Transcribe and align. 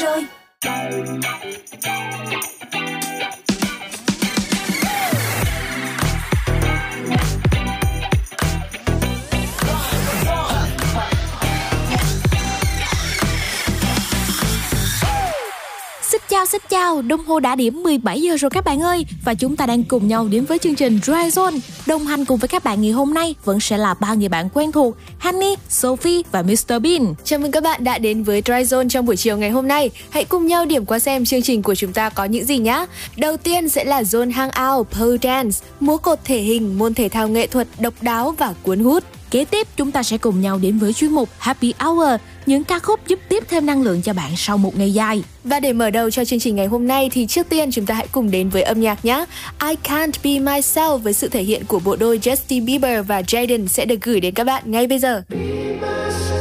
rồi 0.00 0.24
chào 16.38 16.46
xin 16.46 16.60
chào, 16.68 17.02
đồng 17.02 17.24
hồ 17.24 17.40
đã 17.40 17.54
điểm 17.54 17.82
17 17.82 18.20
giờ 18.20 18.36
rồi 18.36 18.50
các 18.50 18.64
bạn 18.64 18.82
ơi. 18.82 19.06
Và 19.24 19.34
chúng 19.34 19.56
ta 19.56 19.66
đang 19.66 19.84
cùng 19.84 20.08
nhau 20.08 20.28
đến 20.28 20.44
với 20.44 20.58
chương 20.58 20.74
trình 20.74 20.98
Dry 21.02 21.12
Zone. 21.12 21.58
Đồng 21.86 22.06
hành 22.06 22.24
cùng 22.24 22.38
với 22.38 22.48
các 22.48 22.64
bạn 22.64 22.82
ngày 22.82 22.90
hôm 22.90 23.14
nay 23.14 23.34
vẫn 23.44 23.60
sẽ 23.60 23.78
là 23.78 23.94
ba 23.94 24.14
người 24.14 24.28
bạn 24.28 24.48
quen 24.54 24.72
thuộc 24.72 24.96
Honey, 25.18 25.54
Sophie 25.68 26.22
và 26.32 26.42
Mr 26.42 26.72
Bean. 26.82 27.14
Chào 27.24 27.38
mừng 27.38 27.50
các 27.50 27.62
bạn 27.62 27.84
đã 27.84 27.98
đến 27.98 28.22
với 28.22 28.42
Dry 28.46 28.52
Zone 28.52 28.88
trong 28.88 29.06
buổi 29.06 29.16
chiều 29.16 29.36
ngày 29.36 29.50
hôm 29.50 29.68
nay. 29.68 29.90
Hãy 30.10 30.24
cùng 30.24 30.46
nhau 30.46 30.66
điểm 30.66 30.86
qua 30.86 30.98
xem 30.98 31.24
chương 31.24 31.42
trình 31.42 31.62
của 31.62 31.74
chúng 31.74 31.92
ta 31.92 32.08
có 32.08 32.24
những 32.24 32.44
gì 32.44 32.58
nhé 32.58 32.86
Đầu 33.16 33.36
tiên 33.36 33.68
sẽ 33.68 33.84
là 33.84 34.02
Zone 34.02 34.32
Hangout 34.32 34.86
Pole 34.90 35.18
Dance 35.22 35.58
Múa 35.80 35.96
cột 35.96 36.18
thể 36.24 36.40
hình, 36.40 36.78
môn 36.78 36.94
thể 36.94 37.08
thao 37.08 37.28
nghệ 37.28 37.46
thuật 37.46 37.68
độc 37.78 37.94
đáo 38.00 38.34
và 38.38 38.54
cuốn 38.62 38.80
hút. 38.80 39.04
Kế 39.30 39.44
tiếp 39.44 39.66
chúng 39.76 39.92
ta 39.92 40.02
sẽ 40.02 40.18
cùng 40.18 40.40
nhau 40.40 40.58
đến 40.58 40.78
với 40.78 40.92
chuyên 40.92 41.10
mục 41.10 41.28
Happy 41.38 41.74
Hour, 41.78 42.20
những 42.48 42.64
ca 42.64 42.78
khúc 42.78 43.00
giúp 43.06 43.18
tiếp 43.28 43.44
thêm 43.48 43.66
năng 43.66 43.82
lượng 43.82 44.02
cho 44.02 44.12
bạn 44.12 44.30
sau 44.36 44.58
một 44.58 44.78
ngày 44.78 44.92
dài. 44.92 45.22
Và 45.44 45.60
để 45.60 45.72
mở 45.72 45.90
đầu 45.90 46.10
cho 46.10 46.24
chương 46.24 46.38
trình 46.38 46.56
ngày 46.56 46.66
hôm 46.66 46.86
nay 46.86 47.10
thì 47.12 47.26
trước 47.26 47.48
tiên 47.48 47.70
chúng 47.70 47.86
ta 47.86 47.94
hãy 47.94 48.06
cùng 48.12 48.30
đến 48.30 48.48
với 48.48 48.62
âm 48.62 48.80
nhạc 48.80 49.04
nhé. 49.04 49.24
I 49.62 49.74
Can't 49.84 50.12
Be 50.24 50.30
Myself 50.30 50.96
với 50.96 51.12
sự 51.12 51.28
thể 51.28 51.42
hiện 51.42 51.64
của 51.64 51.78
bộ 51.78 51.96
đôi 51.96 52.18
Justin 52.18 52.64
Bieber 52.64 53.06
và 53.06 53.20
Jaden 53.20 53.66
sẽ 53.66 53.84
được 53.84 54.00
gửi 54.02 54.20
đến 54.20 54.34
các 54.34 54.44
bạn 54.44 54.62
ngay 54.66 54.86
bây 54.86 54.98
giờ. 54.98 55.22
Phẩm 55.30 56.37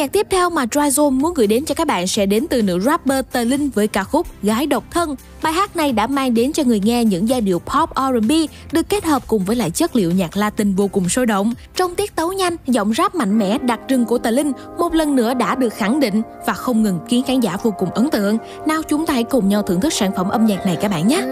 nhạc 0.00 0.12
tiếp 0.12 0.26
theo 0.30 0.50
mà 0.50 0.64
Dryzone 0.64 1.10
muốn 1.10 1.34
gửi 1.34 1.46
đến 1.46 1.64
cho 1.64 1.74
các 1.74 1.86
bạn 1.86 2.06
sẽ 2.06 2.26
đến 2.26 2.46
từ 2.50 2.62
nữ 2.62 2.80
rapper 2.80 3.24
Tờ 3.32 3.44
Linh 3.44 3.70
với 3.70 3.88
ca 3.88 4.04
khúc 4.04 4.26
Gái 4.42 4.66
độc 4.66 4.84
thân. 4.90 5.16
Bài 5.42 5.52
hát 5.52 5.76
này 5.76 5.92
đã 5.92 6.06
mang 6.06 6.34
đến 6.34 6.52
cho 6.52 6.62
người 6.64 6.80
nghe 6.80 7.04
những 7.04 7.28
giai 7.28 7.40
điệu 7.40 7.58
pop 7.58 7.90
R&B 7.96 8.32
được 8.72 8.88
kết 8.88 9.04
hợp 9.04 9.22
cùng 9.26 9.44
với 9.44 9.56
lại 9.56 9.70
chất 9.70 9.96
liệu 9.96 10.10
nhạc 10.10 10.36
Latin 10.36 10.74
vô 10.74 10.88
cùng 10.88 11.08
sôi 11.08 11.26
động. 11.26 11.54
Trong 11.76 11.94
tiết 11.94 12.16
tấu 12.16 12.32
nhanh, 12.32 12.56
giọng 12.66 12.94
rap 12.94 13.14
mạnh 13.14 13.38
mẽ 13.38 13.58
đặc 13.58 13.80
trưng 13.88 14.04
của 14.04 14.18
Tờ 14.18 14.30
Linh 14.30 14.52
một 14.78 14.94
lần 14.94 15.16
nữa 15.16 15.34
đã 15.34 15.54
được 15.54 15.74
khẳng 15.74 16.00
định 16.00 16.22
và 16.46 16.52
không 16.52 16.82
ngừng 16.82 16.98
khiến 17.08 17.24
khán 17.26 17.40
giả 17.40 17.56
vô 17.62 17.70
cùng 17.78 17.90
ấn 17.90 18.10
tượng. 18.10 18.38
Nào 18.66 18.82
chúng 18.82 19.06
ta 19.06 19.14
hãy 19.14 19.24
cùng 19.24 19.48
nhau 19.48 19.62
thưởng 19.62 19.80
thức 19.80 19.92
sản 19.92 20.12
phẩm 20.16 20.28
âm 20.28 20.46
nhạc 20.46 20.66
này 20.66 20.76
các 20.80 20.90
bạn 20.90 21.08
nhé. 21.08 21.22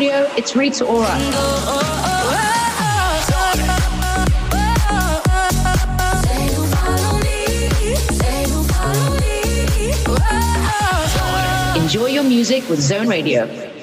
It's 0.00 0.54
Rita 0.54 0.84
Ora. 0.84 1.08
Enjoy 11.76 12.06
your 12.06 12.22
music 12.22 12.68
with 12.68 12.80
Zone 12.80 13.08
Radio. 13.08 13.77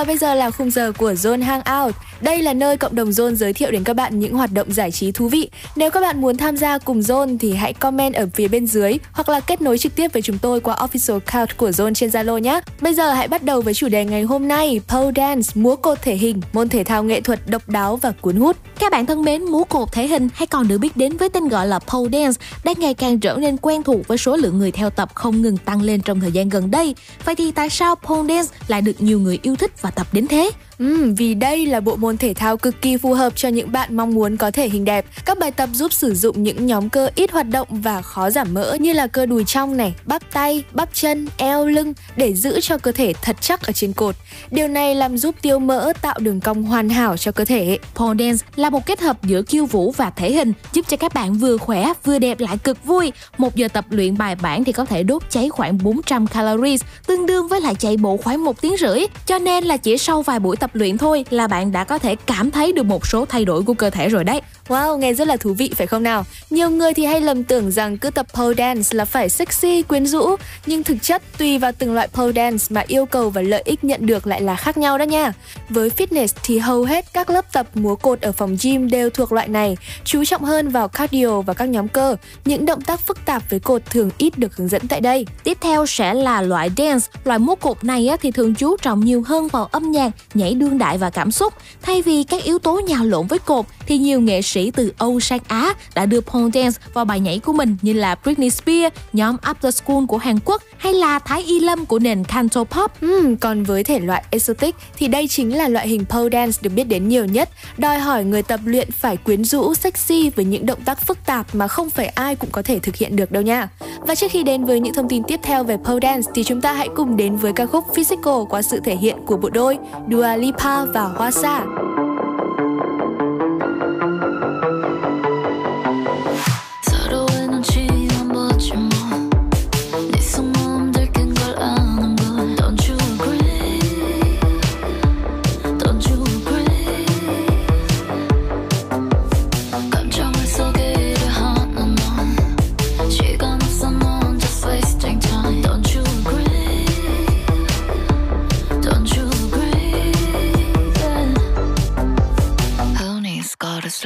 Và 0.00 0.04
bây 0.04 0.18
giờ 0.18 0.34
là 0.34 0.50
khung 0.50 0.70
giờ 0.70 0.92
của 0.98 1.12
Zone 1.12 1.42
Hangout. 1.44 1.94
Đây 2.20 2.42
là 2.42 2.54
nơi 2.54 2.76
cộng 2.76 2.94
đồng 2.94 3.10
Zone 3.10 3.34
giới 3.34 3.52
thiệu 3.52 3.70
đến 3.70 3.84
các 3.84 3.96
bạn 3.96 4.20
những 4.20 4.34
hoạt 4.34 4.52
động 4.52 4.72
giải 4.72 4.90
trí 4.90 5.12
thú 5.12 5.28
vị. 5.28 5.50
Nếu 5.76 5.90
các 5.90 6.00
bạn 6.00 6.20
muốn 6.20 6.36
tham 6.36 6.56
gia 6.56 6.78
cùng 6.78 7.00
Zone 7.00 7.38
thì 7.38 7.54
hãy 7.54 7.72
comment 7.72 8.14
ở 8.14 8.28
phía 8.34 8.48
bên 8.48 8.66
dưới 8.66 8.98
hoặc 9.12 9.28
là 9.28 9.40
kết 9.40 9.62
nối 9.62 9.78
trực 9.78 9.94
tiếp 9.94 10.12
với 10.12 10.22
chúng 10.22 10.38
tôi 10.38 10.60
qua 10.60 10.76
official 10.76 11.20
account 11.26 11.56
của 11.56 11.70
Zone 11.70 11.94
trên 11.94 12.10
Zalo 12.10 12.38
nhé. 12.38 12.60
Bây 12.80 12.94
giờ 12.94 13.12
hãy 13.12 13.28
bắt 13.28 13.42
đầu 13.42 13.60
với 13.60 13.74
chủ 13.74 13.88
đề 13.88 14.04
ngày 14.04 14.22
hôm 14.22 14.48
nay, 14.48 14.80
pole 14.88 15.12
dance, 15.16 15.50
múa 15.54 15.76
cột 15.76 16.02
thể 16.02 16.14
hình, 16.14 16.40
môn 16.52 16.68
thể 16.68 16.84
thao 16.84 17.04
nghệ 17.04 17.20
thuật 17.20 17.40
độc 17.46 17.68
đáo 17.68 17.96
và 17.96 18.12
cuốn 18.20 18.36
hút. 18.36 18.56
Các 18.78 18.92
bạn 18.92 19.06
thân 19.06 19.22
mến, 19.22 19.44
múa 19.44 19.64
cột 19.64 19.92
thể 19.92 20.06
hình 20.06 20.28
hay 20.34 20.46
còn 20.46 20.68
được 20.68 20.78
biết 20.78 20.96
đến 20.96 21.16
với 21.16 21.28
tên 21.28 21.48
gọi 21.48 21.66
là 21.66 21.78
pole 21.78 22.18
dance 22.18 22.40
đang 22.64 22.74
ngày 22.78 22.94
càng 22.94 23.20
trở 23.20 23.36
nên 23.40 23.56
quen 23.56 23.82
thuộc 23.82 24.08
với 24.08 24.18
số 24.18 24.36
lượng 24.36 24.58
người 24.58 24.72
theo 24.72 24.90
tập 24.90 25.10
không 25.14 25.42
ngừng 25.42 25.56
tăng 25.56 25.82
lên 25.82 26.00
trong 26.00 26.20
thời 26.20 26.32
gian 26.32 26.48
gần 26.48 26.70
đây. 26.70 26.94
Vậy 27.24 27.34
thì 27.34 27.52
tại 27.52 27.70
sao 27.70 27.94
pole 27.94 28.34
dance 28.34 28.56
lại 28.68 28.82
được 28.82 29.00
nhiều 29.02 29.20
người 29.20 29.38
yêu 29.42 29.56
thích 29.56 29.82
và 29.82 29.90
tập 29.90 30.06
đến 30.12 30.26
thế? 30.26 30.50
Ừ, 30.80 31.12
vì 31.16 31.34
đây 31.34 31.66
là 31.66 31.80
bộ 31.80 31.96
môn 31.96 32.16
thể 32.16 32.34
thao 32.34 32.56
cực 32.56 32.82
kỳ 32.82 32.96
phù 32.96 33.14
hợp 33.14 33.32
cho 33.36 33.48
những 33.48 33.72
bạn 33.72 33.96
mong 33.96 34.14
muốn 34.14 34.36
có 34.36 34.50
thể 34.50 34.68
hình 34.68 34.84
đẹp. 34.84 35.06
Các 35.24 35.38
bài 35.38 35.50
tập 35.50 35.68
giúp 35.72 35.92
sử 35.92 36.14
dụng 36.14 36.42
những 36.42 36.66
nhóm 36.66 36.88
cơ 36.88 37.08
ít 37.14 37.30
hoạt 37.30 37.48
động 37.48 37.68
và 37.70 38.02
khó 38.02 38.30
giảm 38.30 38.54
mỡ 38.54 38.74
như 38.80 38.92
là 38.92 39.06
cơ 39.06 39.26
đùi 39.26 39.44
trong 39.44 39.76
này, 39.76 39.94
bắp 40.04 40.22
tay, 40.32 40.64
bắp 40.72 40.88
chân, 40.94 41.28
eo, 41.36 41.66
lưng 41.66 41.92
để 42.16 42.34
giữ 42.34 42.60
cho 42.60 42.78
cơ 42.78 42.92
thể 42.92 43.12
thật 43.22 43.36
chắc 43.40 43.62
ở 43.66 43.72
trên 43.72 43.92
cột. 43.92 44.14
Điều 44.50 44.68
này 44.68 44.94
làm 44.94 45.18
giúp 45.18 45.34
tiêu 45.42 45.58
mỡ 45.58 45.92
tạo 46.02 46.18
đường 46.18 46.40
cong 46.40 46.62
hoàn 46.62 46.88
hảo 46.88 47.16
cho 47.16 47.32
cơ 47.32 47.44
thể. 47.44 47.78
Pole 47.94 48.24
dance 48.24 48.46
là 48.56 48.70
một 48.70 48.86
kết 48.86 49.00
hợp 49.00 49.22
giữa 49.22 49.42
khiêu 49.42 49.66
vũ 49.66 49.90
và 49.90 50.10
thể 50.10 50.32
hình, 50.32 50.52
giúp 50.72 50.86
cho 50.88 50.96
các 50.96 51.14
bạn 51.14 51.34
vừa 51.34 51.56
khỏe 51.56 51.92
vừa 52.04 52.18
đẹp 52.18 52.40
lại 52.40 52.58
cực 52.58 52.84
vui. 52.84 53.12
Một 53.38 53.56
giờ 53.56 53.68
tập 53.68 53.84
luyện 53.90 54.18
bài 54.18 54.34
bản 54.34 54.64
thì 54.64 54.72
có 54.72 54.84
thể 54.84 55.02
đốt 55.02 55.22
cháy 55.30 55.48
khoảng 55.48 55.78
400 55.82 56.26
calories, 56.26 56.82
tương 57.06 57.26
đương 57.26 57.48
với 57.48 57.60
lại 57.60 57.74
chạy 57.74 57.96
bộ 57.96 58.16
khoảng 58.16 58.44
một 58.44 58.60
tiếng 58.60 58.76
rưỡi. 58.76 59.00
Cho 59.26 59.38
nên 59.38 59.64
là 59.64 59.76
chỉ 59.76 59.98
sau 59.98 60.22
vài 60.22 60.40
buổi 60.40 60.56
tập 60.56 60.69
luyện 60.72 60.98
thôi 60.98 61.24
là 61.30 61.46
bạn 61.46 61.72
đã 61.72 61.84
có 61.84 61.98
thể 61.98 62.16
cảm 62.26 62.50
thấy 62.50 62.72
được 62.72 62.82
một 62.82 63.06
số 63.06 63.24
thay 63.24 63.44
đổi 63.44 63.62
của 63.62 63.74
cơ 63.74 63.90
thể 63.90 64.08
rồi 64.08 64.24
đấy. 64.24 64.40
Wow, 64.68 64.96
nghe 64.96 65.14
rất 65.14 65.28
là 65.28 65.36
thú 65.36 65.52
vị 65.52 65.72
phải 65.76 65.86
không 65.86 66.02
nào? 66.02 66.24
Nhiều 66.50 66.70
người 66.70 66.94
thì 66.94 67.04
hay 67.04 67.20
lầm 67.20 67.44
tưởng 67.44 67.70
rằng 67.70 67.98
cứ 67.98 68.10
tập 68.10 68.26
pole 68.34 68.54
dance 68.58 68.88
là 68.92 69.04
phải 69.04 69.28
sexy, 69.28 69.82
quyến 69.82 70.06
rũ, 70.06 70.36
nhưng 70.66 70.84
thực 70.84 70.96
chất 71.02 71.22
tùy 71.38 71.58
vào 71.58 71.72
từng 71.72 71.94
loại 71.94 72.08
pole 72.08 72.32
dance 72.32 72.64
mà 72.70 72.84
yêu 72.86 73.06
cầu 73.06 73.30
và 73.30 73.42
lợi 73.42 73.62
ích 73.64 73.84
nhận 73.84 74.06
được 74.06 74.26
lại 74.26 74.40
là 74.40 74.56
khác 74.56 74.78
nhau 74.78 74.98
đó 74.98 75.02
nha. 75.02 75.32
Với 75.68 75.90
fitness 75.96 76.28
thì 76.42 76.58
hầu 76.58 76.84
hết 76.84 77.12
các 77.12 77.30
lớp 77.30 77.52
tập 77.52 77.66
múa 77.74 77.96
cột 77.96 78.20
ở 78.20 78.32
phòng 78.32 78.56
gym 78.62 78.90
đều 78.90 79.10
thuộc 79.10 79.32
loại 79.32 79.48
này, 79.48 79.76
chú 80.04 80.24
trọng 80.24 80.44
hơn 80.44 80.68
vào 80.68 80.88
cardio 80.88 81.40
và 81.40 81.54
các 81.54 81.64
nhóm 81.64 81.88
cơ. 81.88 82.16
Những 82.44 82.66
động 82.66 82.80
tác 82.80 83.00
phức 83.00 83.24
tạp 83.24 83.50
với 83.50 83.60
cột 83.60 83.82
thường 83.90 84.10
ít 84.18 84.38
được 84.38 84.56
hướng 84.56 84.68
dẫn 84.68 84.88
tại 84.88 85.00
đây. 85.00 85.26
Tiếp 85.44 85.58
theo 85.60 85.86
sẽ 85.86 86.14
là 86.14 86.42
loại 86.42 86.70
dance. 86.76 87.06
Loại 87.24 87.38
múa 87.38 87.54
cột 87.54 87.84
này 87.84 88.08
thì 88.22 88.30
thường 88.30 88.54
chú 88.54 88.76
trọng 88.76 89.00
nhiều 89.00 89.22
hơn 89.26 89.48
vào 89.48 89.64
âm 89.64 89.90
nhạc, 89.90 90.10
nhảy 90.34 90.54
đương 90.60 90.78
đại 90.78 90.98
và 90.98 91.10
cảm 91.10 91.30
xúc. 91.30 91.54
Thay 91.82 92.02
vì 92.02 92.24
các 92.24 92.42
yếu 92.42 92.58
tố 92.58 92.80
nhào 92.86 93.04
lộn 93.04 93.26
với 93.26 93.38
cột 93.38 93.66
thì 93.86 93.98
nhiều 93.98 94.20
nghệ 94.20 94.42
sĩ 94.42 94.70
từ 94.70 94.92
Âu 94.98 95.20
sang 95.20 95.40
Á 95.48 95.74
đã 95.94 96.06
đưa 96.06 96.20
pole 96.20 96.50
dance 96.54 96.80
vào 96.94 97.04
bài 97.04 97.20
nhảy 97.20 97.38
của 97.38 97.52
mình 97.52 97.76
như 97.82 97.92
là 97.92 98.14
Britney 98.14 98.50
Spears, 98.50 98.96
nhóm 99.12 99.36
After 99.36 99.70
School 99.70 100.04
của 100.08 100.16
Hàn 100.16 100.38
Quốc 100.44 100.62
hay 100.78 100.94
là 100.94 101.18
Thái 101.18 101.42
Y 101.42 101.60
Lâm 101.60 101.86
của 101.86 101.98
nền 101.98 102.24
canto 102.24 102.64
pop. 102.64 103.00
Ừ, 103.00 103.36
còn 103.40 103.62
với 103.62 103.84
thể 103.84 103.98
loại 103.98 104.24
exotic 104.30 104.76
thì 104.96 105.08
đây 105.08 105.28
chính 105.28 105.56
là 105.56 105.68
loại 105.68 105.88
hình 105.88 106.04
pole 106.04 106.28
dance 106.32 106.58
được 106.62 106.70
biết 106.70 106.84
đến 106.84 107.08
nhiều 107.08 107.24
nhất, 107.24 107.48
đòi 107.78 107.98
hỏi 107.98 108.24
người 108.24 108.42
tập 108.42 108.60
luyện 108.64 108.90
phải 108.90 109.16
quyến 109.16 109.44
rũ, 109.44 109.74
sexy 109.74 110.30
với 110.30 110.44
những 110.44 110.66
động 110.66 110.80
tác 110.84 111.06
phức 111.06 111.26
tạp 111.26 111.54
mà 111.54 111.68
không 111.68 111.90
phải 111.90 112.06
ai 112.06 112.36
cũng 112.36 112.50
có 112.52 112.62
thể 112.62 112.78
thực 112.78 112.96
hiện 112.96 113.16
được 113.16 113.32
đâu 113.32 113.42
nha. 113.42 113.68
Và 114.00 114.14
trước 114.14 114.30
khi 114.30 114.42
đến 114.42 114.64
với 114.64 114.80
những 114.80 114.94
thông 114.94 115.08
tin 115.08 115.22
tiếp 115.22 115.40
theo 115.42 115.64
về 115.64 115.76
pole 115.76 115.98
dance 116.02 116.30
thì 116.34 116.44
chúng 116.44 116.60
ta 116.60 116.72
hãy 116.72 116.88
cùng 116.96 117.16
đến 117.16 117.36
với 117.36 117.52
ca 117.52 117.66
khúc 117.66 117.84
Physical 117.94 118.42
qua 118.50 118.62
sự 118.62 118.80
thể 118.84 118.96
hiện 118.96 119.16
của 119.26 119.36
bộ 119.36 119.50
đôi 119.50 119.78
Dua 120.10 120.36
Lipa 120.36 120.49
và 120.92 121.02
Hoa 121.02 121.30
Sa. 121.30 121.64
서로 121.64 122.19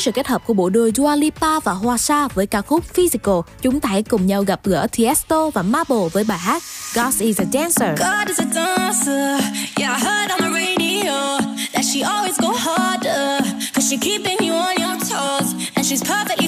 sự 0.00 0.12
kết 0.12 0.26
hợp 0.26 0.42
của 0.46 0.54
bộ 0.54 0.70
đôi 0.70 0.92
Dua 0.96 1.16
Lipa 1.16 1.60
và 1.60 1.72
Hoa 1.72 1.98
Sa 1.98 2.28
với 2.28 2.46
ca 2.46 2.62
khúc 2.62 2.84
Physical, 2.94 3.34
chúng 3.62 3.80
ta 3.80 3.88
hãy 3.88 4.02
cùng 4.02 4.26
nhau 4.26 4.42
gặp 4.42 4.60
gỡ 4.64 4.86
Tiesto 4.96 5.50
và 5.50 5.62
Marble 5.62 6.08
với 6.12 6.24
bài 6.24 6.38
hát 6.38 6.62
God 6.94 7.20
is 7.20 7.40
a 7.40 7.44
Dancer. 7.52 7.98
God 7.98 8.28
is 8.28 8.40
a 8.40 8.44
dancer. 8.44 9.40
Yeah, 9.76 9.96
I 9.96 10.04
heard 10.04 10.30
on 10.30 10.38
the 10.40 10.50
radio 10.60 11.38
that 11.72 11.84
she 11.84 12.02
always 12.02 12.36
go 12.40 12.52
harder. 12.52 13.44
Cause 13.74 13.88
she 13.90 13.96
keeping 13.96 14.38
you 14.40 14.54
on 14.54 14.76
your 14.78 14.98
toes. 15.10 15.54
And 15.74 15.86
she's 15.86 16.02
perfect 16.02 16.39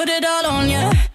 put 0.00 0.08
it 0.08 0.24
all 0.24 0.46
on 0.46 0.70
ya. 0.70 1.09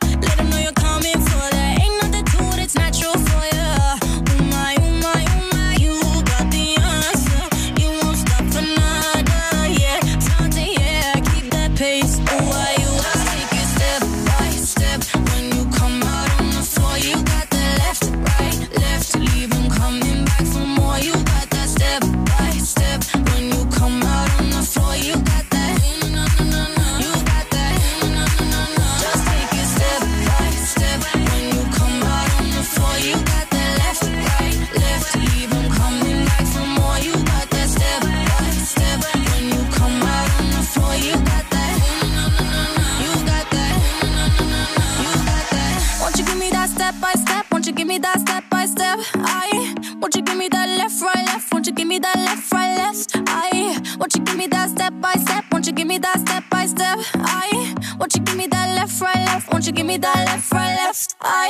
By 56.56 56.66
step? 56.66 56.98
I 57.16 57.76
won't 58.00 58.14
you 58.16 58.22
give 58.22 58.38
me 58.38 58.48
that 58.48 58.68
left, 58.78 59.02
right, 59.02 59.24
left? 59.30 59.52
Won't 59.52 59.66
you 59.68 59.74
give 59.74 59.86
me 59.86 59.98
that 59.98 60.20
left, 60.30 60.52
right, 60.52 60.76
left? 60.82 61.16
I 61.22 61.48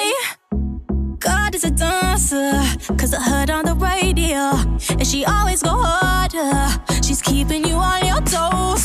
God 1.20 1.56
is 1.56 1.64
a 1.64 1.72
dancer, 1.72 2.52
cause 3.00 3.14
I 3.14 3.22
heard 3.32 3.50
on 3.50 3.64
the 3.66 3.76
radio, 3.90 4.42
and 5.00 5.08
she 5.12 5.20
always 5.26 5.62
go 5.64 5.74
harder. 5.94 6.54
She's 7.06 7.22
keeping 7.22 7.62
you 7.70 7.76
on 7.76 8.00
your 8.12 8.22
toes, 8.36 8.84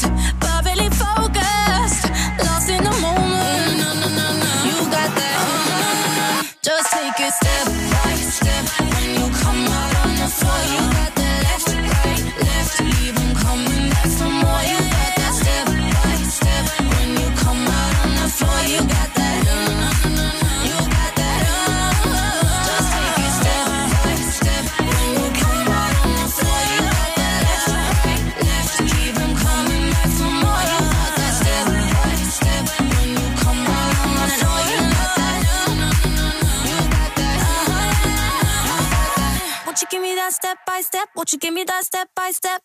that 40.21 40.33
step 40.35 40.59
by 40.67 40.83
step? 40.83 41.09
Won't 41.17 41.33
you 41.33 41.39
give 41.39 41.55
me 41.55 41.65
that 41.65 41.85
step 41.85 42.09
by 42.15 42.31
step? 42.31 42.61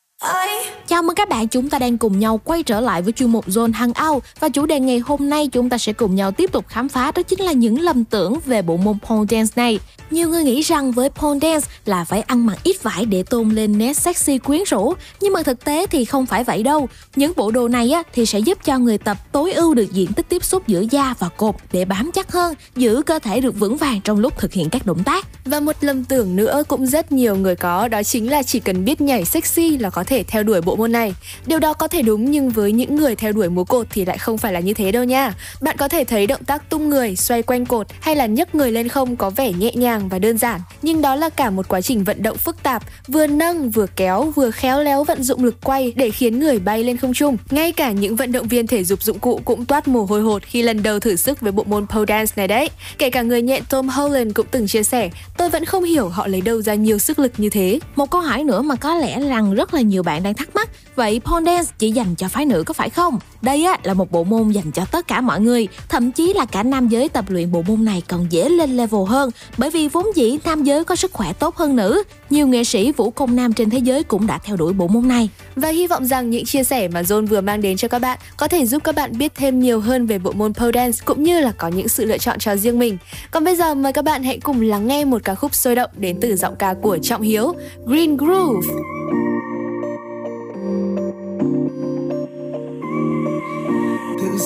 Chào 0.88 1.04
mừng 1.04 1.16
các 1.16 1.30
bạn, 1.30 1.48
chúng 1.48 1.70
ta 1.70 1.80
đang 1.80 1.98
cùng 1.98 2.20
nhau 2.20 2.40
quay 2.44 2.64
trở 2.64 2.80
lại 2.80 3.02
với 3.02 3.14
chuyên 3.14 3.30
mục 3.32 3.48
Zone 3.48 3.74
Hangout 3.74 4.24
và 4.40 4.50
chủ 4.50 4.66
đề 4.66 4.80
ngày 4.80 5.00
hôm 5.00 5.30
nay 5.30 5.48
chúng 5.48 5.70
ta 5.70 5.78
sẽ 5.78 5.94
cùng 5.94 6.16
nhau 6.16 6.32
tiếp 6.32 6.52
tục 6.52 6.66
khám 6.68 6.90
phá 6.90 7.12
đó 7.12 7.22
chính 7.22 7.42
là 7.42 7.52
những 7.52 7.80
lầm 7.80 8.04
tưởng 8.04 8.40
về 8.46 8.62
bộ 8.62 8.78
môn 8.78 8.98
pole 9.08 9.26
dance 9.32 9.54
này. 9.56 9.80
Nhiều 10.12 10.30
người 10.30 10.44
nghĩ 10.44 10.62
rằng 10.62 10.92
với 10.92 11.10
pole 11.10 11.40
dance 11.42 11.68
là 11.86 12.04
phải 12.04 12.22
ăn 12.22 12.46
mặc 12.46 12.58
ít 12.64 12.84
vải 12.84 13.06
để 13.06 13.24
tôn 13.24 13.50
lên 13.50 13.78
nét 13.78 13.98
sexy 13.98 14.38
quyến 14.38 14.62
rũ, 14.68 14.94
nhưng 15.22 15.34
mà 15.34 15.44
thực 15.44 15.66
tế 15.66 15.88
thì 15.88 16.06
không 16.06 16.26
phải 16.26 16.44
vậy 16.44 16.64
đâu. 16.64 16.88
Những 17.16 17.34
bộ 17.36 17.52
đồ 17.52 17.68
này 17.68 17.92
á 17.92 18.04
thì 18.14 18.26
sẽ 18.26 18.40
giúp 18.40 18.58
cho 18.64 18.78
người 18.78 18.98
tập 18.98 19.18
tối 19.32 19.54
ưu 19.54 19.74
được 19.74 19.92
diện 19.92 20.14
tích 20.14 20.30
tiếp 20.30 20.44
xúc 20.44 20.68
giữa 20.68 20.84
da 20.92 21.14
và 21.20 21.30
cột 21.30 21.56
để 21.72 21.86
bám 21.86 22.12
chắc 22.12 22.32
hơn, 22.32 22.54
giữ 22.76 23.02
cơ 23.06 23.20
thể 23.20 23.42
được 23.42 23.60
vững 23.60 23.78
vàng 23.78 24.02
trong 24.02 24.20
lúc 24.20 24.38
thực 24.38 24.54
hiện 24.54 24.70
các 24.70 24.86
động 24.86 25.04
tác. 25.04 25.28
Và 25.46 25.60
một 25.60 25.76
lầm 25.82 26.04
tưởng 26.04 26.36
nữa 26.36 26.64
cũng 26.68 26.88
rất 26.88 27.12
nhiều 27.12 27.36
người 27.36 27.56
có 27.56 27.88
đó 27.88 28.04
chính 28.04 28.30
là 28.30 28.44
chỉ 28.44 28.60
cần 28.60 28.86
biết 28.86 29.02
nhảy 29.02 29.26
sexy 29.26 29.78
là 29.78 29.90
có 29.90 30.04
thể 30.04 30.15
theo 30.24 30.44
đuổi 30.44 30.62
bộ 30.62 30.76
môn 30.76 30.92
này. 30.92 31.16
Điều 31.46 31.60
đó 31.60 31.74
có 31.74 31.88
thể 31.88 32.02
đúng 32.02 32.32
nhưng 32.32 32.50
với 32.50 32.72
những 32.72 32.96
người 32.96 33.16
theo 33.16 33.32
đuổi 33.32 33.50
múa 33.50 33.64
cột 33.64 33.88
thì 33.90 34.06
lại 34.06 34.18
không 34.18 34.38
phải 34.38 34.54
là 34.54 34.60
như 34.60 34.74
thế 34.74 34.92
đâu 34.92 35.04
nha. 35.04 35.34
Bạn 35.62 35.78
có 35.78 35.88
thể 35.88 36.04
thấy 36.04 36.28
động 36.28 36.44
tác 36.44 36.70
tung 36.70 36.90
người, 36.90 37.16
xoay 37.16 37.42
quanh 37.42 37.66
cột 37.66 37.88
hay 38.00 38.16
là 38.16 38.26
nhấc 38.26 38.56
người 38.56 38.72
lên 38.72 38.88
không 38.88 39.16
có 39.16 39.30
vẻ 39.30 39.54
nhẹ 39.54 39.72
nhàng 39.76 40.10
và 40.10 40.20
đơn 40.20 40.38
giản, 40.38 40.62
nhưng 40.82 41.02
đó 41.02 41.16
là 41.16 41.30
cả 41.30 41.50
một 41.50 41.68
quá 41.68 41.82
trình 41.82 42.04
vận 42.04 42.24
động 42.24 42.38
phức 42.38 42.64
tạp, 42.64 42.84
vừa 43.08 43.28
nâng, 43.28 43.70
vừa 43.70 43.88
kéo, 43.96 44.34
vừa 44.36 44.52
khéo 44.52 44.84
léo 44.84 45.04
vận 45.04 45.24
dụng 45.24 45.44
lực 45.44 45.56
quay 45.64 45.94
để 45.96 46.12
khiến 46.12 46.40
người 46.40 46.60
bay 46.60 46.84
lên 46.84 46.98
không 46.98 47.14
trung. 47.14 47.38
Ngay 47.50 47.72
cả 47.72 47.92
những 47.92 48.16
vận 48.16 48.32
động 48.32 48.48
viên 48.48 48.68
thể 48.68 48.84
dục 48.84 49.04
dụng 49.04 49.20
cụ 49.20 49.42
cũng 49.46 49.66
toát 49.66 49.88
mồ 49.88 50.06
hôi 50.06 50.22
hột 50.22 50.44
khi 50.44 50.62
lần 50.62 50.84
đầu 50.84 51.00
thử 51.00 51.16
sức 51.16 51.42
với 51.42 51.52
bộ 51.52 51.64
môn 51.64 51.88
pole 51.88 52.06
dance 52.10 52.34
này 52.36 52.48
đấy. 52.48 52.70
Kể 52.98 53.10
cả 53.10 53.22
người 53.22 53.42
nhện 53.42 53.64
Tom 53.70 53.90
Holland 53.90 54.34
cũng 54.34 54.46
từng 54.52 54.68
chia 54.68 54.84
sẻ, 54.84 55.10
tôi 55.38 55.50
vẫn 55.50 55.66
không 55.66 55.84
hiểu 55.84 56.10
họ 56.10 56.28
lấy 56.28 56.42
đâu 56.42 56.62
ra 56.62 56.74
nhiều 56.74 56.98
sức 56.98 57.20
lực 57.20 57.32
như 57.38 57.50
thế. 57.50 57.80
Một 57.96 58.12
câu 58.12 58.22
hỏi 58.22 58.44
nữa 58.44 58.62
mà 58.62 58.76
có 58.76 58.96
lẽ 58.96 59.20
rằng 59.20 59.54
rất 59.54 59.74
là 59.74 59.82
nhiều 59.82 59.95
nhiều 59.96 60.04
bạn 60.04 60.24
đang 60.24 60.34
thắc 60.34 60.56
mắc, 60.56 60.70
vậy 60.96 61.22
pole 61.26 61.46
dance 61.46 61.72
chỉ 61.80 61.92
dành 61.92 62.16
cho 62.16 62.28
phái 62.28 62.46
nữ 62.46 62.64
có 62.64 62.74
phải 62.74 62.90
không? 62.90 63.20
Đây 63.42 63.66
á 63.66 63.78
là 63.84 63.94
một 63.94 64.12
bộ 64.12 64.24
môn 64.24 64.50
dành 64.50 64.72
cho 64.72 64.86
tất 64.86 65.08
cả 65.08 65.22
mọi 65.22 65.42
người, 65.42 65.68
thậm 65.90 66.12
chí 66.12 66.34
là 66.34 66.46
cả 66.46 66.64
nam 66.64 66.88
giới 66.88 67.10
tập 67.10 67.26
luyện 67.28 67.52
bộ 67.52 67.64
môn 67.68 67.86
này 67.86 68.04
còn 68.08 68.28
dễ 68.30 68.50
lên 68.50 68.78
level 68.78 69.02
hơn, 69.08 69.30
bởi 69.58 69.70
vì 69.70 69.88
vốn 69.88 70.06
dĩ 70.16 70.38
nam 70.46 70.64
giới 70.64 70.84
có 70.84 70.96
sức 70.96 71.14
khỏe 71.14 71.34
tốt 71.34 71.56
hơn 71.56 71.76
nữ. 71.76 72.04
Nhiều 72.30 72.48
nghệ 72.48 72.64
sĩ 72.64 72.92
vũ 72.92 73.12
công 73.12 73.36
nam 73.36 73.54
trên 73.54 73.70
thế 73.70 73.78
giới 73.78 74.04
cũng 74.04 74.28
đã 74.28 74.40
theo 74.44 74.56
đuổi 74.56 74.74
bộ 74.74 74.88
môn 74.88 75.08
này. 75.08 75.30
Và 75.56 75.70
hy 75.70 75.88
vọng 75.88 76.06
rằng 76.06 76.30
những 76.30 76.46
chia 76.46 76.64
sẻ 76.64 76.88
mà 76.88 77.02
John 77.02 77.28
vừa 77.28 77.42
mang 77.42 77.62
đến 77.62 77.78
cho 77.78 77.88
các 77.88 78.00
bạn 78.00 78.20
có 78.38 78.48
thể 78.48 78.66
giúp 78.66 78.84
các 78.84 78.96
bạn 78.96 79.18
biết 79.18 79.36
thêm 79.36 79.60
nhiều 79.60 79.80
hơn 79.80 80.08
về 80.08 80.20
bộ 80.20 80.32
môn 80.32 80.54
pole 80.54 80.72
dance 80.74 81.00
cũng 81.06 81.24
như 81.24 81.40
là 81.40 81.52
có 81.58 81.68
những 81.68 81.88
sự 81.88 82.06
lựa 82.06 82.18
chọn 82.18 82.40
cho 82.40 82.56
riêng 82.56 82.80
mình. 82.80 82.98
Còn 83.32 83.44
bây 83.44 83.56
giờ 83.56 83.76
mời 83.76 83.94
các 83.94 84.06
bạn 84.06 84.24
hãy 84.24 84.40
cùng 84.40 84.62
lắng 84.62 84.88
nghe 84.88 85.06
một 85.06 85.22
ca 85.24 85.36
khúc 85.36 85.56
sôi 85.56 85.76
động 85.76 85.90
đến 85.98 86.18
từ 86.22 86.36
giọng 86.36 86.56
ca 86.56 86.74
của 86.74 86.98
Trọng 86.98 87.22
Hiếu, 87.22 87.54
Green 87.86 88.18
Groove. 88.18 88.68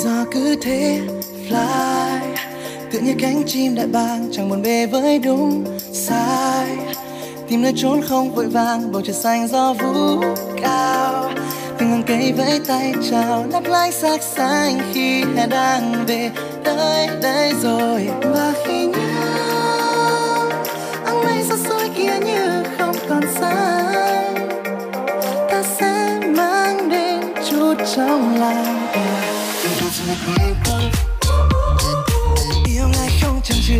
Gió 0.03 0.09
do 0.09 0.25
cứ 0.31 0.55
thế 0.61 1.01
fly 1.49 2.19
tự 2.91 2.99
như 2.99 3.13
cánh 3.19 3.43
chim 3.47 3.75
đại 3.75 3.87
bàng 3.87 4.29
chẳng 4.31 4.49
buồn 4.49 4.61
bề 4.61 4.85
với 4.85 5.19
đúng 5.19 5.65
sai. 5.93 6.77
Tìm 7.47 7.61
nơi 7.61 7.73
trốn 7.75 8.01
không 8.09 8.35
vội 8.35 8.45
vàng 8.45 8.91
bầu 8.91 9.01
trời 9.01 9.15
xanh 9.15 9.47
gió 9.47 9.73
vũ 9.73 10.23
cao. 10.61 11.31
Từng 11.77 11.91
ngọn 11.91 12.03
cây 12.03 12.33
vẫy 12.37 12.59
tay 12.67 12.93
chào 13.11 13.45
lấp 13.51 13.63
lánh 13.65 13.91
sắc 13.91 14.21
xanh 14.21 14.79
khi 14.93 15.23
hè 15.35 15.47
đang 15.47 16.05
về. 16.07 16.31
Tới 16.63 17.07
đây 17.21 17.53
rồi 17.63 18.07
và 18.21 18.53
khi 18.65 18.85
nhau 18.85 20.49
áng 21.05 21.23
mây 21.23 21.43
xa 21.49 21.55
xôi 21.69 21.89
kia 21.97 22.13
như 22.25 22.63
không 22.77 22.95
còn 23.09 23.21
xa, 23.39 23.53
ta 25.49 25.63
sẽ 25.79 26.19
mang 26.37 26.89
đến 26.89 27.21
chút 27.49 27.73
trong 27.95 28.39
lòng 28.39 28.79
yêu 32.65 32.87
ngày 32.87 33.19
không 33.21 33.41
chần 33.43 33.57
chừ 33.67 33.77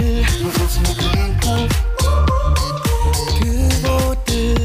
cứ 3.40 3.70
vô 3.84 4.14
tư 4.26 4.56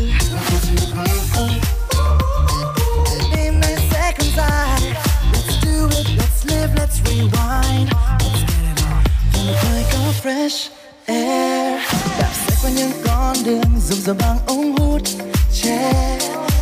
đêm 3.37 3.61
nay 3.61 3.77
sẽ 3.91 4.13
không 4.19 4.29
dài 4.37 4.81
let's 5.33 5.61
do 5.63 5.97
it 5.97 6.07
let's 6.17 6.45
live 6.45 6.75
let's 6.77 7.03
rewind 7.05 7.89
let's 8.21 8.41
get 8.47 8.77
it 8.77 8.85
on 8.85 9.85
có 9.93 10.13
fresh 10.23 10.69
air 11.07 11.81
đạp 12.19 12.33
xe 12.47 12.57
qua 12.63 12.71
những 12.71 12.93
con 13.05 13.37
đường 13.45 13.81
rộng 13.81 14.01
rỡ 14.01 14.15
bằng 14.15 14.39
ống 14.47 14.77
hút, 14.77 15.03
che 15.63 15.71
yeah 15.71 16.54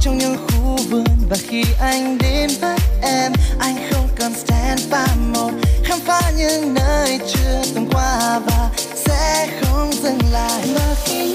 trong 0.00 0.18
những 0.18 0.36
khu 0.36 0.78
vườn. 0.90 1.04
Và 1.28 1.36
khi 1.48 1.64
anh 1.80 2.18
đến 2.18 2.50
với 2.60 2.78
em, 3.02 3.32
anh 3.58 3.76
không 3.90 4.08
cần 4.16 4.34
stand 4.34 4.80
by 4.90 5.22
một 5.34 5.50
khám 5.84 6.00
phá 6.00 6.32
những 6.36 6.74
nơi 6.74 7.20
chưa 7.26 7.62
từng 7.74 7.88
qua. 7.92 8.40
Và 8.46 8.70
sẽ 8.94 9.48
không 9.62 9.92
dừng 10.02 10.18
lại. 10.32 10.62
Mà 10.74 10.94
khi 11.04 11.34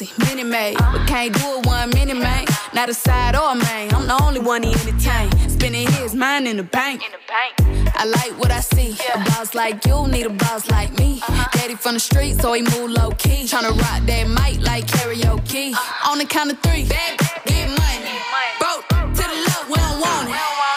Juicy, 0.00 0.12
mini 0.18 0.44
made, 0.44 0.78
but 0.78 1.06
can't 1.06 1.32
do 1.34 1.58
it 1.58 1.66
one 1.66 1.90
minute, 1.90 2.16
man. 2.16 2.46
Not 2.72 2.88
a 2.88 2.94
side 2.94 3.36
or 3.36 3.52
a 3.52 3.54
main. 3.54 3.92
I'm 3.94 4.06
the 4.06 4.22
only 4.22 4.40
one 4.40 4.62
he 4.62 4.72
entertain. 4.72 5.30
Spending 5.48 5.90
his 5.92 6.14
mind 6.14 6.48
in 6.48 6.56
the 6.56 6.62
bank. 6.62 7.02
I 7.28 8.04
like 8.04 8.38
what 8.38 8.50
I 8.50 8.60
see. 8.60 8.96
A 9.14 9.18
boss 9.18 9.54
like 9.54 9.84
you 9.86 10.06
need 10.08 10.26
a 10.26 10.30
boss 10.30 10.70
like 10.70 10.96
me. 10.98 11.20
Uh-huh. 11.22 11.48
Daddy 11.52 11.74
from 11.74 11.94
the 11.94 12.00
street, 12.00 12.40
so 12.40 12.52
he 12.52 12.62
move 12.62 12.90
low 12.90 13.10
key. 13.12 13.44
Tryna 13.44 13.76
rock 13.78 14.06
that 14.06 14.26
mic 14.28 14.64
like 14.64 14.86
karaoke. 14.86 15.72
Uh-huh. 15.72 16.12
On 16.12 16.18
the 16.18 16.24
count 16.24 16.50
of 16.52 16.58
three, 16.60 16.84
get 16.84 17.68
money. 17.68 18.16
Broke 18.58 18.88
to 18.88 19.22
the 19.22 19.38
left, 19.46 19.68
we 19.68 19.74
don't 19.76 20.00
want 20.00 20.28
it. 20.28 20.36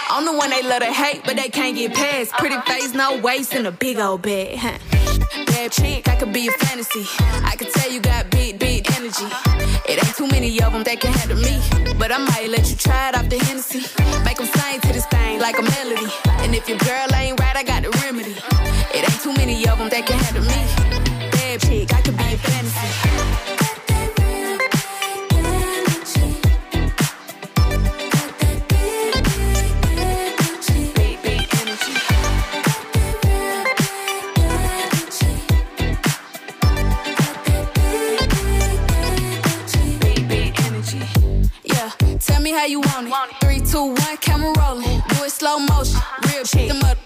I'm 0.09 0.25
the 0.25 0.33
one 0.33 0.49
they 0.49 0.63
love 0.63 0.81
to 0.81 0.91
hate, 0.91 1.23
but 1.25 1.36
they 1.36 1.49
can't 1.49 1.75
get 1.75 1.93
past. 1.93 2.33
Uh-huh. 2.33 2.39
Pretty 2.39 2.59
face, 2.62 2.93
no 2.93 3.17
waist, 3.19 3.53
and 3.53 3.67
a 3.67 3.71
big 3.71 3.99
old 3.99 4.21
bed. 4.21 4.57
Huh. 4.57 4.77
Bad 5.47 5.71
chick, 5.71 6.07
I 6.09 6.15
could 6.15 6.33
be 6.33 6.47
a 6.47 6.51
fantasy. 6.51 7.05
I 7.45 7.55
could 7.57 7.71
tell 7.71 7.91
you 7.91 8.01
got 8.01 8.29
big, 8.29 8.52
energy. 9.21 9.36
It 9.88 10.04
ain't 10.04 10.15
too 10.15 10.28
many 10.28 10.62
of 10.62 10.73
them 10.73 10.84
that 10.84 10.99
can 10.99 11.13
handle 11.13 11.38
me. 11.38 11.62
But 11.97 12.12
I 12.12 12.17
might 12.17 12.49
let 12.49 12.69
you 12.69 12.76
try 12.76 13.10
it 13.10 13.15
off 13.15 13.30
the 13.30 13.38
Hennessy. 13.38 13.82
Make 14.23 14.38
them 14.38 14.47
sing 14.47 14.80
to 14.82 14.93
this 14.93 15.06
thing 15.08 15.39
like 15.39 15.58
a 15.58 15.62
melody. 15.62 16.08
And 16.43 16.56
if 16.56 16.67
your 16.67 16.78
girl 16.80 17.08
ain't 17.15 17.39
right, 17.39 17.56
I 17.56 17.63
got 17.63 17.84
the 17.84 17.89
remedy. 18.04 18.36
It 18.93 19.10
ain't 19.10 19.21
too 19.21 19.34
many 19.34 19.67
of 19.67 19.78
them 19.78 19.89
that 19.89 20.06
can 20.06 20.17
handle 20.19 20.43
me. 20.43 20.52
Three, 43.41 43.60
two, 43.60 43.93
one, 43.93 44.17
camera 44.17 44.54
rolling. 44.58 45.02
Do 45.10 45.23
it 45.23 45.32
slow 45.32 45.60
motion. 45.60 46.02
Real 46.28 46.43
shit. 46.45 46.69
Them 46.69 46.82
up. 46.84 46.97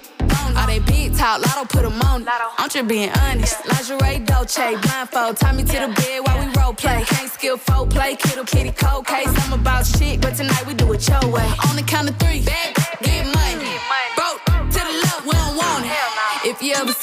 All 0.55 0.65
they 0.65 0.79
big 0.79 1.15
talk, 1.15 1.41
lotto 1.45 1.65
put 1.65 1.83
them 1.83 2.01
on 2.01 2.21
it. 2.21 2.27
I'm 2.57 2.69
just 2.69 2.87
being 2.87 3.09
honest. 3.09 3.57
Lingerie, 3.65 4.25
Dolce, 4.25 4.77
blindfold. 4.77 5.35
Tie 5.37 5.51
me 5.51 5.63
to 5.63 5.71
the 5.71 5.93
bed 5.95 6.21
while 6.25 6.39
we 6.39 6.51
role 6.57 6.73
play. 6.73 7.03
Can't 7.05 7.29
skill 7.29 7.57
folk 7.57 7.89
play, 7.89 8.15
kiddo, 8.15 8.45
kitty, 8.45 8.71
cold 8.71 9.05
case. 9.05 9.27
I'm 9.27 9.53
about 9.53 9.85
shit, 9.85 10.21
but 10.21 10.35
tonight 10.35 10.65
we 10.65 10.73
do 10.73 10.91
it 10.93 11.07
your 11.07 11.19
way. 11.29 11.47
On 11.69 11.75
the 11.75 11.83
count 11.85 12.09
of 12.09 12.15
three, 12.17 12.39
get 12.39 12.76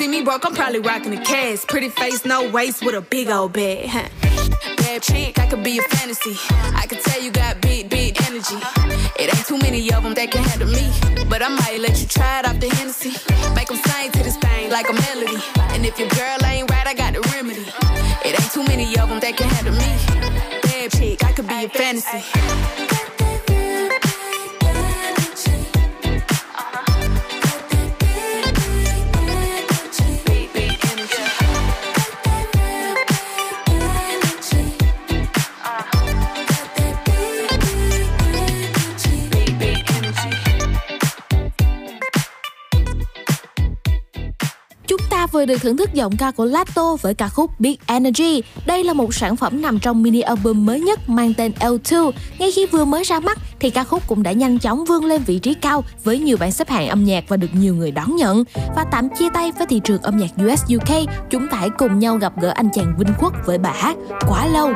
see 0.05 0.11
me 0.11 0.23
broke, 0.23 0.45
I'm 0.45 0.55
probably 0.55 0.81
rocking 0.81 1.14
a 1.14 1.25
cast. 1.25 1.69
Pretty 1.69 1.88
face, 1.88 2.25
no 2.25 2.51
waist, 2.51 2.85
with 2.85 2.95
a 2.95 3.01
big 3.01 3.29
old 3.31 3.53
bag. 3.53 3.87
Huh. 3.88 4.09
Bad 4.77 5.03
chick, 5.03 5.38
I 5.38 5.47
could 5.47 5.64
be 5.64 5.79
a 5.79 5.83
fantasy. 5.83 6.37
I 6.83 6.87
could 6.87 7.01
tell 7.01 7.23
you 7.23 7.31
got 7.31 7.61
beat, 7.62 7.88
beat 7.88 8.21
energy. 8.29 8.59
It 9.19 9.35
ain't 9.35 9.47
too 9.47 9.59
many 9.59 9.81
of 9.93 10.03
them 10.03 10.14
that 10.14 10.31
can 10.31 10.43
handle 10.45 10.69
me. 10.69 10.87
But 11.29 11.43
I 11.43 11.49
might 11.49 11.81
let 11.81 12.01
you 12.01 12.07
try 12.07 12.40
it 12.40 12.47
off 12.47 12.61
the 12.61 12.69
Hennessy. 12.69 13.12
Make 13.55 13.69
them 13.69 13.79
sing 13.79 14.11
to 14.12 14.23
this 14.23 14.37
thing 14.37 14.71
like 14.71 14.88
a 14.90 14.93
melody. 14.93 15.40
And 15.73 15.87
if 15.87 15.99
your 15.99 16.09
girl 16.09 16.38
ain't 16.45 16.71
right, 16.71 16.87
I 16.87 16.95
got 16.95 17.14
the 17.14 17.23
remedy. 17.33 17.64
It 18.27 18.38
ain't 18.38 18.53
too 18.53 18.64
many 18.64 18.87
of 18.99 19.09
them 19.09 19.21
that 19.21 19.37
can 19.37 19.49
handle 19.49 19.75
me. 19.75 19.90
Bad 20.62 20.93
chick, 20.93 21.25
I 21.25 21.33
could 21.33 21.49
be 21.49 21.64
a 21.64 21.69
fantasy. 21.69 22.93
Vừa 45.35 45.44
được 45.44 45.62
thưởng 45.62 45.77
thức 45.77 45.94
giọng 45.94 46.16
ca 46.16 46.31
của 46.31 46.44
Lato 46.44 46.97
với 47.03 47.14
ca 47.14 47.29
khúc 47.29 47.61
Big 47.61 47.77
Energy. 47.87 48.42
Đây 48.66 48.85
là 48.85 48.92
một 48.92 49.14
sản 49.14 49.37
phẩm 49.37 49.62
nằm 49.62 49.79
trong 49.79 50.03
mini 50.03 50.20
album 50.20 50.66
mới 50.66 50.81
nhất 50.81 51.09
mang 51.09 51.35
tên 51.35 51.53
L2. 51.61 52.11
Ngay 52.38 52.53
khi 52.53 52.66
vừa 52.66 52.85
mới 52.85 53.05
ra 53.05 53.20
mắt 53.20 53.38
thì 53.61 53.70
ca 53.70 53.85
khúc 53.85 54.03
cũng 54.07 54.23
đã 54.23 54.33
nhanh 54.33 54.59
chóng 54.59 54.85
vươn 54.85 55.05
lên 55.05 55.23
vị 55.23 55.38
trí 55.38 55.55
cao 55.55 55.85
với 56.05 56.18
nhiều 56.18 56.37
bảng 56.37 56.53
xếp 56.53 56.68
hạng 56.68 56.88
âm 56.88 57.05
nhạc 57.05 57.25
và 57.29 57.37
được 57.37 57.49
nhiều 57.53 57.75
người 57.75 57.90
đón 57.90 58.16
nhận. 58.16 58.44
Và 58.77 58.85
tạm 58.92 59.09
chia 59.18 59.29
tay 59.35 59.53
với 59.59 59.66
thị 59.66 59.81
trường 59.85 60.03
âm 60.03 60.16
nhạc 60.16 60.31
US 60.44 60.62
UK, 60.77 61.11
chúng 61.31 61.49
ta 61.49 61.57
hãy 61.57 61.70
cùng 61.79 61.99
nhau 61.99 62.16
gặp 62.16 62.33
gỡ 62.40 62.53
anh 62.55 62.68
chàng 62.75 62.94
Vinh 62.99 63.14
Quốc 63.20 63.33
với 63.47 63.59
bài 63.59 63.75
hát 63.77 63.97
Quá 64.29 64.47
lâu. 64.47 64.73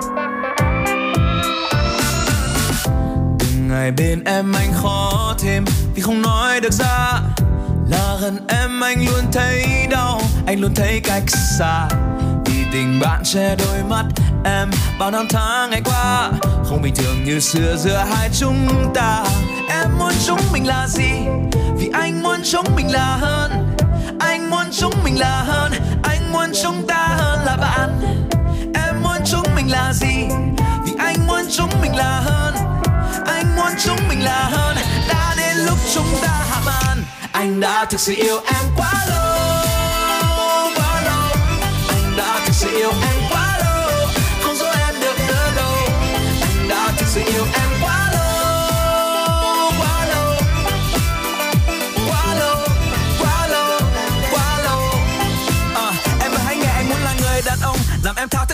từng 3.39 3.69
ngày 3.69 3.91
bên 3.91 4.25
em 4.25 4.53
anh 4.53 4.73
khó 4.75 5.35
thêm 5.39 5.65
vì 5.95 6.03
không 6.03 6.23
nói 6.23 6.61
được 6.61 6.73
ra 6.73 7.21
là 7.91 8.19
gần 8.21 8.39
em 8.49 8.81
anh 8.81 9.05
luôn 9.07 9.25
thấy 9.33 9.67
đau 9.91 10.21
anh 10.49 10.61
luôn 10.61 10.75
thấy 10.75 11.01
cách 11.05 11.23
xa 11.59 11.89
vì 12.45 12.65
tình 12.73 13.01
bạn 13.01 13.23
che 13.25 13.57
đôi 13.57 13.83
mắt 13.89 14.05
em. 14.45 14.71
Bao 14.99 15.11
năm 15.11 15.27
tháng 15.31 15.71
ngày 15.71 15.81
qua, 15.85 16.31
không 16.65 16.83
bình 16.83 16.95
thường 16.97 17.25
như 17.25 17.41
xưa, 17.41 17.77
giữa 17.79 18.05
hai 18.11 18.31
chúng 18.33 18.69
ta. 18.95 19.25
Em 19.69 19.99
muốn 19.99 20.13
chúng 20.27 20.41
mình 20.53 20.67
là 20.67 20.87
gì? 20.89 21.11
Vì 21.79 21.91
anh 21.93 22.23
muốn 22.23 22.41
chúng 22.53 22.65
mình 22.77 22.93
là 22.93 23.17
hơn. 23.21 23.77
Anh 24.21 24.51
muốn 24.51 24.65
chúng 24.73 24.95
mình 25.05 25.19
là 25.19 25.43
hơn. 25.47 25.73
Anh 26.03 26.33
muốn 26.33 26.53
chúng 26.63 26.87
ta 26.87 27.09
hơn 27.19 27.39
là 27.47 27.57
bạn. 27.57 28.01
Em 28.75 29.03
muốn 29.03 29.19
chúng 29.31 29.55
mình 29.55 29.71
là 29.71 29.93
gì? 29.93 30.29
Vì 30.85 30.93
anh 30.99 31.27
muốn 31.27 31.43
chúng 31.57 31.71
mình 31.81 31.97
là 31.97 32.21
hơn. 32.25 32.55
Anh 33.27 33.57
muốn 33.57 33.73
chúng 33.85 34.09
mình 34.09 34.25
là 34.25 34.49
hơn. 34.53 34.77
Đã 35.09 35.35
đến 35.39 35.57
lúc 35.57 35.79
chúng 35.95 36.19
ta 36.23 36.45
hạ 36.51 36.61
màn. 36.67 37.05
Anh 37.33 37.61
đã 37.61 37.85
thực 37.85 38.01
sự 38.01 38.15
yêu 38.17 38.41
em 38.47 38.65
quá 38.77 38.93
lâu. 39.09 39.58
Yêu 42.79 42.91
em 42.91 43.19
quá 43.31 43.59
lâu, 43.65 44.09
không 44.43 44.57
dối 44.57 44.75
em 44.87 44.95
được 45.01 45.17
nữa 45.29 45.53
đâu. 45.57 45.75
Anh 46.15 46.69
đã 46.69 46.93
thực 46.99 47.07
sự 47.07 47.21
yêu 47.21 47.45
em 47.55 47.68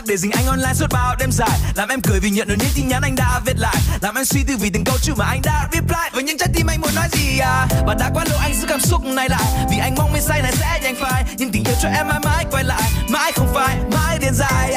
làm 0.04 0.08
để 0.08 0.16
dính 0.16 0.30
anh 0.32 0.46
online 0.46 0.74
suốt 0.74 0.86
bao 0.92 1.16
đêm 1.18 1.32
dài. 1.32 1.58
Làm 1.74 1.88
em 1.88 2.00
cười 2.00 2.20
vì 2.20 2.30
nhận 2.30 2.48
được 2.48 2.54
những 2.58 2.70
tin 2.74 2.88
nhắn 2.88 3.02
anh 3.02 3.14
đã 3.16 3.40
viết 3.46 3.58
lại. 3.58 3.76
Làm 4.00 4.14
em 4.14 4.24
suy 4.24 4.44
tư 4.44 4.56
vì 4.56 4.70
từng 4.70 4.84
câu 4.84 4.98
chữ 5.02 5.12
mà 5.16 5.24
anh 5.24 5.42
đã 5.42 5.68
reply. 5.72 6.10
Với 6.12 6.22
những 6.22 6.38
trái 6.38 6.48
tim 6.54 6.66
anh 6.66 6.80
muốn 6.80 6.94
nói 6.94 7.08
gì 7.12 7.38
à? 7.38 7.66
Và 7.86 7.94
đã 7.94 8.10
quá 8.14 8.24
lâu 8.28 8.38
anh 8.38 8.54
giữ 8.54 8.66
cảm 8.68 8.80
xúc 8.80 9.04
này 9.04 9.28
lại. 9.28 9.66
Vì 9.70 9.78
anh 9.78 9.94
mong 9.94 10.12
mê 10.12 10.20
say 10.20 10.42
này 10.42 10.52
sẽ 10.52 10.80
nhanh 10.82 10.94
phai. 11.00 11.24
Nhưng 11.36 11.52
tình 11.52 11.64
yêu 11.64 11.74
cho 11.82 11.88
em 11.88 12.08
mãi 12.08 12.20
mãi 12.24 12.44
quay 12.50 12.64
lại. 12.64 12.82
Mãi 13.08 13.32
không 13.32 13.48
phải 13.54 13.76
mãi 13.92 14.18
điên 14.18 14.34
dài. 14.34 14.74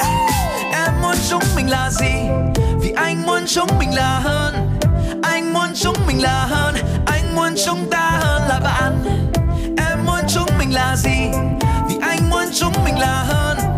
Em 0.73 0.91
muốn 1.01 1.15
chúng 1.29 1.43
mình 1.55 1.69
là 1.69 1.89
gì? 1.91 2.13
Vì 2.81 2.91
anh 2.95 3.25
muốn 3.25 3.43
chúng 3.47 3.79
mình 3.79 3.95
là 3.95 4.19
hơn. 4.19 4.79
Anh 5.23 5.53
muốn 5.53 5.73
chúng 5.75 5.97
mình 6.07 6.21
là 6.21 6.45
hơn. 6.49 6.75
Anh 7.05 7.35
muốn 7.35 7.55
chúng 7.65 7.89
ta 7.91 8.19
hơn 8.21 8.41
là 8.47 8.59
bạn. 8.59 9.03
Em 9.77 10.05
muốn 10.05 10.21
chúng 10.33 10.57
mình 10.57 10.73
là 10.73 10.95
gì? 10.95 11.29
Vì 11.89 11.95
anh 12.01 12.29
muốn 12.29 12.45
chúng 12.59 12.73
mình 12.83 12.99
là 12.99 13.23
hơn 13.27 13.76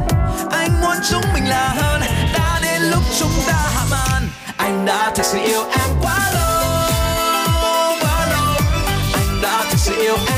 chúng 1.09 1.21
mình 1.33 1.49
là 1.49 1.67
hơn. 1.67 2.01
Đã 2.33 2.59
đến 2.63 2.81
lúc 2.81 3.03
chúng 3.19 3.31
ta 3.47 3.53
hạ 3.53 3.85
màn. 3.91 4.27
Anh 4.57 4.85
đã 4.85 5.12
thực 5.15 5.25
sự 5.25 5.38
yêu 5.38 5.63
em 5.71 5.89
quá 6.01 6.31
lâu 6.33 7.97
quá 8.01 8.27
lâu. 8.31 8.55
Anh 9.13 9.41
đã 9.41 9.65
thực 9.71 9.77
sự 9.79 10.01
yêu 10.01 10.17
em 10.27 10.28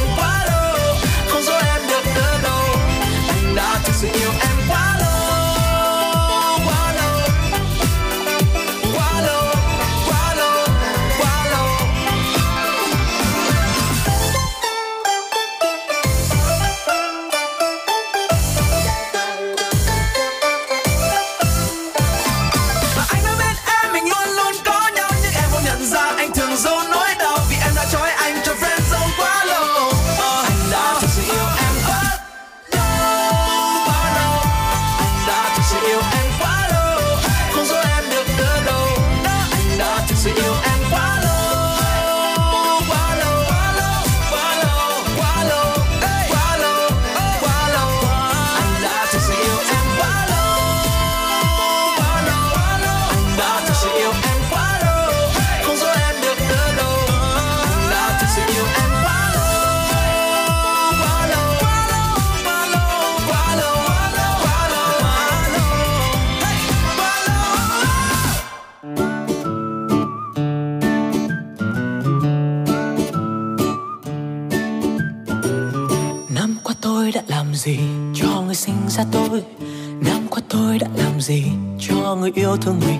tôi 82.36 82.44
yêu 82.44 82.58
thương 82.58 82.80
mình. 82.88 83.00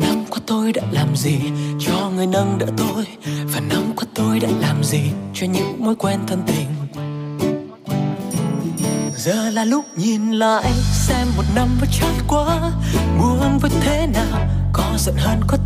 Năm 0.00 0.24
qua 0.30 0.38
tôi 0.46 0.72
đã 0.72 0.82
làm 0.92 1.16
gì 1.16 1.38
cho 1.80 2.10
người 2.16 2.26
nâng 2.26 2.58
đỡ 2.58 2.66
tôi? 2.76 3.06
Và 3.54 3.60
năm 3.60 3.82
qua 3.96 4.04
tôi 4.14 4.40
đã 4.40 4.48
làm 4.60 4.84
gì 4.84 5.00
cho 5.34 5.46
những 5.46 5.84
mối 5.84 5.94
quen 5.96 6.18
thân 6.26 6.42
tình? 6.46 6.66
Giờ 9.16 9.50
là 9.50 9.64
lúc 9.64 9.84
nhìn 9.96 10.32
lại, 10.32 10.72
xem 10.92 11.26
một 11.36 11.42
năm 11.54 11.68
vừa 11.80 11.86
trôi 12.00 12.14
quá 12.28 12.72
Buồn 13.18 13.58
với 13.58 13.70
thế 13.80 14.06
nào, 14.06 14.48
Có 14.72 14.94
giận 14.98 15.14
hơn 15.18 15.40
có 15.46 15.57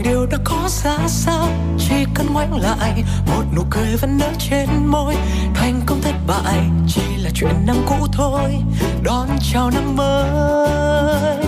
mọi 0.00 0.12
điều 0.12 0.26
đã 0.26 0.38
có 0.44 0.68
ra 0.68 0.98
sao? 1.08 1.48
Chỉ 1.78 1.94
cần 2.14 2.26
ngoảnh 2.32 2.60
lại, 2.60 3.04
một 3.26 3.44
nụ 3.56 3.62
cười 3.70 3.96
vẫn 3.96 4.18
nở 4.18 4.32
trên 4.38 4.68
môi. 4.86 5.14
Thành 5.54 5.80
công 5.86 6.00
thất 6.02 6.14
bại 6.26 6.60
chỉ 6.88 7.02
là 7.16 7.30
chuyện 7.34 7.66
năm 7.66 7.76
cũ 7.86 8.06
thôi. 8.12 8.56
Đón 9.02 9.28
chào 9.52 9.70
năm 9.70 9.96
mới. 9.96 11.44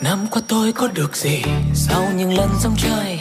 Năm 0.00 0.26
qua 0.30 0.42
tôi 0.48 0.72
có 0.72 0.88
được 0.94 1.16
gì? 1.16 1.42
Sau 1.74 2.02
những 2.16 2.34
lần 2.34 2.48
dòng 2.60 2.74
chơi 2.76 3.20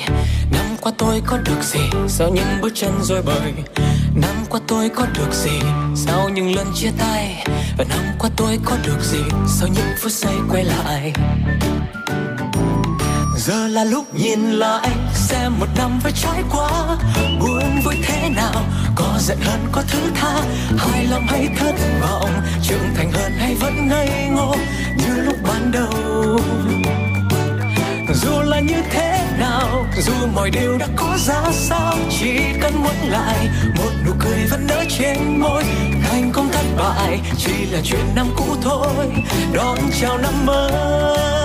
năm 0.51 0.65
qua 0.81 0.91
tôi 0.97 1.21
có 1.25 1.37
được 1.37 1.63
gì? 1.63 1.79
Sau 2.07 2.29
những 2.29 2.61
bước 2.61 2.71
chân 2.75 2.91
rồi 3.01 3.21
bời. 3.21 3.53
Năm 4.15 4.35
qua 4.49 4.59
tôi 4.67 4.89
có 4.89 5.05
được 5.13 5.33
gì? 5.33 5.59
Sau 5.95 6.29
những 6.29 6.55
lần 6.55 6.67
chia 6.75 6.91
tay. 6.99 7.45
Và 7.77 7.85
năm 7.89 8.05
qua 8.19 8.29
tôi 8.35 8.59
có 8.65 8.77
được 8.85 9.01
gì? 9.01 9.23
Sau 9.47 9.67
những 9.67 9.95
phút 10.01 10.11
giây 10.11 10.35
quay 10.49 10.63
lại 10.63 11.13
giờ 13.45 13.67
là 13.67 13.83
lúc 13.83 14.15
nhìn 14.15 14.51
lại 14.51 14.89
xem 15.13 15.59
một 15.59 15.65
năm 15.77 15.99
vừa 16.03 16.09
trải 16.11 16.43
qua. 16.51 16.97
Buồn 17.39 17.81
vui 17.85 17.95
thế 18.03 18.29
nào, 18.29 18.63
có 18.95 19.17
giận 19.19 19.37
hơn, 19.41 19.59
có 19.71 19.83
thứ 19.87 19.99
tha. 20.15 20.41
Hài 20.77 21.05
lòng 21.05 21.27
hay 21.27 21.49
thất 21.57 21.75
vọng, 22.01 22.29
trưởng 22.63 22.95
thành 22.95 23.11
hơn 23.11 23.31
hay 23.37 23.55
vẫn 23.55 23.87
ngây 23.87 24.09
ngô. 24.31 24.55
Như 24.97 25.21
lúc 25.21 25.35
ban 25.43 25.71
đầu, 25.71 26.39
dù 28.13 28.41
là 28.41 28.59
như 28.59 28.81
thế 28.91 29.19
nào, 29.39 29.85
dù 30.05 30.13
mọi 30.33 30.49
điều 30.49 30.77
đã 30.77 30.87
có 30.95 31.17
ra 31.17 31.41
sao, 31.51 31.97
chỉ 32.19 32.39
cần 32.61 32.73
muốn 32.83 33.09
lại, 33.09 33.49
một 33.77 33.91
nụ 34.05 34.11
cười 34.19 34.45
vẫn 34.49 34.67
nở 34.67 34.83
trên 34.99 35.39
môi. 35.39 35.63
Thành 36.03 36.31
công 36.33 36.49
thất 36.51 36.65
bại, 36.77 37.19
chỉ 37.37 37.65
là 37.65 37.79
chuyện 37.83 38.05
năm 38.15 38.27
cũ 38.35 38.55
thôi. 38.61 39.05
Đón 39.53 39.77
chào 40.01 40.17
năm 40.17 40.45
mới. 40.45 41.44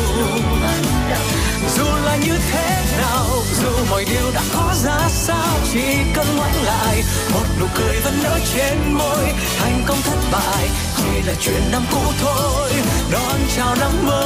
Chỉ 5.73 5.97
cần 6.15 6.25
ngoảnh 6.37 6.63
lại, 6.63 7.03
Một 7.33 7.45
nụ 7.59 7.65
cười 7.75 7.99
vẫn 7.99 8.13
nở 8.23 8.39
trên 8.53 8.93
môi. 8.93 9.33
Thành 9.57 9.83
công 9.87 9.97
thất 10.01 10.17
bại 10.31 10.69
Chỉ 10.97 11.21
là 11.27 11.33
chuyện 11.41 11.61
năm 11.71 11.83
cũ 11.91 12.01
thôi, 12.21 12.71
Đón 13.11 13.39
chào 13.55 13.75
năm 13.79 13.91
mới. 14.05 14.21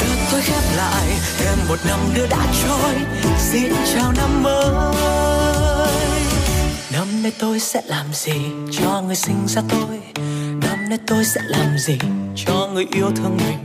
Giờ 0.00 0.06
tôi 0.32 0.40
khép 0.40 0.62
lại, 0.76 1.06
thêm 1.38 1.58
một 1.68 1.78
năm 1.88 1.98
nữa 2.14 2.26
đã 2.30 2.46
trôi. 2.62 2.94
Xin 3.38 3.72
chào 3.94 4.12
năm 4.12 4.42
mới. 4.42 4.92
Năm 6.92 7.22
nay 7.22 7.32
tôi 7.38 7.60
sẽ 7.60 7.82
làm 7.86 8.06
gì 8.12 8.40
cho 8.72 9.02
người 9.06 9.16
sinh 9.16 9.46
ra 9.48 9.62
tôi? 9.68 10.00
Năm 10.60 10.88
nay 10.88 10.98
tôi 11.06 11.24
sẽ 11.24 11.40
làm 11.44 11.78
gì 11.78 11.98
cho 12.36 12.68
người 12.74 12.86
yêu 12.92 13.10
thương 13.16 13.36
mình? 13.36 13.58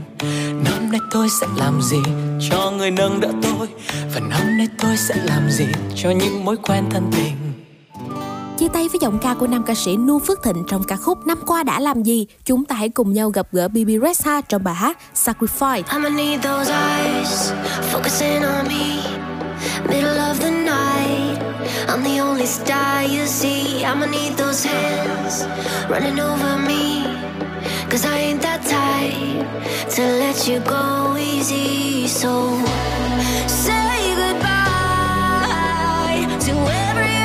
Năm 0.64 0.92
nay 0.92 1.00
tôi 1.12 1.28
sẽ 1.42 1.48
làm 1.58 1.82
gì 1.82 2.02
cho 2.40 2.72
người 2.72 2.92
nâng 2.92 3.20
đỡ 3.20 3.32
tôi 3.42 3.68
và 4.14 4.20
năm 4.20 4.58
nay 4.58 4.68
tôi 4.78 4.98
sẽ 4.98 5.16
làm 5.26 5.50
gì 5.50 5.66
cho 5.96 6.12
những 6.12 6.46
mối 6.46 6.58
quen 6.64 6.86
thân 6.90 7.12
tình 7.12 7.48
Chia 8.58 8.68
tay 8.68 8.88
với 8.88 9.00
giọng 9.02 9.20
ca 9.22 9.34
của 9.34 9.48
nam 9.48 9.64
ca 9.64 9.74
sĩ 9.76 9.98
Nu 9.98 10.20
Phước 10.20 10.44
Thịnh 10.44 10.64
trong 10.70 10.84
ca 10.84 10.96
khúc 10.96 11.28
Năm 11.28 11.38
qua 11.46 11.64
đã 11.64 11.80
làm 11.80 12.04
gì, 12.04 12.28
chúng 12.46 12.66
ta 12.66 12.76
hãy 12.76 12.90
cùng 12.90 13.14
nhau 13.14 13.30
gặp 13.30 13.48
gỡ 13.52 13.68
BB 13.68 13.90
Rexha 14.02 14.42
trong 14.42 14.64
bài 14.64 14.76
hát 14.76 14.98
Sacrifice. 15.16 15.84
I'ma 15.92 16.10
need 16.10 16.42
those 16.42 16.72
eyes 16.74 17.52
focusing 17.94 18.42
on 18.42 18.68
me. 18.68 19.18
Middle 19.90 20.18
of 20.18 20.34
the 20.40 20.52
night, 20.52 21.40
I'm 21.88 22.04
the 22.04 22.22
only 22.22 22.46
star 22.46 23.04
you 23.04 23.26
see. 23.26 23.84
I'ma 23.84 24.06
need 24.06 24.38
those 24.38 24.70
hands 24.70 25.46
running 25.90 26.20
over 26.20 26.58
me. 26.68 27.17
Cause 27.90 28.06
I 28.06 28.18
ain't 28.18 28.42
that 28.42 28.62
type 28.66 29.48
to 29.96 30.02
let 30.02 30.46
you 30.48 30.60
go 30.60 31.16
easy. 31.18 32.08
So 32.08 32.60
say 33.48 34.14
goodbye 34.22 35.48
to 36.46 36.54
every 36.86 37.17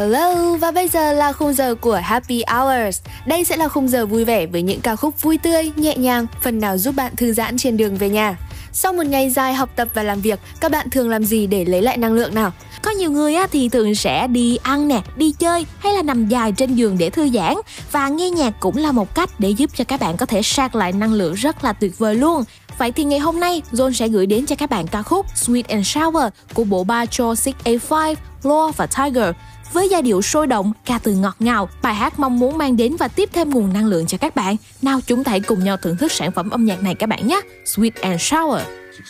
Hello 0.00 0.56
và 0.56 0.70
bây 0.70 0.88
giờ 0.88 1.12
là 1.12 1.32
khung 1.32 1.52
giờ 1.52 1.74
của 1.74 1.94
Happy 1.94 2.42
Hours. 2.48 3.00
Đây 3.26 3.44
sẽ 3.44 3.56
là 3.56 3.68
khung 3.68 3.88
giờ 3.88 4.06
vui 4.06 4.24
vẻ 4.24 4.46
với 4.46 4.62
những 4.62 4.80
ca 4.80 4.96
khúc 4.96 5.22
vui 5.22 5.38
tươi, 5.38 5.72
nhẹ 5.76 5.96
nhàng, 5.96 6.26
phần 6.42 6.60
nào 6.60 6.78
giúp 6.78 6.94
bạn 6.96 7.16
thư 7.16 7.32
giãn 7.32 7.56
trên 7.58 7.76
đường 7.76 7.96
về 7.96 8.08
nhà. 8.08 8.36
Sau 8.72 8.92
một 8.92 9.06
ngày 9.06 9.30
dài 9.30 9.54
học 9.54 9.70
tập 9.76 9.88
và 9.94 10.02
làm 10.02 10.20
việc, 10.20 10.40
các 10.60 10.70
bạn 10.70 10.90
thường 10.90 11.08
làm 11.08 11.24
gì 11.24 11.46
để 11.46 11.64
lấy 11.64 11.82
lại 11.82 11.96
năng 11.96 12.12
lượng 12.12 12.34
nào? 12.34 12.52
Có 12.82 12.90
nhiều 12.90 13.10
người 13.10 13.34
á, 13.34 13.46
thì 13.52 13.68
thường 13.68 13.94
sẽ 13.94 14.26
đi 14.26 14.56
ăn 14.62 14.88
nè, 14.88 15.00
đi 15.16 15.32
chơi 15.32 15.66
hay 15.78 15.94
là 15.94 16.02
nằm 16.02 16.28
dài 16.28 16.52
trên 16.52 16.74
giường 16.74 16.98
để 16.98 17.10
thư 17.10 17.28
giãn 17.30 17.54
và 17.92 18.08
nghe 18.08 18.30
nhạc 18.30 18.52
cũng 18.60 18.76
là 18.76 18.92
một 18.92 19.14
cách 19.14 19.30
để 19.38 19.50
giúp 19.50 19.70
cho 19.74 19.84
các 19.84 20.00
bạn 20.00 20.16
có 20.16 20.26
thể 20.26 20.42
sạc 20.42 20.74
lại 20.74 20.92
năng 20.92 21.12
lượng 21.12 21.34
rất 21.34 21.64
là 21.64 21.72
tuyệt 21.72 21.98
vời 21.98 22.14
luôn. 22.14 22.44
Vậy 22.78 22.92
thì 22.92 23.04
ngày 23.04 23.18
hôm 23.18 23.40
nay, 23.40 23.62
John 23.72 23.92
sẽ 23.92 24.08
gửi 24.08 24.26
đến 24.26 24.46
cho 24.46 24.56
các 24.56 24.70
bạn 24.70 24.86
ca 24.86 25.02
khúc 25.02 25.26
Sweet 25.34 25.62
and 25.68 25.86
Sour 25.86 26.24
của 26.54 26.64
bộ 26.64 26.84
ba 26.84 27.06
cho 27.06 27.34
685, 27.34 28.14
Law 28.42 28.72
và 28.72 28.86
Tiger. 28.86 29.34
Với 29.72 29.88
giai 29.88 30.02
điệu 30.02 30.22
sôi 30.22 30.46
động, 30.46 30.72
ca 30.84 30.98
từ 30.98 31.14
ngọt 31.14 31.36
ngào, 31.38 31.68
bài 31.82 31.94
hát 31.94 32.18
mong 32.18 32.38
muốn 32.38 32.58
mang 32.58 32.76
đến 32.76 32.96
và 32.96 33.08
tiếp 33.08 33.28
thêm 33.32 33.50
nguồn 33.50 33.72
năng 33.72 33.86
lượng 33.86 34.06
cho 34.06 34.18
các 34.18 34.36
bạn. 34.36 34.56
Nào 34.82 35.00
chúng 35.06 35.24
ta 35.24 35.30
hãy 35.30 35.40
cùng 35.40 35.64
nhau 35.64 35.76
thưởng 35.76 35.96
thức 35.96 36.12
sản 36.12 36.32
phẩm 36.32 36.50
âm 36.50 36.64
nhạc 36.64 36.82
này 36.82 36.94
các 36.94 37.08
bạn 37.08 37.26
nhé. 37.26 37.40
Sweet 37.64 37.90
and 38.00 38.20
Sour. 38.20 38.60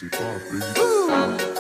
65, 0.01 1.60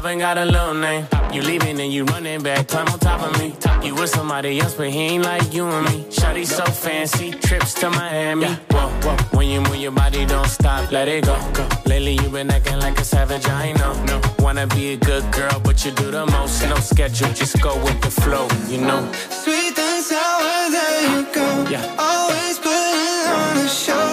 Be 0.00 0.14
got 0.14 0.38
a 0.38 0.44
little 0.44 0.74
name. 0.74 1.06
You 1.32 1.42
leaving 1.42 1.80
and 1.80 1.92
you 1.92 2.04
running 2.04 2.40
back, 2.40 2.68
climb 2.68 2.86
on 2.86 2.98
top 3.00 3.20
of 3.20 3.36
me. 3.40 3.54
You 3.84 3.94
with 3.96 4.10
somebody 4.10 4.60
else, 4.60 4.74
but 4.74 4.90
he 4.90 5.00
ain't 5.00 5.24
like 5.24 5.52
you 5.52 5.66
and 5.66 5.84
me. 5.86 6.04
Shawty 6.04 6.46
so 6.46 6.64
fancy, 6.64 7.32
trips 7.32 7.74
to 7.74 7.90
Miami. 7.90 8.46
Whoa, 8.70 8.88
whoa. 9.02 9.16
When 9.36 9.48
you 9.48 9.60
move 9.60 9.76
your 9.76 9.90
body, 9.90 10.24
don't 10.24 10.46
stop, 10.46 10.92
let 10.92 11.08
it 11.08 11.24
go. 11.24 11.36
go. 11.52 11.68
Lately, 11.84 12.12
you 12.12 12.28
been 12.30 12.48
acting 12.50 12.78
like 12.78 12.98
a 13.00 13.04
savage, 13.04 13.46
I 13.48 13.72
know. 13.72 13.92
No. 14.04 14.20
Wanna 14.38 14.68
be 14.68 14.92
a 14.92 14.96
good 14.96 15.30
girl, 15.32 15.60
but 15.64 15.84
you 15.84 15.90
do 15.90 16.10
the 16.12 16.26
most. 16.26 16.62
No 16.62 16.76
schedule, 16.76 17.32
just 17.34 17.60
go 17.60 17.76
with 17.84 18.00
the 18.00 18.10
flow, 18.10 18.46
you 18.68 18.80
know. 18.80 19.10
Sweet 19.30 19.76
and 19.78 20.04
sour, 20.04 20.70
there 20.70 21.02
you 21.10 21.26
go. 21.34 21.66
Yeah. 21.68 21.84
Always 21.98 22.58
putting 22.58 23.26
on 23.34 23.56
a 23.66 23.68
show, 23.68 24.07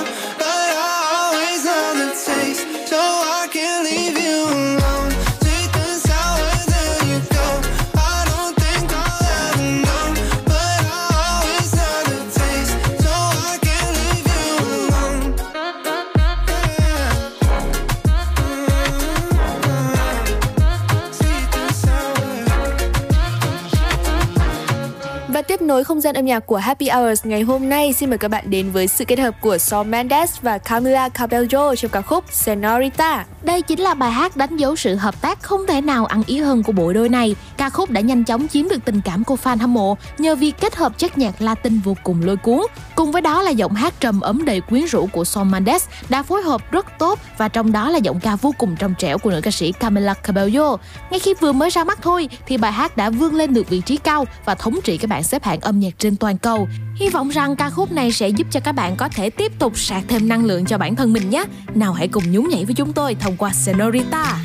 nối 25.68 25.84
không 25.84 26.02
gian 26.02 26.16
âm 26.16 26.26
nhạc 26.26 26.40
của 26.40 26.58
Happy 26.58 26.90
Hours 26.90 27.26
ngày 27.26 27.42
hôm 27.42 27.70
nay, 27.70 27.94
xin 27.94 28.10
mời 28.10 28.18
các 28.18 28.28
bạn 28.28 28.50
đến 28.50 28.72
với 28.72 28.88
sự 28.88 29.06
kết 29.06 29.20
hợp 29.20 29.36
của 29.42 29.56
Shawn 29.56 29.86
Mendes 29.86 30.42
và 30.42 30.58
Camila 30.58 31.10
Cabello 31.10 31.76
trong 31.76 31.92
ca 31.92 32.02
khúc 32.02 32.24
Senorita. 32.32 33.26
Đây 33.44 33.62
chính 33.62 33.80
là 33.80 33.94
bài 33.94 34.12
hát 34.12 34.38
đánh 34.38 34.58
dấu 34.58 34.76
sự 34.76 34.96
hợp 34.96 35.22
tác 35.22 35.42
không 35.42 35.68
thể 35.68 35.82
nào 35.82 36.06
ăn 36.06 36.24
ý 36.28 36.40
hơn 36.40 36.64
của 36.64 36.72
bộ 36.72 36.94
đôi 36.94 37.10
này. 37.10 37.36
Ca 37.58 37.70
khúc 37.70 37.90
đã 37.90 38.02
nhanh 38.02 38.24
chóng 38.24 38.48
chiếm 38.48 38.70
được 38.70 38.86
tình 38.86 39.02
cảm 39.06 39.24
của 39.24 39.38
fan 39.44 39.58
hâm 39.58 39.74
mộ 39.74 39.98
nhờ 40.18 40.36
việc 40.36 40.56
kết 40.60 40.76
hợp 40.76 40.98
chất 40.98 41.18
nhạc 41.18 41.42
Latin 41.42 41.80
vô 41.80 41.98
cùng 42.04 42.26
lôi 42.26 42.38
cuốn. 42.38 42.60
Cùng 42.96 43.12
với 43.12 43.22
đó 43.22 43.42
là 43.42 43.52
giọng 43.52 43.74
hát 43.74 43.94
trầm 44.00 44.22
ấm 44.22 44.46
đầy 44.46 44.62
quyến 44.62 44.86
rũ 44.86 45.08
của 45.12 45.24
Shawn 45.24 45.46
Mendes 45.46 45.86
đã 46.10 46.24
phối 46.24 46.42
hợp 46.42 46.72
rất 46.72 46.86
tốt 47.00 47.20
và 47.38 47.48
trong 47.48 47.72
đó 47.72 47.90
là 47.90 47.98
giọng 47.98 48.20
ca 48.20 48.36
vô 48.36 48.54
cùng 48.58 48.76
trong 48.76 48.94
trẻo 48.98 49.18
của 49.18 49.32
nữ 49.32 49.42
ca 49.44 49.52
sĩ 49.52 49.72
Camila 49.72 50.14
Cabello. 50.14 50.78
Ngay 51.10 51.20
khi 51.20 51.34
vừa 51.34 51.52
mới 51.52 51.70
ra 51.70 51.84
mắt 51.84 52.00
thôi 52.02 52.30
thì 52.46 52.58
bài 52.58 52.72
hát 52.72 52.98
đã 52.98 53.10
vươn 53.10 53.36
lên 53.36 53.54
được 53.54 53.70
vị 53.70 53.82
trí 53.86 53.98
cao 53.98 54.26
và 54.46 54.56
thống 54.56 54.80
trị 54.84 54.98
các 54.98 55.10
bảng 55.10 55.24
xếp 55.24 55.44
hạng 55.44 55.55
âm 55.62 55.80
nhạc 55.80 56.00
trên 56.00 56.16
toàn 56.16 56.38
cầu. 56.38 56.68
Hy 56.96 57.10
vọng 57.10 57.30
rằng 57.30 57.56
ca 57.56 57.70
khúc 57.70 57.92
này 57.92 58.12
sẽ 58.12 58.30
giúp 58.30 58.48
cho 58.52 58.60
các 58.60 58.72
bạn 58.72 58.96
có 58.96 59.10
thể 59.10 59.30
tiếp 59.30 59.60
tục 59.60 59.78
sạc 59.78 60.04
thêm 60.08 60.30
năng 60.30 60.46
lượng 60.46 60.66
cho 60.66 60.78
bản 60.78 60.96
thân 60.96 61.14
mình 61.14 61.30
nhé. 61.30 61.44
Nào 61.76 61.94
hãy 61.94 62.08
cùng 62.08 62.32
nhún 62.32 62.50
nhảy 62.50 62.66
với 62.66 62.76
chúng 62.76 62.94
tôi 62.94 63.16
thông 63.16 63.38
qua 63.38 63.52
Senorita. 63.54 64.38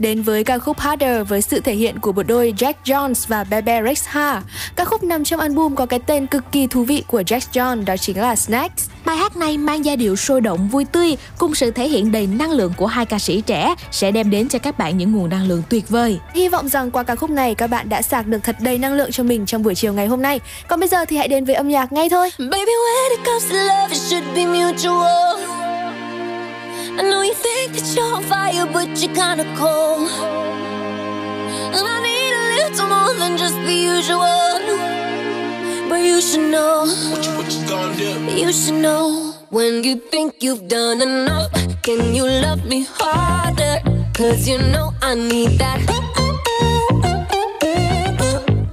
Đến 0.00 0.22
với 0.22 0.44
ca 0.44 0.58
khúc 0.58 0.78
Harder 0.78 1.28
với 1.28 1.42
sự 1.42 1.60
thể 1.60 1.74
hiện 1.74 1.98
của 1.98 2.12
bộ 2.12 2.22
đôi 2.22 2.54
Jack 2.58 2.74
Jones 2.84 3.24
và 3.28 3.44
Bebe 3.44 3.82
Rexha. 3.82 4.42
Ca 4.76 4.84
khúc 4.84 5.02
nằm 5.02 5.24
trong 5.24 5.40
album 5.40 5.74
có 5.74 5.86
cái 5.86 6.00
tên 6.06 6.26
cực 6.26 6.44
kỳ 6.52 6.66
thú 6.66 6.84
vị 6.84 7.04
của 7.06 7.20
Jack 7.20 7.40
Jones 7.52 7.84
đó 7.84 7.96
chính 7.96 8.20
là 8.20 8.36
Snacks. 8.36 8.88
Bài 9.04 9.16
hát 9.16 9.36
này 9.36 9.58
mang 9.58 9.84
giai 9.84 9.96
điệu 9.96 10.16
sôi 10.16 10.40
động 10.40 10.68
vui 10.68 10.84
tươi 10.84 11.16
cùng 11.38 11.54
sự 11.54 11.70
thể 11.70 11.88
hiện 11.88 12.12
đầy 12.12 12.26
năng 12.26 12.50
lượng 12.50 12.72
của 12.76 12.86
hai 12.86 13.06
ca 13.06 13.18
sĩ 13.18 13.40
trẻ 13.40 13.74
sẽ 13.90 14.10
đem 14.10 14.30
đến 14.30 14.48
cho 14.48 14.58
các 14.58 14.78
bạn 14.78 14.98
những 14.98 15.12
nguồn 15.12 15.30
năng 15.30 15.48
lượng 15.48 15.62
tuyệt 15.68 15.88
vời. 15.88 16.18
Hy 16.34 16.48
vọng 16.48 16.68
rằng 16.68 16.90
qua 16.90 17.02
ca 17.02 17.16
khúc 17.16 17.30
này 17.30 17.54
các 17.54 17.66
bạn 17.66 17.88
đã 17.88 18.02
sạc 18.02 18.26
được 18.26 18.38
thật 18.42 18.56
đầy 18.60 18.78
năng 18.78 18.94
lượng 18.94 19.10
cho 19.12 19.22
mình 19.22 19.46
trong 19.46 19.62
buổi 19.62 19.74
chiều 19.74 19.92
ngày 19.92 20.06
hôm 20.06 20.22
nay. 20.22 20.40
Còn 20.68 20.80
bây 20.80 20.88
giờ 20.88 21.04
thì 21.04 21.16
hãy 21.16 21.28
đến 21.28 21.44
với 21.44 21.54
âm 21.54 21.68
nhạc 21.68 21.92
ngay 21.92 22.08
thôi. 22.08 22.30
Baby, 22.38 22.72
when 22.84 23.10
it 23.10 23.26
comes 23.26 23.50
to 23.50 23.56
love, 23.56 23.92
it 23.92 24.02
should 24.02 24.24
be 24.34 24.46
mutual. 24.46 25.29
That 27.72 27.94
you're 27.94 28.14
on 28.16 28.22
fire, 28.24 28.66
but 28.66 28.88
you're 29.00 29.14
kinda 29.14 29.46
cold. 29.56 30.10
And 31.76 31.86
I 31.94 31.98
need 32.08 32.32
a 32.42 32.44
little 32.58 32.88
more 32.88 33.14
than 33.14 33.38
just 33.38 33.54
the 33.68 33.76
usual. 33.94 34.58
But 35.88 36.00
you 36.02 36.20
should 36.20 36.50
know. 36.50 36.86
What 37.10 37.24
you, 37.24 37.32
what 37.38 37.48
you 37.54 37.62
gonna 37.68 37.96
do? 37.96 38.10
You 38.42 38.52
should 38.52 38.80
know. 38.82 39.34
When 39.50 39.84
you 39.84 39.96
think 40.12 40.42
you've 40.42 40.66
done 40.66 41.00
enough, 41.00 41.52
can 41.82 42.12
you 42.12 42.24
love 42.24 42.64
me 42.64 42.86
harder? 42.98 43.78
Cause 44.14 44.48
you 44.48 44.58
know 44.58 44.92
I 45.00 45.14
need 45.14 45.58
that. 45.60 45.80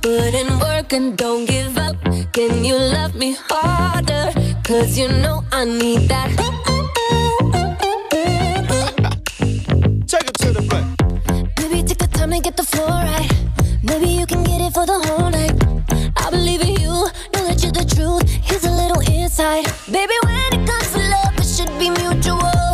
Put 0.01 0.33
in 0.41 0.49
work 0.59 0.91
and 0.93 1.15
don't 1.15 1.45
give 1.45 1.77
up. 1.77 1.97
Can 2.33 2.65
you 2.65 2.75
love 2.75 3.13
me 3.13 3.37
harder? 3.47 4.33
Cause 4.63 4.97
you 4.97 5.07
know 5.07 5.43
I 5.51 5.65
need 5.65 6.09
that. 6.09 6.66
To 12.37 12.43
get 12.43 12.57
the 12.57 12.63
floor 12.63 12.87
right. 12.87 13.31
Maybe 13.83 14.09
you 14.09 14.25
can 14.25 14.43
get 14.43 14.61
it 14.61 14.73
for 14.73 14.85
the 14.85 14.99
whole 15.05 15.29
night. 15.29 15.57
I 16.17 16.29
believe 16.29 16.61
in 16.61 16.75
you, 16.81 16.93
know 17.33 17.43
that 17.47 17.63
you're 17.63 17.71
the 17.71 17.85
truth. 17.95 18.29
Here's 18.47 18.63
a 18.63 18.71
little 18.71 19.01
insight. 19.09 19.65
Baby, 19.91 20.13
when 20.23 20.53
it 20.53 20.63
comes 20.69 20.91
to 20.93 20.99
love, 21.13 21.33
it 21.41 21.47
should 21.55 21.73
be 21.79 21.89
mutual. 21.89 22.67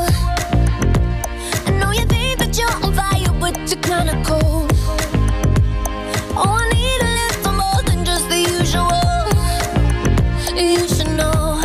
I 1.68 1.72
know 1.80 1.91
you 1.91 2.05
think 2.14 2.39
that 2.39 2.57
you're 2.57 2.76
on 2.84 2.91
fire, 2.93 3.34
but 3.39 3.55
you're 3.70 3.84
kinda 3.91 4.16
cold. 4.28 4.72
Oh, 6.36 6.57
I 6.59 6.68
need 6.76 7.01
a 7.07 7.11
little 7.22 7.53
more 7.64 7.82
than 7.88 8.03
just 8.03 8.28
the 8.28 8.39
usual. 8.57 9.03
You 10.72 10.84
should 10.93 11.14
know, 11.20 11.61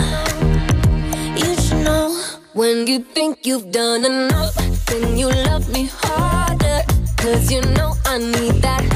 you 1.42 1.50
should 1.62 1.82
know. 1.88 2.14
When 2.52 2.86
you 2.86 2.98
think 3.00 3.46
you've 3.46 3.70
done 3.72 4.04
enough, 4.04 4.54
can 4.86 5.16
you 5.16 5.28
love 5.30 5.68
me? 5.70 5.90
Cause 7.28 7.52
you 7.52 7.60
know 7.60 7.92
I 8.06 8.16
need 8.16 8.62
that. 8.62 8.87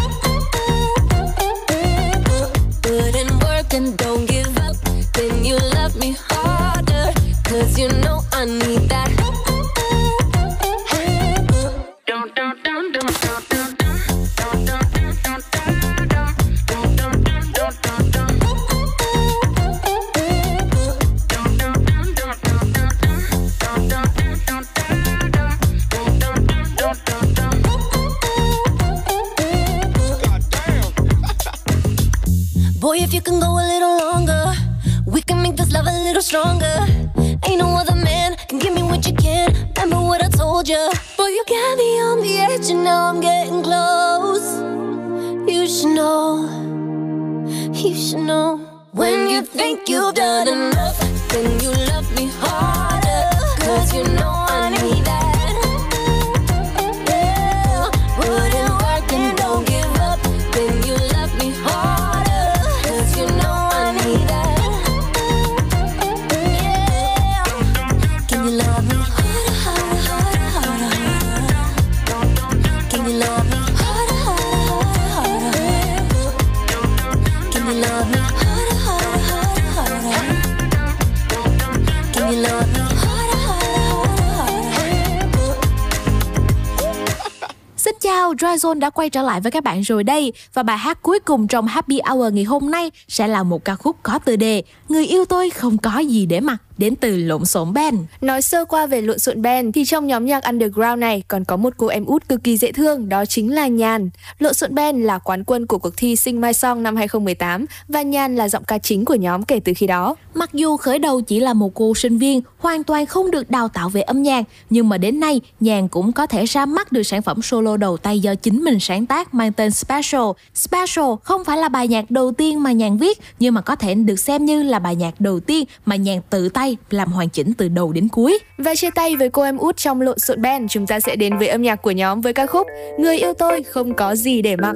Đã 88.83 88.91
quay 88.91 89.11
trở 89.11 89.23
lại 89.23 89.41
với 89.41 89.53
các 89.53 89.65
bạn 89.65 89.81
rồi 89.81 90.05
đây. 90.05 90.33
Và 90.55 90.63
bài 90.63 90.79
hát 90.79 91.03
cuối 91.03 91.19
cùng 91.19 91.49
trong 91.49 91.67
Happy 91.67 92.01
Hour 92.11 92.35
ngày 92.35 92.45
hôm 92.45 92.71
nay 92.71 92.91
sẽ 93.09 93.29
là 93.29 93.43
một 93.43 93.65
ca 93.65 93.77
khúc 93.77 93.97
có 94.03 94.19
tựa 94.19 94.37
đề 94.37 94.63
Người 94.89 95.07
yêu 95.07 95.25
tôi 95.25 95.51
không 95.51 95.79
có 95.79 95.99
gì 95.99 96.27
để 96.27 96.41
mặc 96.41 96.57
đến 96.83 96.97
từ 96.97 97.17
Lộn 97.17 97.45
Xộn 97.45 97.73
Band. 97.73 97.97
Nói 98.21 98.43
sơ 98.43 98.65
qua 98.65 98.87
về 98.87 99.01
lộn 99.01 99.19
xộn 99.19 99.43
band 99.43 99.69
thì 99.75 99.85
trong 99.85 100.07
nhóm 100.07 100.27
nhạc 100.27 100.45
underground 100.45 100.99
này 100.99 101.23
còn 101.29 101.45
có 101.45 101.57
một 101.57 101.73
cô 101.77 101.87
em 101.87 102.05
út 102.05 102.29
cực 102.29 102.45
kỳ 102.45 102.57
dễ 102.57 102.73
thương, 102.73 103.09
đó 103.09 103.25
chính 103.25 103.55
là 103.55 103.67
Nhàn. 103.67 104.11
Lộn 104.39 104.55
xộn 104.55 104.75
band 104.75 105.05
là 105.05 105.19
quán 105.19 105.45
quân 105.47 105.67
của 105.67 105.79
cuộc 105.79 105.97
thi 105.97 106.17
Sing 106.17 106.41
My 106.41 106.53
Song 106.53 106.83
năm 106.83 106.97
2018 106.97 107.67
và 107.89 108.03
Nhàn 108.03 108.37
là 108.37 108.49
giọng 108.49 108.65
ca 108.65 108.79
chính 108.79 109.05
của 109.05 109.15
nhóm 109.15 109.43
kể 109.43 109.61
từ 109.65 109.73
khi 109.77 109.87
đó. 109.87 110.17
Mặc 110.35 110.51
dù 110.53 110.77
khởi 110.77 110.99
đầu 110.99 111.21
chỉ 111.21 111.41
là 111.41 111.53
một 111.53 111.75
cô 111.75 111.95
sinh 111.95 112.19
viên, 112.19 112.41
hoàn 112.59 112.85
toàn 112.85 113.07
không 113.07 113.31
được 113.31 113.51
đào 113.51 113.69
tạo 113.69 113.89
về 113.89 114.01
âm 114.01 114.23
nhạc, 114.23 114.45
nhưng 114.71 114.89
mà 114.89 114.99
đến 114.99 115.21
nay, 115.21 115.41
Nhàn 115.61 115.89
cũng 115.89 116.13
có 116.13 116.27
thể 116.27 116.45
ra 116.45 116.67
mắt 116.67 116.93
được 116.93 117.03
sản 117.03 117.23
phẩm 117.23 117.43
solo 117.43 117.77
đầu 117.77 117.97
tay 117.97 118.21
do 118.21 118.35
chính 118.35 118.65
mình 118.65 118.81
sáng 118.81 119.07
tác 119.07 119.35
mang 119.35 119.53
tên 119.53 119.71
Special. 119.71 120.31
Special 120.55 121.11
không 121.23 121.45
phải 121.45 121.59
là 121.59 121.69
bài 121.69 121.89
nhạc 121.89 122.11
đầu 122.11 122.33
tiên 122.33 122.63
mà 122.63 122.73
Nhàn 122.73 122.97
viết, 122.97 123.19
nhưng 123.39 123.55
mà 123.55 123.61
có 123.61 123.77
thể 123.77 123.95
được 123.95 124.19
xem 124.19 124.45
như 124.45 124.63
là 124.63 124.79
bài 124.79 124.97
nhạc 124.97 125.21
đầu 125.21 125.41
tiên 125.41 125.65
mà 125.87 125.97
Nhàn 125.97 126.21
tự 126.31 126.49
tay 126.49 126.72
làm 126.91 127.13
hoàn 127.13 127.29
chỉnh 127.29 127.53
từ 127.59 127.69
đầu 127.69 127.93
đến 127.93 128.09
cuối. 128.09 128.39
Và 128.59 128.75
chia 128.75 128.91
tay 128.91 129.17
với 129.17 129.29
cô 129.29 129.43
em 129.43 129.57
út 129.57 129.77
trong 129.77 130.01
lộn 130.01 130.19
xộn 130.19 130.43
band, 130.43 130.71
chúng 130.71 130.87
ta 130.87 131.01
sẽ 131.01 131.17
đến 131.17 131.39
với 131.39 131.49
âm 131.49 131.63
nhạc 131.63 131.77
của 131.77 131.91
nhóm 131.91 132.21
với 132.21 132.33
ca 132.33 132.47
khúc 132.47 132.67
Người 132.99 133.17
yêu 133.17 133.33
tôi 133.33 133.63
không 133.63 133.95
có 133.95 134.15
gì 134.15 134.43
để 134.43 134.57
mặc. 134.57 134.75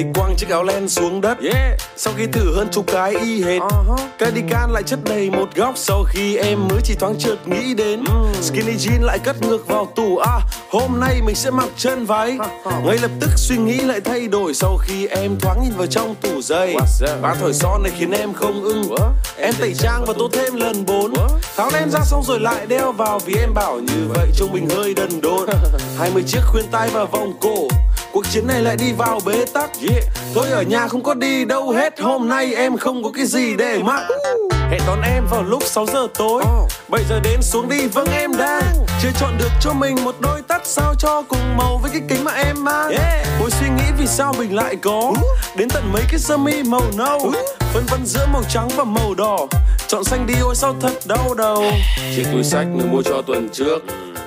Ấy 0.00 0.06
quăng 0.14 0.36
chiếc 0.36 0.48
áo 0.50 0.64
len 0.64 0.88
xuống 0.88 1.20
đất. 1.20 1.38
Sau 1.96 2.14
khi 2.16 2.26
thử 2.26 2.54
hơn 2.56 2.68
chục 2.72 2.84
cái 2.86 3.14
y 3.14 3.42
hệt. 3.42 3.62
Cardigan 4.18 4.70
lại 4.70 4.82
chất 4.82 4.98
đầy 5.04 5.30
một 5.30 5.54
góc 5.54 5.74
Sau 5.76 6.04
khi 6.08 6.36
em 6.36 6.68
mới 6.68 6.80
chỉ 6.84 6.94
thoáng 6.94 7.14
chợt 7.18 7.36
nghĩ 7.46 7.74
đến. 7.74 8.04
Skinny 8.42 8.72
jean 8.72 9.02
lại 9.02 9.18
cất 9.18 9.42
ngược 9.42 9.66
vào 9.66 9.92
tủ. 9.96 10.16
À 10.16 10.40
hôm 10.70 11.00
nay 11.00 11.20
mình 11.26 11.34
sẽ 11.34 11.50
mặc 11.50 11.68
chân 11.76 12.06
váy. 12.06 12.38
Ngay 12.84 12.98
lập 13.02 13.10
tức 13.20 13.30
suy 13.36 13.56
nghĩ 13.56 13.80
lại 13.80 14.00
thay 14.00 14.28
đổi 14.28 14.54
Sau 14.54 14.76
khi 14.76 15.06
em 15.06 15.36
thoáng 15.40 15.62
nhìn 15.62 15.72
vào 15.76 15.86
trong 15.86 16.14
tủ 16.14 16.42
giày. 16.42 16.76
Ba 17.22 17.34
thổi 17.34 17.52
son 17.52 17.82
này 17.82 17.92
khiến 17.98 18.10
em 18.10 18.32
không 18.32 18.64
ưng. 18.64 18.94
Em 19.36 19.54
tẩy 19.60 19.74
trang 19.74 20.04
và 20.06 20.14
tô 20.18 20.28
thêm 20.32 20.54
lần 20.56 20.86
bốn. 20.86 21.12
Tháo 21.56 21.70
len 21.72 21.90
ra 21.90 22.00
xong 22.04 22.22
rồi 22.22 22.40
lại 22.40 22.66
đeo 22.66 22.92
vào 22.92 23.18
Vì 23.18 23.34
em 23.40 23.54
bảo 23.54 23.80
như 23.80 24.08
vậy 24.08 24.28
trông 24.36 24.52
mình 24.52 24.68
hơi 24.70 24.94
đần 24.94 25.20
độn. 25.20 25.48
20 25.98 26.22
chiếc 26.26 26.40
khuyên 26.46 26.64
tai 26.70 26.88
và 26.92 27.04
vòng 27.04 27.32
cổ 27.40 27.68
Cuộc 28.12 28.24
chiến 28.30 28.46
này 28.46 28.62
lại 28.62 28.76
đi 28.76 28.92
vào 28.92 29.20
bế 29.26 29.44
tắc. 29.52 29.70
Yeah. 29.90 30.04
Tôi 30.34 30.50
ở 30.50 30.62
nhà 30.62 30.88
không 30.88 31.02
có 31.02 31.14
đi 31.14 31.44
đâu 31.44 31.70
hết. 31.70 32.00
Hôm 32.00 32.28
nay 32.28 32.54
em 32.54 32.76
không 32.76 33.02
có 33.02 33.10
cái 33.14 33.26
gì 33.26 33.56
để 33.56 33.78
mắc 33.78 34.00
Hẹn 34.70 34.80
đón 34.86 35.00
em 35.02 35.26
vào 35.30 35.42
lúc 35.42 35.62
6 35.62 35.86
giờ 35.86 36.06
tối. 36.14 36.42
7 36.88 37.02
giờ 37.08 37.20
đến 37.24 37.42
xuống 37.42 37.68
đi 37.68 37.86
vâng 37.86 38.06
em 38.12 38.36
đang. 38.36 38.62
Chưa 39.02 39.08
chọn 39.20 39.38
được 39.38 39.50
cho 39.60 39.72
mình 39.72 40.04
một 40.04 40.14
đôi 40.20 40.42
tất 40.48 40.60
Sao 40.64 40.94
cho 40.98 41.22
cùng 41.28 41.56
màu 41.56 41.78
với 41.82 41.90
cái 41.90 42.02
kính 42.08 42.24
mà 42.24 42.32
em 42.32 42.64
mang. 42.64 42.92
Hồi 43.40 43.50
suy 43.50 43.66
nghĩ 43.68 43.84
vì 43.98 44.06
sao 44.06 44.34
mình 44.38 44.56
lại 44.56 44.76
có 44.76 45.12
Đến 45.56 45.68
tận 45.68 45.92
mấy 45.92 46.02
cái 46.10 46.18
sơ 46.18 46.36
mi 46.36 46.62
màu 46.62 46.82
nâu. 46.96 47.32
Phân 47.72 47.84
vân 47.90 48.06
giữa 48.06 48.26
màu 48.32 48.42
trắng 48.48 48.68
và 48.76 48.84
màu 48.84 49.14
đỏ. 49.14 49.38
Chọn 49.86 50.04
xanh 50.04 50.26
đi 50.26 50.34
ôi 50.42 50.54
sao 50.54 50.74
thật 50.80 50.92
đau 51.06 51.34
đầu. 51.34 51.64
Chiếc 52.16 52.24
túi 52.32 52.44
sách 52.44 52.66
mình 52.74 52.92
mua 52.92 53.02
cho 53.02 53.22
tuần 53.26 53.48
trước. 53.52 53.78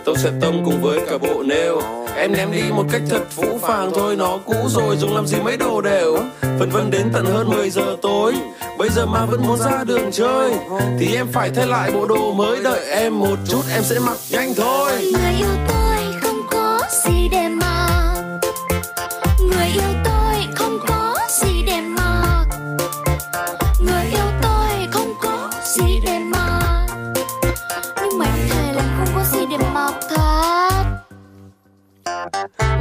Tôi 0.06 0.16
sẽ 0.18 0.30
tông 0.42 0.66
cùng 0.66 0.82
với 0.82 1.00
cả 1.10 1.18
bộ 1.18 1.44
nêu 1.44 2.03
Em 2.18 2.32
ném 2.32 2.52
đi 2.52 2.62
một 2.72 2.86
cách 2.92 3.02
thật 3.10 3.24
phũ 3.30 3.58
phàng 3.62 3.92
thôi, 3.96 4.16
Nó 4.16 4.38
cũ 4.46 4.56
rồi, 4.68 4.98
dùng 4.98 5.16
làm 5.16 5.28
gì 5.28 5.38
mấy 5.44 5.58
đồ 5.58 5.82
đều. 5.82 6.18
Phân 6.42 6.70
vân 6.70 6.92
đến 6.92 7.10
tận 7.14 7.26
hơn 7.26 7.50
10 7.50 7.70
giờ 7.70 7.96
tối, 8.02 8.34
Bây 8.78 8.90
giờ 8.90 9.06
mà 9.06 9.26
vẫn 9.26 9.42
muốn 9.48 9.58
ra 9.58 9.84
đường 9.84 10.12
chơi, 10.12 10.52
Thì 11.00 11.16
em 11.16 11.28
phải 11.32 11.50
thay 11.56 11.68
lại 11.68 11.92
bộ 11.92 12.06
đồ 12.08 12.34
mới 12.34 12.64
Đợi 12.64 12.86
em 12.86 13.20
một 13.20 13.38
chút, 13.48 13.62
em 13.74 13.84
sẽ 13.84 14.00
mặc 14.00 14.18
nhanh 14.30 14.54
thôi. 14.58 14.92
Người 15.14 15.34
yêu 15.40 15.73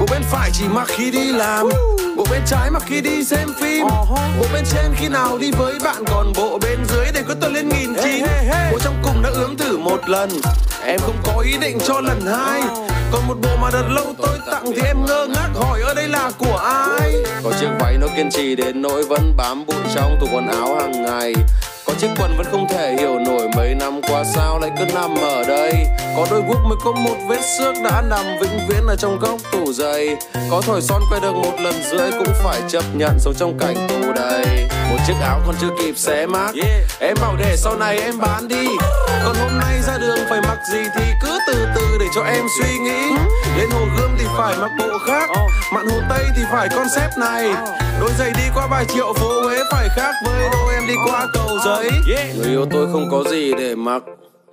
Bộ 0.02 0.08
bên 0.10 0.22
phải 0.22 0.50
chỉ 0.52 0.64
mặc 0.68 0.88
khi 0.88 1.10
đi 1.10 1.32
làm. 1.32 1.68
Bộ 2.16 2.24
bên 2.30 2.42
trái 2.46 2.70
mặc 2.70 2.82
khi 2.86 3.00
đi 3.00 3.24
xem 3.24 3.48
phim. 3.60 3.86
Bộ 4.38 4.46
bên 4.52 4.64
trên 4.72 4.94
khi 4.96 5.08
nào 5.08 5.38
đi 5.38 5.50
với 5.50 5.74
bạn 5.84 6.04
Còn 6.06 6.32
bộ 6.36 6.58
bên 6.58 6.78
dưới 6.88 7.06
để 7.14 7.22
có 7.28 7.34
tôi 7.40 7.52
lên 7.52 7.68
nghìn 7.68 7.94
chín. 8.02 8.24
Bộ 8.72 8.78
trong 8.78 8.94
cùng 9.02 9.22
đã 9.22 9.30
ướm 9.30 9.56
thử 9.56 9.78
một 9.78 10.08
lần. 10.08 10.30
Em 10.84 11.00
không 11.00 11.16
có 11.22 11.42
ý 11.44 11.52
định 11.60 11.78
cho 11.86 12.00
lần 12.00 12.20
hai. 12.26 12.62
Còn 13.12 13.28
một 13.28 13.36
bộ 13.42 13.56
mà 13.60 13.70
đợt 13.72 13.88
lâu 13.88 14.14
tôi 14.18 14.38
tặng 14.50 14.64
Thì 14.66 14.82
em 14.86 15.06
ngơ 15.06 15.26
ngác 15.26 15.48
hỏi 15.54 15.80
ở 15.80 15.94
đây 15.94 16.08
là 16.08 16.30
của 16.38 16.56
ai? 16.56 17.12
Có 17.44 17.52
chiếc 17.60 17.68
váy 17.80 17.96
nó 18.00 18.06
kiên 18.16 18.30
trì 18.30 18.56
đến 18.56 18.82
nỗi 18.82 19.02
vẫn 19.02 19.34
bám 19.36 19.66
bụi 19.66 19.82
trong 19.94 20.18
tủ 20.20 20.26
quần 20.32 20.46
áo 20.46 20.74
hàng 20.80 21.04
ngày 21.04 21.34
có 21.92 21.98
chiếc 21.98 22.10
quần 22.18 22.36
vẫn 22.36 22.46
không 22.50 22.68
thể 22.68 22.96
hiểu 22.98 23.18
nổi 23.18 23.48
mấy 23.56 23.74
năm 23.74 24.00
qua 24.08 24.24
sao 24.24 24.58
lại 24.58 24.70
cứ 24.78 24.84
nằm 24.94 25.14
ở 25.20 25.44
đây. 25.48 25.72
Có 26.16 26.26
đôi 26.30 26.42
guốc 26.48 26.58
mới 26.64 26.78
có 26.84 26.92
một 26.92 27.16
vết 27.28 27.40
xước 27.58 27.74
đã 27.84 28.02
nằm 28.10 28.24
vĩnh 28.40 28.58
viễn 28.68 28.86
ở 28.86 28.96
trong 28.96 29.18
góc 29.18 29.40
tủ 29.52 29.72
giày. 29.72 30.16
Có 30.50 30.60
thổi 30.60 30.82
son 30.82 31.02
quay 31.10 31.20
được 31.20 31.34
một 31.34 31.60
lần 31.60 31.74
rưỡi 31.90 32.10
cũng 32.10 32.32
phải 32.44 32.60
chấp 32.68 32.84
nhận 32.94 33.18
sống 33.18 33.34
trong 33.38 33.58
cảnh 33.58 33.76
tù 33.88 34.12
đầy. 34.12 34.68
Một 34.90 34.96
chiếc 35.06 35.14
áo 35.22 35.40
còn 35.46 35.54
chưa 35.60 35.70
kịp 35.78 35.94
xé 35.96 36.26
mát 36.26 36.52
Em 37.00 37.16
bảo 37.20 37.36
để 37.38 37.56
sau 37.56 37.76
này 37.76 38.00
em 38.00 38.18
bán 38.18 38.48
đi. 38.48 38.66
Còn 39.24 39.36
hôm 39.36 39.58
nay 39.58 39.80
ra 39.86 39.98
đường 39.98 40.18
phải 40.30 40.40
mặc 40.40 40.58
gì 40.72 40.82
thì 40.96 41.04
từ 41.46 41.66
từ 41.74 41.98
để 42.00 42.06
cho 42.14 42.22
em 42.22 42.46
suy 42.58 42.78
nghĩ. 42.78 43.02
Lên 43.58 43.70
hồ 43.70 43.86
gươm 43.98 44.10
thì 44.18 44.24
phải 44.38 44.54
mặc 44.60 44.70
bộ 44.78 44.98
khác 45.06 45.30
Mặn 45.74 45.86
hồ 45.88 46.00
Tây 46.08 46.24
thì 46.36 46.42
phải 46.52 46.68
concept 46.68 47.18
này. 47.18 47.52
Đôi 48.00 48.10
giày 48.18 48.32
đi 48.36 48.42
qua 48.54 48.66
vài 48.66 48.84
triệu 48.84 49.12
phố 49.12 49.42
Huế 49.42 49.58
phải 49.70 49.88
khác 49.96 50.12
với 50.24 50.48
đôi 50.52 50.74
em 50.74 50.86
đi 50.88 50.94
qua 51.06 51.26
cầu 51.34 51.58
giấy. 51.64 51.90
Người 52.36 52.50
yêu 52.50 52.66
tôi 52.70 52.86
không 52.92 53.08
có 53.10 53.24
gì 53.30 53.52
để 53.58 53.74
mặc. 53.74 54.02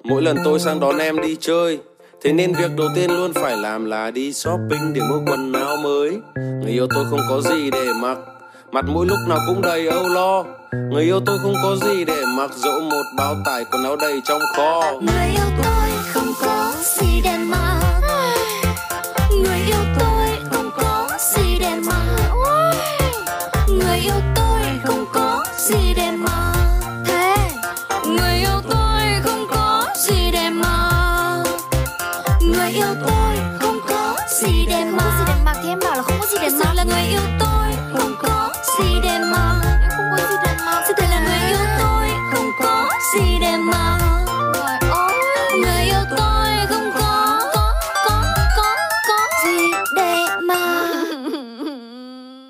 Mỗi 0.04 0.22
lần 0.22 0.38
tôi 0.44 0.60
sang 0.60 0.80
đón 0.80 0.98
em 0.98 1.22
đi 1.22 1.38
chơi 1.40 1.80
Thế 2.22 2.34
nên 2.34 2.54
việc 2.54 2.72
đầu 2.78 2.88
tiên 2.96 3.12
luôn 3.12 3.34
phải 3.34 3.58
làm 3.58 3.86
là 3.86 4.12
đi 4.12 4.34
shopping 4.34 4.94
để 4.94 5.02
mua 5.10 5.20
quần 5.28 5.54
áo 5.54 5.78
mới. 5.78 6.20
Người 6.36 6.72
yêu 6.72 6.88
tôi 6.96 7.06
không 7.10 7.20
có 7.30 7.42
gì 7.42 7.72
để 7.72 7.94
mặc 8.02 8.18
Mặt 8.72 8.86
mũi 8.88 9.08
lúc 9.08 9.18
nào 9.28 9.40
cũng 9.48 9.62
đầy 9.62 9.88
âu 9.88 10.08
lo. 10.08 10.44
Người 10.92 11.04
yêu 11.04 11.20
tôi 11.26 11.40
không 11.44 11.54
có 11.64 11.76
gì 11.76 12.06
để 12.06 12.26
mặc 12.38 12.52
Dẫu 12.56 12.80
một 12.80 13.04
bao 13.18 13.36
tải 13.46 13.66
quần 13.72 13.84
áo 13.84 13.96
đầy 13.96 14.22
trong 14.26 14.42
kho. 14.56 14.82
Người 15.02 15.26
yêu 15.32 15.50
tôi 15.64 15.90
không 16.14 16.34
có 16.42 16.69
gì 16.84 17.22
để 17.24 17.38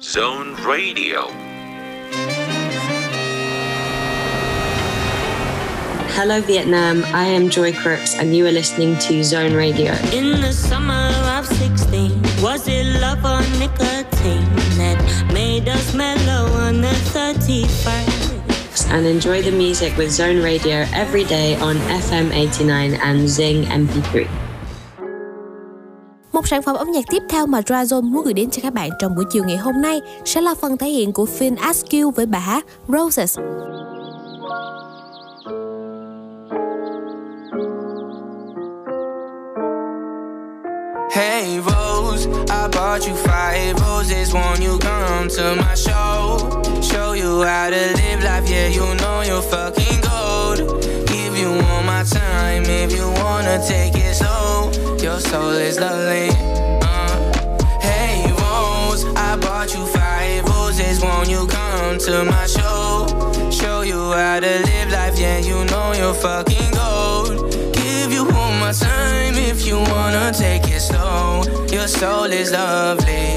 Zone 0.09 0.55
Radio. 0.65 1.27
Hello, 6.17 6.41
Vietnam. 6.41 7.03
I 7.13 7.25
am 7.25 7.47
Joy 7.47 7.73
Crooks, 7.73 8.15
and 8.15 8.35
you 8.35 8.47
are 8.47 8.51
listening 8.51 8.97
to 9.05 9.23
Zone 9.23 9.53
Radio. 9.53 9.93
In 10.11 10.41
the 10.41 10.51
summer 10.51 11.13
of 11.37 11.45
16, 11.45 12.23
was 12.41 12.67
it 12.67 12.87
love 12.99 13.23
or 13.23 13.45
nicotine 13.59 14.49
that 14.81 14.97
made 15.31 15.69
us 15.69 15.93
mellow 15.93 16.51
on 16.53 16.81
the 16.81 16.95
31st? 17.13 18.89
And 18.89 19.05
enjoy 19.05 19.43
the 19.43 19.51
music 19.51 19.95
with 19.95 20.09
Zone 20.09 20.41
Radio 20.41 20.87
every 20.91 21.23
day 21.25 21.55
on 21.57 21.75
FM 22.01 22.33
89 22.33 22.95
and 22.95 23.29
Zing 23.29 23.65
MP3. 23.65 24.48
Một 26.31 26.47
sản 26.47 26.61
phẩm 26.61 26.75
âm 26.75 26.91
nhạc 26.91 27.05
tiếp 27.09 27.23
theo 27.29 27.45
mà 27.47 27.61
Drazone 27.61 28.01
muốn 28.01 28.23
gửi 28.23 28.33
đến 28.33 28.49
cho 28.49 28.61
các 28.61 28.73
bạn 28.73 28.89
trong 28.99 29.15
buổi 29.15 29.25
chiều 29.31 29.43
ngày 29.43 29.57
hôm 29.57 29.81
nay 29.81 30.01
sẽ 30.25 30.41
là 30.41 30.55
phần 30.61 30.77
thể 30.77 30.89
hiện 30.89 31.13
của 31.13 31.25
Finn 31.39 31.55
Askew 31.55 32.11
với 32.11 32.25
bài 32.25 32.41
hát 32.41 32.65
Roses. 32.87 33.37
Hey 41.11 41.59
Rose, 41.59 42.27
I 42.49 42.67
bought 42.73 43.07
you 43.07 43.15
five 43.15 43.73
roses. 43.79 44.33
Won't 44.33 44.61
you 44.61 44.77
come 44.79 45.27
to 45.37 45.55
my 45.55 45.75
show? 45.75 46.37
Show 46.81 47.13
you 47.13 47.43
how 47.43 47.69
to 47.69 47.77
live 47.77 48.23
life. 48.23 48.49
Yeah, 48.51 48.67
you 48.75 48.95
know 48.95 49.21
you're 49.21 49.41
fucking 49.41 50.01
gold. 50.01 50.85
Give 51.07 51.37
you 51.41 51.49
all 51.49 51.83
my 51.83 52.03
time 52.03 52.63
if 52.63 52.95
you 52.95 53.07
wanna 53.23 53.59
take 53.67 53.95
it 53.95 54.15
slow. 54.15 54.38
your 55.09 55.19
soul 55.19 55.57
is 55.69 55.79
lovely. 55.79 56.29
Uh. 56.83 57.15
Hey, 57.81 58.31
Rose, 58.41 59.03
I 59.15 59.37
bought 59.41 59.73
you 59.73 59.83
five 59.87 60.45
roses. 60.45 61.01
Won't 61.01 61.29
you 61.29 61.47
come 61.47 61.97
to 62.05 62.25
my 62.25 62.45
show? 62.45 63.07
Show 63.49 63.81
you 63.81 64.01
how 64.11 64.39
to 64.39 64.53
live 64.69 64.89
life, 64.91 65.17
yeah, 65.17 65.39
you 65.39 65.65
know 65.71 65.87
you're 65.99 66.13
fucking 66.13 66.71
gold. 66.81 67.51
Give 67.73 68.11
you 68.17 68.23
all 68.37 68.53
my 68.63 68.71
time 68.71 69.35
if 69.51 69.65
you 69.65 69.77
wanna 69.93 70.31
take 70.31 70.65
it 70.75 70.81
slow. 70.89 71.41
Your 71.75 71.87
soul 71.87 72.29
is 72.41 72.51
lovely. 72.51 73.27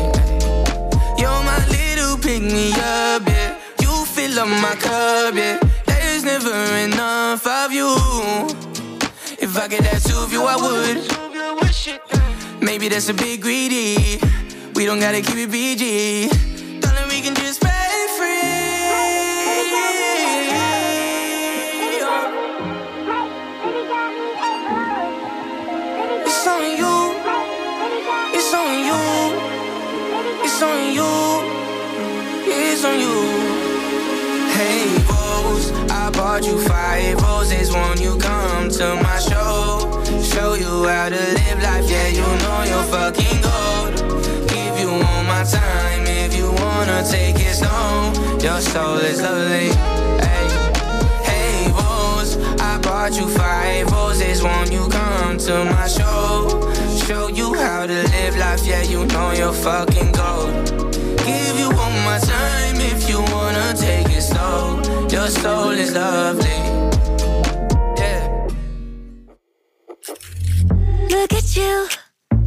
You're 1.20 1.43
my 1.51 1.61
little 1.77 2.16
pick 2.18 2.43
me 2.43 2.73
up, 3.01 3.23
yeah. 3.27 3.57
You 3.81 3.93
fill 4.14 4.39
up 4.41 4.51
my 4.66 4.75
cup, 4.87 5.35
yeah. 5.35 5.59
There's 5.87 6.23
never 6.23 6.59
enough 6.87 7.47
of 7.47 7.73
you. 7.73 7.91
If 9.45 9.57
I 9.57 9.68
could 9.68 9.85
have 9.91 10.03
two 10.05 10.18
of 10.18 10.33
you, 10.33 10.43
I 10.45 10.57
would. 10.64 11.22
Maybe 12.73 12.89
that's 12.89 13.11
a 13.11 13.12
bit 13.12 13.43
greedy. 13.43 14.18
We 14.75 14.87
don't 14.87 14.99
gotta 14.99 15.20
keep 15.20 15.37
it 15.37 15.51
PG. 15.51 16.81
Darling, 16.81 17.09
we 17.11 17.20
can 17.20 17.35
just 17.35 17.61
play 17.61 18.07
free. 18.16 18.49
It's 26.25 26.47
on 26.49 26.64
you. 26.81 27.12
It's 28.33 28.55
on 28.55 28.73
you. 28.89 29.01
It's 30.43 30.62
on 30.62 30.95
you. 30.97 31.12
It's 32.49 32.85
on 32.87 32.99
you. 32.99 33.16
Hey, 34.57 34.89
Rose, 35.11 35.70
I 35.91 36.11
bought 36.14 36.47
you 36.47 36.59
five 36.59 37.20
roses. 37.20 37.70
Won't 37.70 38.01
you 38.01 38.16
come 38.16 38.70
to 38.70 38.95
my 39.03 39.18
show? 39.18 39.82
Show 40.33 40.55
you 40.55 40.89
how 40.89 41.11
to 41.11 41.14
live 41.14 41.62
life. 41.62 41.91
Yeah, 41.91 42.09
you 42.09 42.22
know 42.43 42.64
you're 42.64 42.89
fucking 42.95 43.43
gold. 43.43 44.49
Give 44.49 44.80
you 44.80 44.89
all 44.89 45.24
my 45.24 45.45
time 45.45 46.07
if 46.07 46.35
you 46.35 46.51
wanna 46.51 47.05
take 47.05 47.37
it 47.39 47.55
slow. 47.55 48.12
Your 48.41 48.61
soul 48.62 48.97
is 48.97 49.20
lovely. 49.20 49.68
Hey, 50.24 50.49
hey, 51.28 51.70
Rose, 51.70 52.39
I 52.61 52.78
bought 52.78 53.12
you 53.14 53.28
five 53.28 53.91
roses. 53.93 54.43
Won't 54.43 54.72
you 54.72 54.89
come 54.89 55.37
to 55.37 55.64
my 55.66 55.87
show? 55.87 56.49
Show 57.07 57.28
you 57.28 57.53
how 57.53 57.87
to 57.87 58.03
live 58.14 58.37
life. 58.39 58.64
Yeah, 58.64 58.83
you 58.85 59.05
know 59.07 59.33
you're 59.33 59.53
fucking 59.53 60.12
gold. 60.12 60.64
Give 61.26 61.59
you 61.59 61.68
all 61.76 61.97
my 62.09 62.18
time 62.18 62.76
if 62.80 63.07
you 63.07 63.20
wanna 63.35 63.74
take 63.74 64.09
it 64.09 64.22
slow. 64.22 64.80
Your 65.11 65.28
soul 65.28 65.72
is 65.72 65.93
lovely. 65.93 67.02
Look 71.13 71.35
at 71.35 71.55
you, 71.55 71.89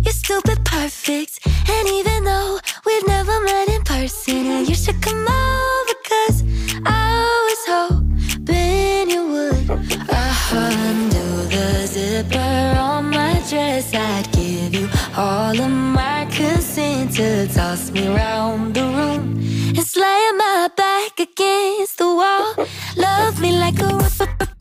you're 0.01 0.11
stupid 0.11 0.65
perfect. 0.65 1.37
And 1.69 1.87
even 1.87 2.23
though 2.23 2.59
we've 2.83 3.07
never 3.07 3.39
met 3.41 3.69
in 3.69 3.83
person, 3.83 4.65
you 4.65 4.73
should 4.73 4.99
come 5.03 5.27
over, 5.27 5.95
cause 6.09 6.43
I 6.83 7.45
was 7.47 7.61
hoping 7.73 9.11
you 9.11 9.23
would. 9.33 9.69
I 10.09 10.25
undo 10.51 11.27
the 11.55 11.85
zipper 11.85 12.79
on 12.79 13.11
my 13.11 13.33
dress, 13.47 13.93
I'd 13.93 14.31
give 14.31 14.73
you 14.73 14.89
all 15.15 15.55
of 15.61 15.69
my 15.69 16.25
consent 16.31 17.13
to 17.17 17.47
toss 17.53 17.91
me 17.91 18.07
around 18.07 18.73
the 18.73 18.81
room 18.81 19.37
and 19.77 19.85
slam 19.85 20.37
my 20.37 20.69
back 20.75 21.19
against 21.19 21.99
the 21.99 22.07
wall. 22.07 22.55
Love 22.97 23.39
me 23.39 23.51
like 23.59 23.79
a 23.79 24.54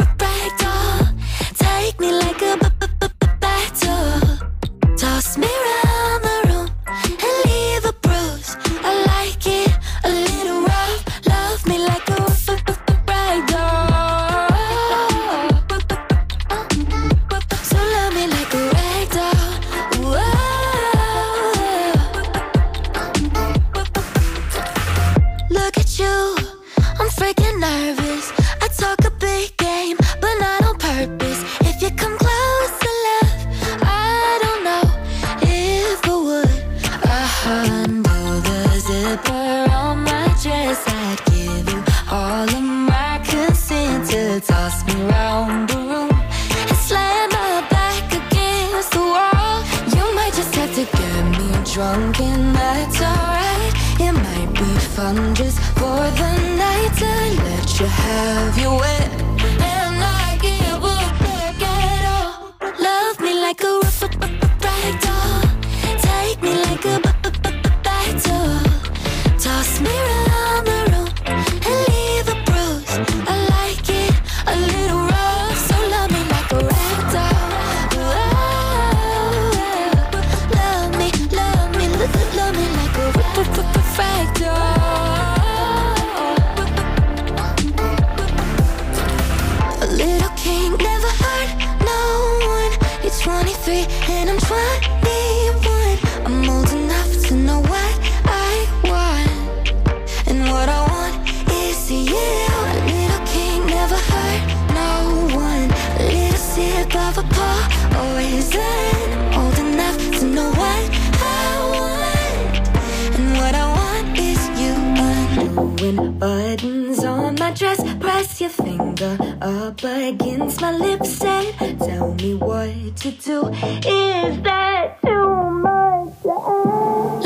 buttons 116.25 117.05
on 117.05 117.35
my 117.39 117.51
dress. 117.53 117.81
Press 118.01 118.41
your 118.41 118.51
finger 118.51 119.17
up 119.43 119.83
against 119.83 120.61
my 120.61 120.73
lips 120.73 121.23
and 121.23 121.79
tell 121.79 122.15
me 122.15 122.35
what 122.35 122.97
to 122.97 123.11
do. 123.11 123.49
Is 123.49 124.43
that 124.43 125.01
too 125.03 125.51
much? 125.67 126.25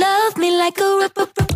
Love 0.04 0.36
me 0.36 0.50
like 0.56 0.78
a 0.80 0.98
rag 1.00 1.47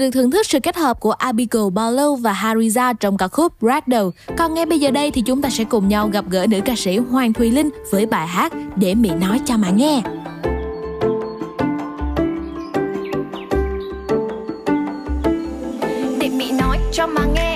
được 0.00 0.10
thưởng 0.10 0.30
thức 0.30 0.46
sự 0.46 0.60
kết 0.60 0.76
hợp 0.76 1.00
của 1.00 1.12
Abigail 1.12 1.64
Barlow 1.64 2.16
và 2.16 2.32
Hariza 2.32 2.94
trong 3.00 3.16
ca 3.16 3.28
khúc 3.28 3.62
Bradle. 3.62 4.10
Còn 4.36 4.54
ngay 4.54 4.66
bây 4.66 4.78
giờ 4.78 4.90
đây 4.90 5.10
thì 5.10 5.22
chúng 5.22 5.42
ta 5.42 5.50
sẽ 5.50 5.64
cùng 5.64 5.88
nhau 5.88 6.08
gặp 6.08 6.24
gỡ 6.30 6.46
nữ 6.46 6.60
ca 6.64 6.76
sĩ 6.76 6.96
Hoàng 6.96 7.32
Thùy 7.32 7.50
Linh 7.50 7.70
với 7.90 8.06
bài 8.06 8.26
hát 8.26 8.52
Để 8.76 8.94
Mỹ 8.94 9.10
nói 9.20 9.40
cho 9.44 9.56
mà 9.56 9.70
nghe. 9.70 10.02
để 16.20 16.28
Mỹ 16.28 16.52
nói 16.52 16.78
cho 16.92 17.06
mà 17.06 17.24
nghe 17.34 17.49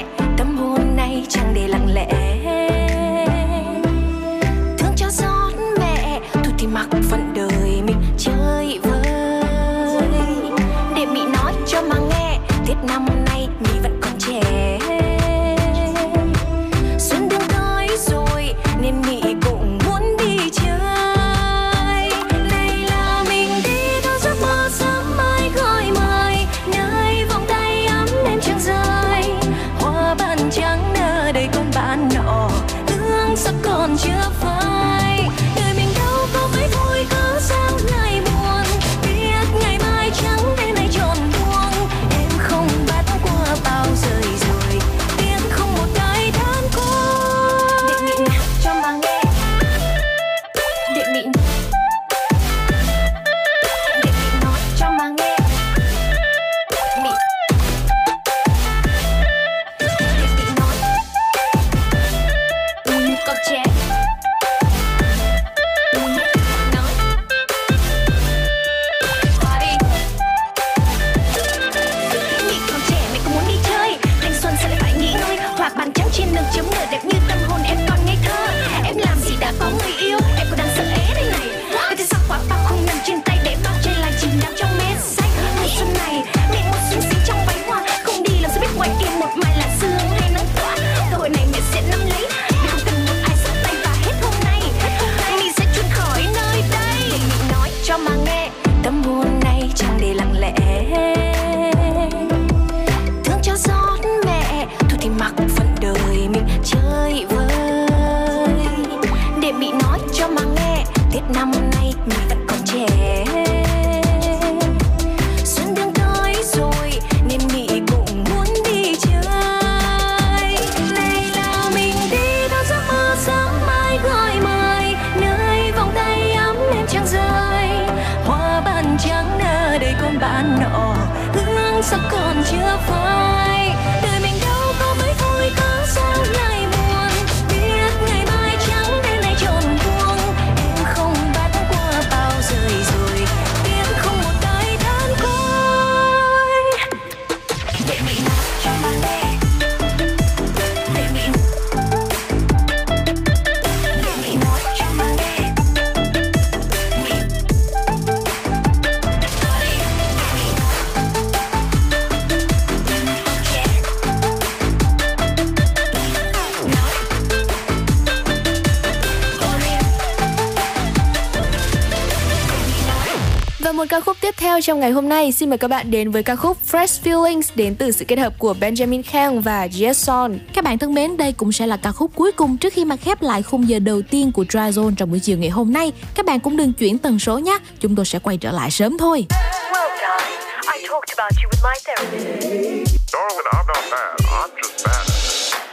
một 173.84 173.88
ca 173.90 174.00
khúc 174.00 174.16
tiếp 174.20 174.34
theo 174.36 174.60
trong 174.60 174.80
ngày 174.80 174.90
hôm 174.90 175.08
nay 175.08 175.32
xin 175.32 175.50
mời 175.50 175.58
các 175.58 175.68
bạn 175.68 175.90
đến 175.90 176.10
với 176.10 176.22
ca 176.22 176.36
khúc 176.36 176.56
Fresh 176.70 177.02
Feelings 177.04 177.42
đến 177.54 177.74
từ 177.76 177.90
sự 177.90 178.04
kết 178.04 178.18
hợp 178.18 178.32
của 178.38 178.54
Benjamin 178.60 179.02
Khang 179.02 179.40
và 179.40 179.66
Jason. 179.66 180.38
Các 180.54 180.64
bạn 180.64 180.78
thân 180.78 180.94
mến, 180.94 181.16
đây 181.16 181.32
cũng 181.32 181.52
sẽ 181.52 181.66
là 181.66 181.76
ca 181.76 181.92
khúc 181.92 182.10
cuối 182.14 182.32
cùng 182.32 182.56
trước 182.56 182.72
khi 182.72 182.84
mà 182.84 182.96
khép 182.96 183.22
lại 183.22 183.42
khung 183.42 183.68
giờ 183.68 183.78
đầu 183.78 184.02
tiên 184.02 184.32
của 184.32 184.44
Dry 184.44 184.58
Zone 184.58 184.94
trong 184.94 185.10
buổi 185.10 185.20
chiều 185.20 185.38
ngày 185.38 185.50
hôm 185.50 185.72
nay. 185.72 185.92
Các 186.14 186.26
bạn 186.26 186.40
cũng 186.40 186.56
đừng 186.56 186.72
chuyển 186.72 186.98
tần 186.98 187.18
số 187.18 187.38
nhé, 187.38 187.58
chúng 187.80 187.96
tôi 187.96 188.04
sẽ 188.04 188.18
quay 188.18 188.36
trở 188.36 188.52
lại 188.52 188.70
sớm 188.70 188.98
thôi. 188.98 189.26
Well, 189.72 189.88
darling, 190.02 190.40
I 190.74 190.88
talked 190.88 191.16
about 191.16 191.32
you 191.42 191.50
with 191.50 191.62
my 191.64 191.76
therapist. 191.84 193.12
Darling, 193.12 193.46
I'm 193.52 193.66
not 193.66 193.84
mad. 193.90 194.20
I'm 194.20 194.50
just 194.62 194.86
mad 194.86 195.06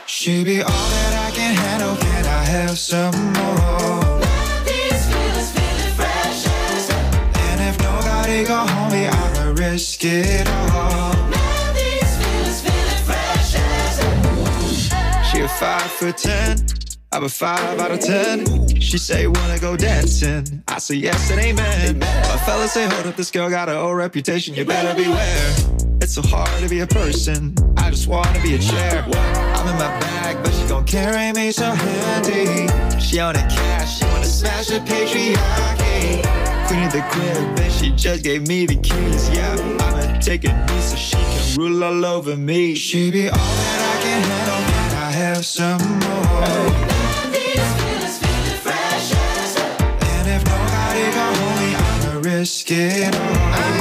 She 0.08 0.44
be 0.44 0.62
all 0.62 0.90
that 0.92 1.34
I 1.34 1.38
can 1.38 1.56
handle. 1.56 1.96
Can 2.02 2.26
I 2.26 2.52
have 2.52 2.76
some 2.78 3.34
more? 3.34 4.01
Go 8.46 8.56
I'ma 8.56 9.54
risk 9.58 10.04
it 10.04 10.48
all. 10.48 11.12
She 15.24 15.42
a 15.42 15.48
five 15.48 15.82
foot 15.82 16.18
ten. 16.18 16.58
I'm 17.12 17.26
a 17.26 17.30
five 17.30 17.80
out 17.80 17.92
of 17.92 18.00
ten. 18.00 18.70
She 18.80 18.98
say 18.98 19.28
wanna 19.28 19.60
go 19.60 19.76
dancing. 19.76 20.64
I 20.68 20.80
say 20.80 20.96
yes 20.96 21.30
and 21.30 21.42
amen. 21.42 22.00
My 22.00 22.38
fellas 22.46 22.72
say 22.72 22.88
hold 22.88 23.08
up, 23.08 23.18
this 23.18 23.32
girl 23.32 23.50
got 23.50 23.68
an 23.68 23.76
old 23.76 23.98
reputation. 23.98 24.56
You 24.56 24.66
better 24.66 24.96
beware. 24.96 25.54
It's 26.02 26.14
so 26.14 26.22
hard 26.22 26.62
to 26.64 26.70
be 26.70 26.80
a 26.80 26.88
person. 26.88 27.54
I 27.78 27.90
just 27.90 28.08
wanna 28.08 28.42
be 28.42 28.56
a 28.56 28.60
chair. 28.60 29.04
I'm 29.04 29.68
in 29.68 29.76
my 29.76 29.92
bag, 30.00 30.38
but 30.44 30.54
she 30.54 30.68
gon' 30.68 30.86
carry 30.86 31.34
me 31.34 31.52
so 31.52 31.70
handy. 31.70 32.68
She 33.00 33.20
on 33.20 33.36
it 33.36 33.50
cash, 33.50 34.00
she 34.00 34.06
wanna 34.06 34.26
smash 34.26 34.68
the 34.68 34.80
patriarchy. 34.80 36.41
Of 36.72 36.94
the 36.94 37.02
crib, 37.12 37.60
and 37.60 37.72
she 37.72 37.92
just 37.92 38.24
gave 38.24 38.48
me 38.48 38.66
the 38.66 38.78
keys. 38.78 39.30
Yeah, 39.30 39.56
I'ma 39.82 40.20
take 40.20 40.46
a 40.46 40.54
knee 40.54 40.80
so 40.80 40.96
she 40.96 41.18
can 41.18 41.58
rule 41.58 41.84
all 41.84 42.06
over 42.06 42.38
me. 42.38 42.76
She 42.76 43.12
be 43.12 43.28
all 43.28 43.36
that 43.36 43.82
I 43.92 44.02
can 44.02 44.22
handle. 44.24 44.56
Can 44.72 44.96
I 44.98 45.12
have 45.12 45.46
some 45.46 45.82
more? 46.00 46.72
Me, 47.30 47.56
risk 52.24 52.72
it 52.72 53.16
all. 53.16 53.81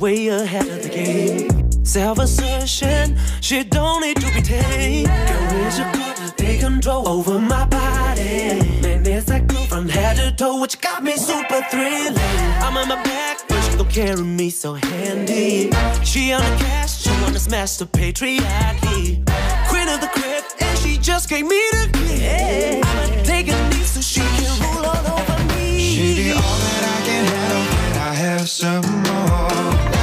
Way 0.00 0.28
ahead 0.28 0.66
of 0.68 0.82
the 0.82 0.88
game. 0.90 1.72
Self 1.82 2.18
assertion, 2.18 3.16
she 3.40 3.64
don't 3.64 4.02
need 4.02 4.20
to 4.20 4.26
be 4.34 4.42
tamed. 4.42 5.06
Girl, 5.06 5.66
is 5.66 5.78
it 5.78 5.92
good 5.94 6.16
to 6.16 6.34
take 6.36 6.60
control 6.60 7.08
over 7.08 7.38
my 7.38 7.64
body? 7.64 8.60
Man, 8.82 9.02
there's 9.02 9.24
that 9.26 9.46
girl 9.46 9.64
from 9.64 9.88
head 9.88 10.16
to 10.16 10.36
toe, 10.36 10.60
which 10.60 10.78
got 10.82 11.02
me 11.02 11.16
super 11.16 11.62
thrilling. 11.70 12.18
I'm 12.60 12.76
on 12.76 12.88
my 12.88 13.02
back, 13.02 13.48
but 13.48 13.62
she 13.62 13.76
gon' 13.78 13.88
carry 13.88 14.22
me 14.22 14.50
so 14.50 14.74
handy. 14.74 15.70
She 16.04 16.32
on 16.34 16.42
the 16.42 16.56
cash, 16.64 17.00
she 17.02 17.10
wanna 17.22 17.38
smash 17.38 17.76
the 17.78 17.86
patriarchy. 17.86 19.24
Queen 19.68 19.88
of 19.88 20.02
the 20.02 20.10
crib, 20.12 20.44
and 20.60 20.78
she 20.80 20.98
just 20.98 21.30
gave 21.30 21.46
me 21.46 21.62
the 21.72 21.88
key. 21.94 23.17
Some 28.48 28.80
more? 29.02 29.97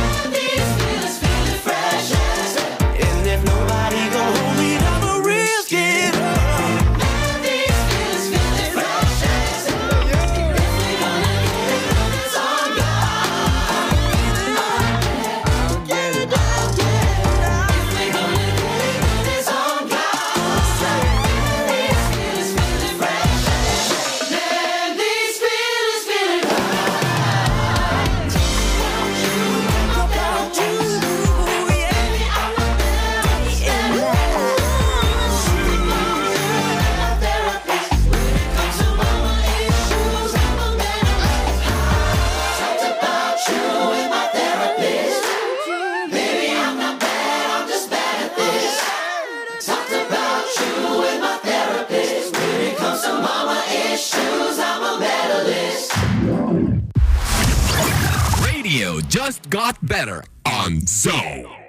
Got 59.50 59.86
better 59.86 60.24
on 60.46 60.86
Zone. 60.88 61.65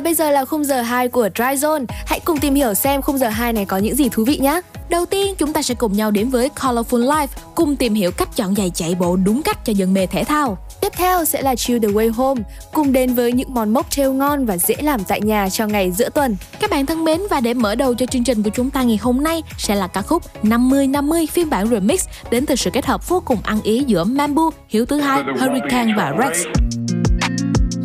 Và 0.00 0.04
bây 0.04 0.14
giờ 0.14 0.30
là 0.30 0.44
khung 0.44 0.64
giờ 0.64 0.82
2 0.82 1.08
của 1.08 1.28
Dry 1.36 1.44
Zone. 1.44 1.84
Hãy 2.06 2.20
cùng 2.20 2.38
tìm 2.38 2.54
hiểu 2.54 2.74
xem 2.74 3.02
khung 3.02 3.18
giờ 3.18 3.28
2 3.28 3.52
này 3.52 3.64
có 3.64 3.78
những 3.78 3.96
gì 3.96 4.08
thú 4.08 4.24
vị 4.24 4.38
nhé. 4.38 4.60
Đầu 4.90 5.06
tiên, 5.06 5.34
chúng 5.38 5.52
ta 5.52 5.62
sẽ 5.62 5.74
cùng 5.74 5.92
nhau 5.92 6.10
đến 6.10 6.28
với 6.28 6.50
Colorful 6.56 7.06
Life, 7.06 7.26
cùng 7.54 7.76
tìm 7.76 7.94
hiểu 7.94 8.10
cách 8.10 8.36
chọn 8.36 8.56
giày 8.56 8.70
chạy 8.74 8.94
bộ 8.94 9.16
đúng 9.16 9.42
cách 9.42 9.64
cho 9.64 9.72
dân 9.72 9.94
mê 9.94 10.06
thể 10.06 10.24
thao. 10.24 10.58
Tiếp 10.80 10.92
theo 10.96 11.24
sẽ 11.24 11.42
là 11.42 11.54
Chill 11.54 11.78
the 11.78 11.88
Way 11.88 12.12
Home, 12.12 12.42
cùng 12.72 12.92
đến 12.92 13.14
với 13.14 13.32
những 13.32 13.54
món 13.54 13.72
mocktail 13.72 14.08
ngon 14.08 14.46
và 14.46 14.56
dễ 14.56 14.74
làm 14.82 15.04
tại 15.04 15.20
nhà 15.20 15.48
cho 15.48 15.66
ngày 15.66 15.90
giữa 15.90 16.08
tuần. 16.08 16.36
Các 16.60 16.70
bạn 16.70 16.86
thân 16.86 17.04
mến 17.04 17.20
và 17.30 17.40
để 17.40 17.54
mở 17.54 17.74
đầu 17.74 17.94
cho 17.94 18.06
chương 18.06 18.24
trình 18.24 18.42
của 18.42 18.50
chúng 18.50 18.70
ta 18.70 18.82
ngày 18.82 18.98
hôm 19.02 19.22
nay 19.22 19.42
sẽ 19.58 19.74
là 19.74 19.86
ca 19.86 20.02
khúc 20.02 20.22
50-50 20.42 21.26
phiên 21.26 21.50
bản 21.50 21.68
remix 21.68 22.04
đến 22.30 22.46
từ 22.46 22.56
sự 22.56 22.70
kết 22.70 22.86
hợp 22.86 23.08
vô 23.08 23.22
cùng 23.24 23.38
ăn 23.42 23.62
ý 23.62 23.84
giữa 23.86 24.04
Mambu, 24.04 24.50
Hiếu 24.68 24.86
thứ 24.86 25.00
hai, 25.00 25.22
Hurricane 25.22 25.94
và 25.96 26.12
Rex. 26.18 26.46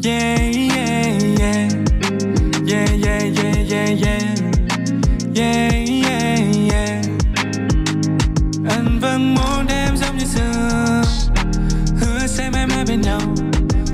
Yeah, 0.06 0.40
yeah, 0.76 1.40
yeah. 1.40 1.85
Yeah, 2.68 2.90
yeah, 3.06 3.24
yeah, 3.24 3.56
yeah, 3.70 3.90
yeah. 4.06 4.36
Yeah, 5.36 5.72
yeah, 6.08 6.40
yeah. 6.72 7.06
Anh 8.70 9.00
vẫn 9.00 9.00
vâng, 9.02 9.36
muốn 9.36 9.68
em 9.68 9.98
giống 9.98 10.18
như 10.18 10.26
xưa. 10.26 11.02
Hứa 12.00 12.28
sẽ 12.28 12.50
mãi 12.50 12.68
mãi 12.68 12.86
bên 12.88 13.02
nhau. 13.02 13.20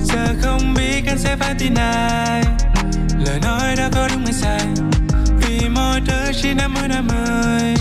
Giờ 0.03 0.35
không 0.41 0.73
biết 0.73 1.03
anh 1.07 1.17
sẽ 1.17 1.35
phải 1.35 1.55
tin 1.59 1.73
ai. 1.75 2.43
Lời 3.25 3.39
nói 3.43 3.75
đã 3.77 3.89
có 3.93 4.07
đúng 4.13 4.23
hay 4.25 4.33
sai. 4.33 4.67
Vì 5.41 5.69
mọi 5.69 6.01
thứ 6.07 6.31
chỉ 6.41 6.53
năm 6.53 6.73
mươi 6.73 6.87
năm 6.87 7.07
mươi 7.07 7.75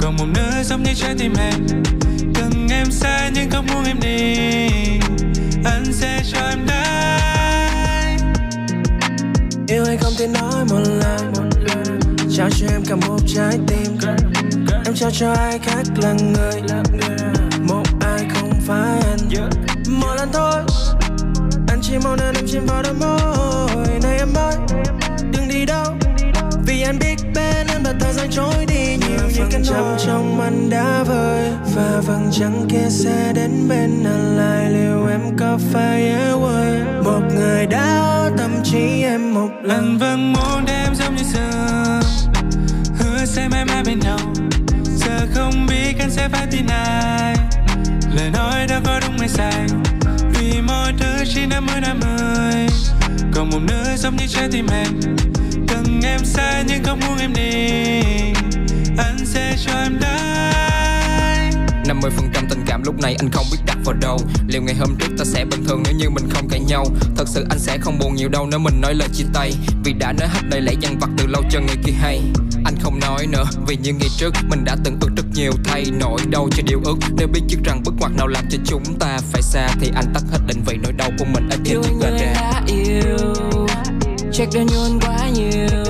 Còn 0.00 0.16
một 0.16 0.26
nửa 0.34 0.62
giống 0.62 0.82
như 0.82 0.94
trái 0.94 1.14
tim 1.18 1.32
em. 1.38 1.66
Cần 2.34 2.68
em 2.70 2.90
xa 2.90 3.30
nhưng 3.34 3.50
không 3.50 3.66
muốn 3.66 3.84
em 3.84 4.00
đi. 4.00 4.36
Anh 5.64 5.84
sẽ 5.92 6.22
cho 6.32 6.48
em 6.48 6.66
đáp. 6.66 7.29
Yêu 9.80 9.86
hay 9.86 9.96
không 9.96 10.12
thể 10.18 10.26
nói 10.26 10.64
một 10.70 10.78
lời. 10.86 11.18
Trao 12.36 12.48
cho 12.50 12.66
em 12.70 12.82
cả 12.88 12.96
một 12.96 13.18
trái 13.26 13.58
tim. 13.66 13.98
Em 14.84 14.94
trao 14.94 15.10
cho 15.10 15.32
ai 15.32 15.58
khác 15.58 15.82
là 16.02 16.12
người. 16.12 16.62
Một 17.68 17.82
ai 18.00 18.26
không 18.34 18.52
phải 18.66 19.00
anh. 19.00 19.50
Một 19.88 20.14
lần 20.16 20.28
thôi, 20.32 20.62
Anh 21.68 21.80
chỉ 21.82 21.98
mong 22.04 22.16
nên 22.16 22.34
em 22.34 22.46
chìm 22.46 22.66
vào 22.66 22.82
đôi 22.82 22.94
môi. 22.94 23.86
Này 24.02 24.18
em 24.18 24.34
ơi 24.34 24.54
Đừng 25.32 25.48
đi 25.48 25.64
đâu. 25.66 25.94
Vì 26.66 26.82
anh 26.82 26.98
biết 26.98 27.16
bên 27.34 27.66
em 27.66 27.84
là 27.84 27.94
thời 28.00 28.12
gian 28.12 28.30
trôi 28.30 28.66
vầng 29.40 29.62
trăng 29.64 29.96
trong 30.06 30.40
anh 30.40 30.70
đã 30.70 31.02
vơi 31.02 31.50
Và 31.74 32.02
vầng 32.06 32.28
trăng 32.32 32.66
kia 32.68 32.88
sẽ 32.88 33.32
đến 33.34 33.68
bên 33.68 34.04
anh 34.04 34.36
lại 34.36 34.70
Liệu 34.70 35.06
em 35.06 35.36
có 35.38 35.58
phải 35.72 36.10
ở 36.10 36.38
quên 36.42 37.04
Một 37.04 37.34
người 37.34 37.66
đã 37.66 38.10
tâm 38.40 38.50
trí 38.64 39.02
em 39.02 39.34
một 39.34 39.50
lần. 39.62 39.80
Anh 39.80 39.98
vẫn 39.98 40.32
muốn 40.32 40.66
em 40.66 40.94
giống 40.94 41.16
như 41.16 41.22
xưa, 41.22 42.00
Hứa 42.98 43.24
sẽ 43.24 43.48
mãi 43.48 43.64
mãi 43.64 43.82
bên 43.86 44.00
nhau. 44.00 44.18
Giờ 44.96 45.26
không 45.34 45.66
biết 45.68 45.94
anh 45.98 46.10
sẽ 46.10 46.28
phải 46.28 46.46
tin 46.50 46.66
ai. 46.66 47.36
Lời 48.16 48.30
nói 48.32 48.66
đã 48.68 48.80
có 48.84 49.00
đúng 49.00 49.18
hay 49.18 49.28
sai. 49.28 49.66
Vì 50.34 50.60
mọi 50.60 50.92
thứ 50.98 51.24
chỉ 51.34 51.46
năm 51.46 51.66
mươi 51.66 51.80
năm 51.80 52.00
mươi 52.00 52.66
Còn 53.32 53.50
một 53.50 53.60
nửa 53.68 53.96
giống 53.96 54.16
như 54.16 54.26
trái 54.28 54.48
tim 54.52 54.66
em. 54.72 55.00
Cần 55.68 56.00
em 56.04 56.24
xa 56.24 56.62
nhưng 56.68 56.84
không 56.84 57.00
muốn 57.06 57.18
em 57.18 57.32
đi. 57.32 58.02
Anh 59.04 59.18
sẽ 59.24 59.56
cho 59.66 59.72
em 59.72 59.98
đai 60.00 61.50
50% 61.84 62.00
tình 62.50 62.64
cảm 62.66 62.82
lúc 62.84 63.00
này 63.00 63.16
anh 63.18 63.30
không 63.32 63.46
biết 63.52 63.58
đặt 63.66 63.76
vào 63.84 63.94
đâu. 64.00 64.18
Liệu 64.48 64.62
ngày 64.62 64.74
hôm 64.74 64.96
trước 64.98 65.08
ta 65.18 65.24
sẽ 65.24 65.44
bình 65.44 65.64
thường 65.64 65.82
nếu 65.84 65.94
như 65.96 66.10
mình 66.10 66.28
không 66.30 66.48
cãi 66.48 66.60
nhau? 66.60 66.84
Thật 67.16 67.28
sự 67.28 67.46
anh 67.50 67.58
sẽ 67.58 67.78
không 67.78 67.98
buồn 67.98 68.14
nhiều 68.14 68.28
đâu 68.28 68.46
nếu 68.50 68.58
mình 68.58 68.80
nói 68.80 68.94
lời 68.94 69.08
chia 69.12 69.24
tay. 69.32 69.52
Vì 69.84 69.92
đã 69.92 70.12
nói 70.12 70.28
hết 70.28 70.40
lời 70.50 70.60
lẽ 70.60 70.72
dằn 70.80 70.98
vặt 70.98 71.10
từ 71.18 71.26
lâu 71.26 71.42
cho 71.50 71.60
người 71.60 71.76
kia 71.84 71.92
hay. 71.92 72.22
Anh 72.64 72.74
không 72.80 73.00
nói 73.00 73.26
nữa 73.26 73.44
vì 73.66 73.76
như 73.76 73.92
ngày 73.92 74.08
trước 74.16 74.34
mình 74.48 74.64
đã 74.64 74.76
từng 74.84 74.98
ước 75.00 75.08
rất 75.16 75.24
nhiều 75.34 75.52
thay 75.64 75.84
nỗi 76.00 76.20
đau 76.30 76.48
cho 76.56 76.62
điều 76.66 76.80
ước 76.84 76.96
Nếu 77.16 77.28
biết 77.28 77.40
trước 77.48 77.58
rằng 77.64 77.82
bước 77.84 77.94
ngoặt 78.00 78.12
nào 78.16 78.26
làm 78.26 78.44
cho 78.50 78.58
chúng 78.64 78.98
ta 78.98 79.18
phải 79.32 79.42
xa 79.42 79.68
Thì 79.80 79.90
anh 79.94 80.12
tắt 80.14 80.22
hết 80.32 80.38
định 80.46 80.62
vị 80.66 80.76
nỗi 80.82 80.92
đau 80.92 81.10
của 81.18 81.24
mình 81.24 81.48
ở 81.50 81.56
Yêu 81.64 81.82
chiếc 81.82 81.92
người 82.00 82.10
gara 82.10 82.32
đã 82.34 82.62
yêu 82.66 83.34
Check 84.32 84.54
đơn 84.54 84.66
nhuần 84.66 85.00
quá 85.00 85.28
nhiều. 85.34 85.86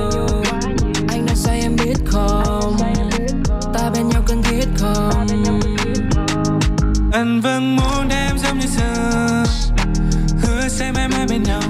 Anh 1.09 1.27
nói 1.27 1.37
sai 1.37 1.61
em 1.61 1.77
biết 1.77 1.95
không 2.07 2.80
Anh 7.13 7.41
vẫn 7.41 7.41
vâng, 7.41 7.77
muốn 7.77 8.09
em 8.09 8.39
giống 8.39 8.59
như 8.59 8.67
xưa. 8.67 9.45
Hứa 10.43 10.69
sẽ 10.69 10.93
mãi 10.93 11.09
mãi 11.09 11.27
bên 11.29 11.43
nhau. 11.43 11.61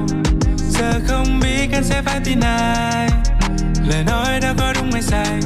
Giờ 0.56 1.00
không 1.08 1.40
biết 1.40 1.68
anh 1.72 1.84
sẽ 1.84 2.02
phải 2.02 2.20
tin 2.24 2.40
ai. 2.40 3.08
Lời 3.86 4.04
nói 4.04 4.40
đã 4.40 4.54
có 4.58 4.72
đúng 4.72 4.92
hay 4.92 5.02
sai. 5.02 5.40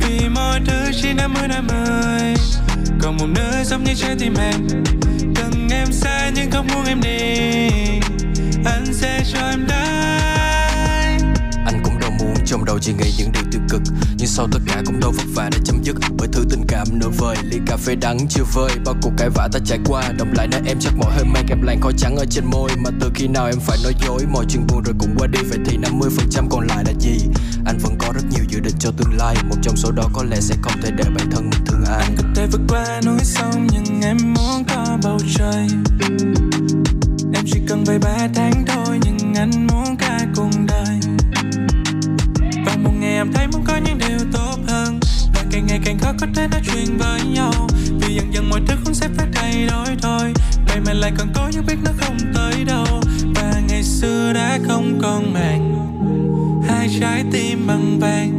Vì 0.00 0.28
mọi 0.28 0.60
thứ 0.66 0.92
chỉ 1.02 1.12
năm 1.12 1.34
mươi 1.34 1.48
năm 1.48 1.66
mươi 1.66 2.34
Còn 3.02 3.16
một 3.16 3.26
nửa 3.34 3.64
giống 3.64 3.84
như 3.84 3.94
trái 3.94 4.16
tim 4.18 4.34
em. 4.38 4.68
Cần 5.34 5.68
em 5.70 5.92
sai 5.92 6.32
nhưng 6.34 6.50
không 6.50 6.66
muốn 6.74 6.84
em 6.84 7.00
đi. 7.00 7.68
Anh 8.64 8.84
sẽ 8.92 9.22
cho 9.32 9.48
em 9.50 9.66
đáp 9.66 10.33
trong 12.54 12.64
đầu 12.64 12.78
chỉ 12.78 12.92
nghĩ 12.92 13.12
những 13.18 13.32
điều 13.32 13.42
tiêu 13.52 13.60
cực, 13.68 13.82
Nhưng 14.18 14.28
sau 14.28 14.48
tất 14.52 14.58
cả 14.66 14.82
cũng 14.86 15.00
đâu 15.00 15.12
vất 15.16 15.24
vả 15.34 15.48
để 15.52 15.58
chấm 15.64 15.82
dứt. 15.82 15.96
Bởi 16.18 16.28
thứ 16.32 16.44
tình 16.50 16.64
cảm 16.68 16.86
nửa 16.92 17.08
vời, 17.18 17.36
Ly 17.42 17.58
cà 17.66 17.76
phê 17.76 17.94
đắng 17.94 18.18
chưa 18.28 18.42
vơi. 18.54 18.70
Bao 18.84 18.94
cuộc 19.02 19.10
cãi 19.18 19.30
vã 19.30 19.48
ta 19.52 19.58
trải 19.64 19.78
qua 19.86 20.12
Đồng 20.18 20.32
lại 20.32 20.48
nơi 20.48 20.60
em 20.66 20.76
chắc 20.80 20.92
mỗi 20.96 21.12
hơi 21.12 21.24
mang 21.24 21.46
kèm 21.48 21.62
làn 21.62 21.80
khói 21.80 21.92
trắng 21.98 22.16
ở 22.16 22.24
trên 22.30 22.44
môi. 22.44 22.70
Mà 22.84 22.90
từ 23.00 23.10
khi 23.14 23.28
nào 23.28 23.46
em 23.46 23.60
phải 23.60 23.78
nói 23.82 23.92
dối? 24.06 24.20
Mọi 24.32 24.44
chuyện 24.48 24.66
buồn 24.68 24.82
rồi 24.82 24.94
cũng 24.98 25.14
qua 25.18 25.26
đi, 25.26 25.38
Vậy 25.48 25.58
thì 25.66 25.78
50% 25.78 26.48
còn 26.50 26.66
lại 26.66 26.84
là 26.86 26.92
gì? 27.00 27.18
Anh 27.66 27.78
vẫn 27.78 27.94
có 27.98 28.12
rất 28.14 28.24
nhiều 28.30 28.44
dự 28.48 28.60
định 28.60 28.76
cho 28.78 28.90
tương 28.90 29.16
lai. 29.18 29.36
Một 29.48 29.56
trong 29.62 29.76
số 29.76 29.90
đó 29.90 30.10
có 30.12 30.24
lẽ 30.30 30.40
sẽ 30.40 30.54
không 30.62 30.82
thể 30.82 30.90
để 30.90 31.04
bản 31.16 31.30
thân 31.30 31.50
mình 31.50 31.64
thương 31.66 31.84
ai. 31.84 32.08
Có 32.16 32.22
thể 32.34 32.46
vượt 32.52 32.60
qua 32.68 33.00
núi 33.06 33.18
sông, 33.22 33.66
Nhưng 33.72 34.00
em 34.02 34.16
muốn 34.34 34.64
có 34.64 34.98
bầu 35.02 35.18
trời. 35.38 35.66
Em 37.34 37.44
chỉ 37.46 37.60
cần 37.68 37.84
vài 37.84 37.98
ba 37.98 38.28
tháng 38.34 38.64
thôi, 38.66 38.98
Nhưng 39.04 39.34
anh 39.34 39.66
muốn 39.66 39.96
cả 39.96 40.13
em 43.14 43.32
thấy 43.32 43.46
muốn 43.46 43.64
có 43.66 43.76
những 43.76 43.98
điều 43.98 44.18
tốt 44.32 44.56
hơn. 44.68 45.00
Và 45.34 45.44
càng 45.50 45.66
ngày 45.66 45.80
càng 45.84 45.98
khó 45.98 46.12
có 46.20 46.26
thể 46.34 46.48
nói 46.48 46.60
chuyện 46.66 46.98
với 46.98 47.20
nhau. 47.22 47.52
Vì 48.00 48.14
dần 48.14 48.34
dần 48.34 48.50
mọi 48.50 48.60
thứ 48.66 48.74
cũng 48.84 48.94
sẽ 48.94 49.08
phải 49.16 49.26
thay 49.34 49.66
đổi 49.70 49.96
thôi. 50.02 50.32
Vậy 50.68 50.80
mà 50.86 50.92
lại 50.92 51.12
còn 51.18 51.28
có 51.34 51.48
những 51.52 51.66
biết 51.66 51.76
nó 51.84 51.90
không 51.96 52.16
tới 52.34 52.64
đâu. 52.64 53.00
Và 53.34 53.60
ngày 53.68 53.82
xưa 53.82 54.32
đã 54.32 54.58
không 54.68 54.98
còn 55.02 55.32
màng. 55.32 55.74
Hai 56.68 56.88
trái 57.00 57.24
tim 57.32 57.66
bằng 57.66 57.98
vàng. 58.00 58.30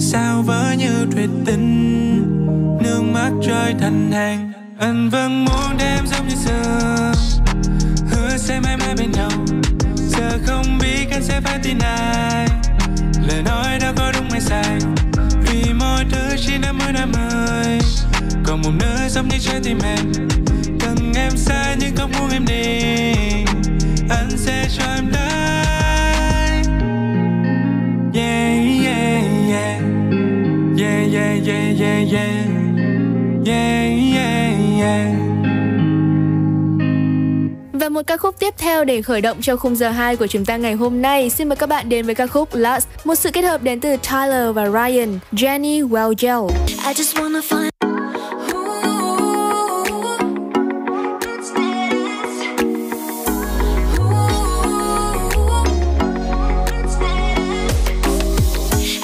Sao 0.00 0.42
vỡ 0.42 0.74
như 0.78 1.06
tuyệt 1.16 1.30
tình. 1.46 1.62
Nước 2.82 3.02
mắt 3.12 3.30
rơi 3.48 3.74
thành 3.80 4.12
hàng. 4.12 4.52
Anh 4.78 5.10
vẫn 5.10 5.44
muốn 5.44 5.78
em 5.78 6.06
giống 6.06 6.28
như 6.28 6.34
xưa. 6.34 7.12
Hứa 8.10 8.36
sẽ 8.36 8.60
mãi 8.60 8.76
mãi 8.76 8.94
bên 8.98 9.12
nhau. 9.12 9.30
Giờ 9.94 10.38
không 10.46 10.78
biết 10.80 11.06
anh 11.10 11.22
sẽ 11.22 11.40
phải 11.40 11.58
tin 11.62 11.78
ai 11.78 12.61
có 14.52 14.62
Vì 15.40 15.72
mọi 15.72 16.04
thứ 16.10 16.36
chỉ 16.46 16.58
năm 16.58 16.78
mươi 16.78 16.92
năm 16.92 17.12
ơi 17.12 17.78
Còn 18.44 18.62
một 18.62 18.70
nửa 18.80 19.08
giống 19.08 19.28
như 19.28 19.38
trái 19.38 19.60
tim 19.64 19.78
em. 19.84 20.12
Cần 20.80 21.12
em 21.16 21.36
xa 21.36 21.76
nhưng 21.78 21.96
không 21.96 22.12
muốn 22.18 22.30
em 22.30 22.44
đi. 22.46 22.82
Anh 24.10 24.30
sẽ 24.36 24.68
cho 24.78 24.84
em 24.94 25.10
đai 25.12 26.62
Yeah, 28.14 28.84
yeah, 28.84 29.24
yeah 29.48 29.82
Yeah, 30.78 31.12
yeah, 31.12 31.46
yeah, 31.46 31.80
yeah, 31.80 32.12
yeah 32.12 32.46
Yeah, 33.44 34.14
yeah, 34.14 34.80
yeah 34.80 35.31
một 37.92 38.02
ca 38.06 38.16
khúc 38.16 38.38
tiếp 38.38 38.54
theo 38.58 38.84
để 38.84 39.02
khởi 39.02 39.20
động 39.20 39.36
cho 39.40 39.56
khung 39.56 39.76
giờ 39.76 39.90
2 39.90 40.16
của 40.16 40.26
chúng 40.26 40.44
ta 40.44 40.56
ngày 40.56 40.74
hôm 40.74 41.02
nay. 41.02 41.30
Xin 41.30 41.48
mời 41.48 41.56
các 41.56 41.68
bạn 41.68 41.88
đến 41.88 42.06
với 42.06 42.14
ca 42.14 42.26
khúc 42.26 42.54
Last, 42.54 42.88
một 43.04 43.14
sự 43.14 43.30
kết 43.30 43.42
hợp 43.42 43.62
đến 43.62 43.80
từ 43.80 43.96
Tyler 43.96 44.54
và 44.54 44.66
Ryan, 44.66 45.18
Jenny 45.32 45.88
Welgel. 45.88 46.48
I 46.86 46.94
just 46.94 47.14
wanna 47.14 47.40
find 47.40 47.72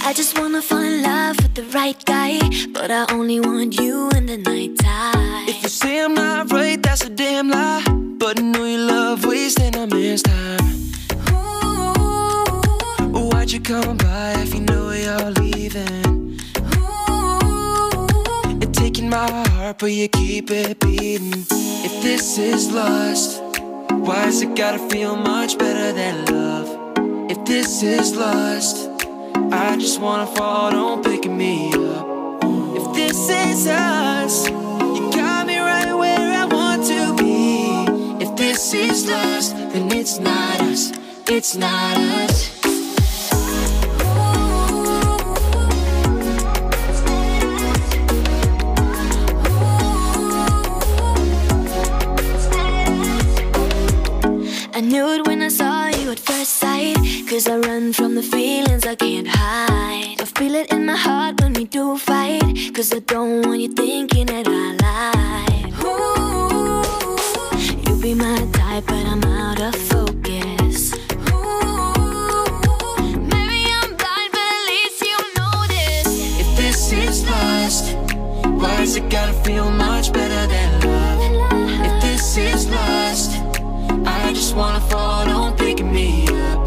I 0.06 0.14
just 0.14 0.38
wanna 0.38 0.60
find 0.62 1.02
love 1.02 1.36
with 1.36 1.54
the 1.54 1.62
right 1.62 1.96
guy, 2.06 2.38
but 2.74 2.90
I 2.90 3.04
only 3.14 3.40
want 3.40 3.80
you 3.80 4.08
in 4.14 4.26
the 4.26 4.36
nighttime. 4.36 5.46
If 5.46 5.62
you 5.62 5.68
say 5.68 5.98
I'm 6.00 6.14
not 6.14 6.50
right, 6.50 6.77
that's 6.98 7.10
a 7.10 7.14
damn 7.14 7.48
lie. 7.48 7.84
But 8.18 8.38
I 8.38 8.42
know 8.42 8.64
you 8.64 8.78
love 8.78 9.24
wasting 9.24 9.74
a 9.76 9.86
man's 9.86 10.22
time. 10.22 10.58
Why'd 13.12 13.52
you 13.52 13.60
come 13.60 13.96
by 13.96 14.32
if 14.38 14.54
you 14.54 14.60
know 14.60 14.90
you're 14.90 15.30
leaving? 15.42 16.38
You're 18.60 18.72
taking 18.72 19.08
my 19.08 19.30
heart, 19.30 19.78
but 19.78 19.92
you 19.92 20.08
keep 20.08 20.50
it 20.50 20.80
beating. 20.80 21.44
If 21.84 22.02
this 22.02 22.38
is 22.38 22.72
lust, 22.72 23.40
why 23.90 24.16
has 24.24 24.42
it 24.42 24.56
gotta 24.56 24.78
feel 24.90 25.16
much 25.16 25.58
better 25.58 25.92
than 25.92 26.24
love? 26.26 27.30
If 27.30 27.44
this 27.44 27.82
is 27.82 28.16
lust, 28.16 28.88
I 29.52 29.76
just 29.78 30.00
wanna 30.00 30.26
fall, 30.26 30.70
don't 30.72 31.04
pick 31.04 31.30
me 31.30 31.72
up. 31.72 32.42
If 32.76 32.94
this 32.94 33.28
is 33.28 33.66
us, 33.68 34.48
This 38.58 38.74
is 38.74 39.06
then 39.06 39.92
it's 39.92 40.18
not 40.18 40.60
us, 40.62 40.90
it's 41.28 41.54
not 41.54 41.96
us. 41.96 42.50
I 54.74 54.80
knew 54.80 55.06
it 55.14 55.24
when 55.28 55.40
I 55.42 55.48
saw 55.48 55.86
you 55.86 56.10
at 56.10 56.18
first 56.18 56.54
sight. 56.54 56.96
Cause 57.30 57.46
I 57.46 57.58
run 57.58 57.92
from 57.92 58.16
the 58.16 58.24
feelings 58.24 58.84
I 58.84 58.96
can't 58.96 59.28
hide. 59.28 60.20
I 60.20 60.24
feel 60.24 60.56
it 60.56 60.72
in 60.72 60.84
my 60.84 60.96
heart 60.96 61.40
when 61.40 61.52
we 61.52 61.64
do 61.64 61.96
fight. 61.96 62.42
Cause 62.74 62.92
I 62.92 62.98
don't 62.98 63.46
want 63.46 63.60
you 63.60 63.68
thinking 63.72 64.26
that 64.26 64.48
I 64.48 64.74
lied. 64.82 65.74
Ooh, 65.84 66.57
be 68.08 68.14
my 68.14 68.38
type, 68.52 68.84
but 68.86 69.04
I'm 69.06 69.22
out 69.24 69.60
of 69.60 69.74
focus. 69.74 70.94
Ooh, 71.30 72.94
maybe 73.32 73.60
I'm 73.80 73.90
blind, 74.00 74.30
but 74.36 74.46
at 74.56 74.62
least 74.72 75.00
you 75.10 75.18
know 75.36 75.56
this. 75.76 76.06
If 76.42 76.48
this 76.56 76.92
is 76.92 77.16
lust, 77.28 77.94
why 78.60 78.76
does 78.78 78.96
it 78.96 79.10
gotta 79.10 79.34
feel 79.44 79.70
much 79.70 80.12
better 80.12 80.44
than 80.54 80.70
love? 80.88 81.20
If 81.86 82.02
this 82.02 82.36
is 82.38 82.70
lust, 82.70 83.32
I 84.06 84.32
just 84.32 84.56
wanna 84.56 84.80
fall, 84.80 85.26
don't 85.26 85.58
pick 85.58 85.84
me 85.84 86.26
up. 86.46 86.60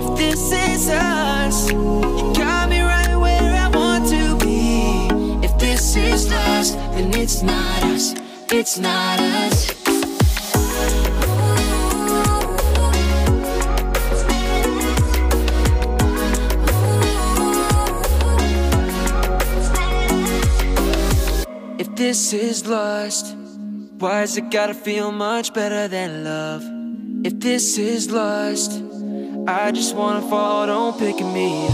If 0.00 0.08
this 0.18 0.52
is 0.52 0.90
us, 0.90 1.70
you 1.70 2.32
got 2.34 2.68
me 2.68 2.80
right 2.80 3.16
where 3.16 3.52
I 3.64 3.68
want 3.78 4.08
to 4.14 4.36
be. 4.44 5.08
If 5.46 5.56
this 5.58 5.96
is 5.96 6.30
lust, 6.30 6.74
then 6.94 7.14
it's 7.14 7.42
not 7.42 7.82
us, 7.84 8.14
it's 8.50 8.76
not 8.78 9.20
us. 9.20 9.75
This 21.96 22.34
is 22.34 22.66
lust, 22.66 23.34
why 23.98 24.20
does 24.20 24.36
it 24.36 24.50
gotta 24.50 24.74
feel 24.74 25.10
much 25.10 25.54
better 25.54 25.88
than 25.88 26.24
love? 26.24 26.62
If 27.24 27.40
this 27.40 27.78
is 27.78 28.10
lust, 28.10 28.82
I 29.48 29.72
just 29.72 29.96
wanna 29.96 30.20
fall, 30.28 30.66
don't 30.66 30.98
pick 30.98 31.18
me 31.20 31.66
up. 31.68 31.72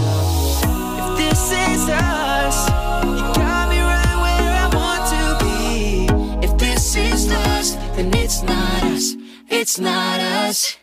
If 1.01 1.17
this 1.17 1.51
is 1.51 1.89
us, 1.89 2.69
you 3.03 3.33
got 3.35 3.69
me 3.69 3.79
right 3.81 4.17
where 4.23 4.53
I 4.63 4.69
want 4.79 5.03
to 5.13 5.23
be. 5.43 6.47
If 6.47 6.57
this 6.57 6.95
is 6.95 7.27
lust, 7.27 7.77
then 7.97 8.13
it's 8.13 8.41
not 8.43 8.83
us, 8.83 9.15
it's 9.49 9.77
not 9.77 10.21
us. 10.21 10.77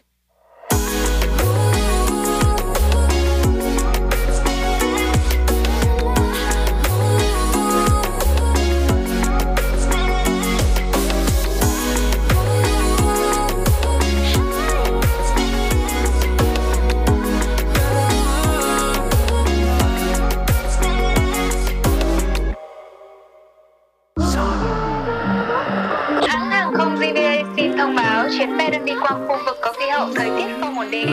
Chuyến 28.40 28.58
bay 28.58 28.70
đang 28.70 28.84
đi 28.84 28.92
qua 29.00 29.10
khu 29.10 29.38
vực 29.46 29.58
có 29.62 29.72
khí 29.72 29.88
hậu 29.88 30.08
thời 30.16 30.30
tiết 30.36 30.44
không 30.60 30.78
ổn 30.78 30.90
định. 30.90 31.06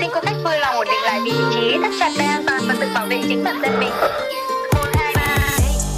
Xin 0.00 0.10
quý 0.14 0.20
khách 0.22 0.36
vui 0.44 0.58
lòng 0.58 0.74
ổn 0.74 0.86
định 0.86 1.02
lại 1.02 1.20
vị 1.24 1.32
trí, 1.54 1.78
thắt 1.82 1.90
chặt 2.00 2.10
dây 2.16 2.26
an 2.26 2.44
toàn 2.46 2.62
và 2.68 2.74
tự 2.80 2.88
bảo 2.94 3.06
vệ 3.06 3.20
chính 3.28 3.44
bản 3.44 3.62
thân 3.62 3.80
mình. 3.80 3.90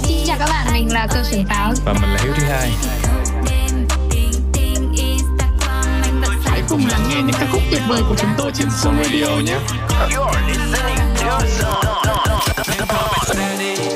Xin 0.03 0.17
chào 0.25 0.37
các 0.39 0.49
bạn, 0.49 0.67
mình 0.73 0.93
là 0.93 1.07
Cơ 1.13 1.23
Sửng 1.23 1.45
Táo 1.49 1.73
Và 1.85 1.93
mình 1.93 2.13
là 2.13 2.19
Hiếu 2.23 2.33
thứ 2.37 2.43
hai. 2.45 2.71
Hãy 6.45 6.61
cùng 6.69 6.81
lắng 6.91 7.01
nghe 7.09 7.15
những 7.15 7.35
ca 7.39 7.47
khúc 7.51 7.61
tuyệt 7.71 7.81
vời 7.87 8.01
của 8.09 8.15
chúng 8.17 8.31
tôi 8.37 8.51
trên 8.53 8.67
Zone 8.67 9.03
Radio 9.03 9.27
nhé. 9.45 9.57
Xin 12.65 12.75
chào 12.77 13.92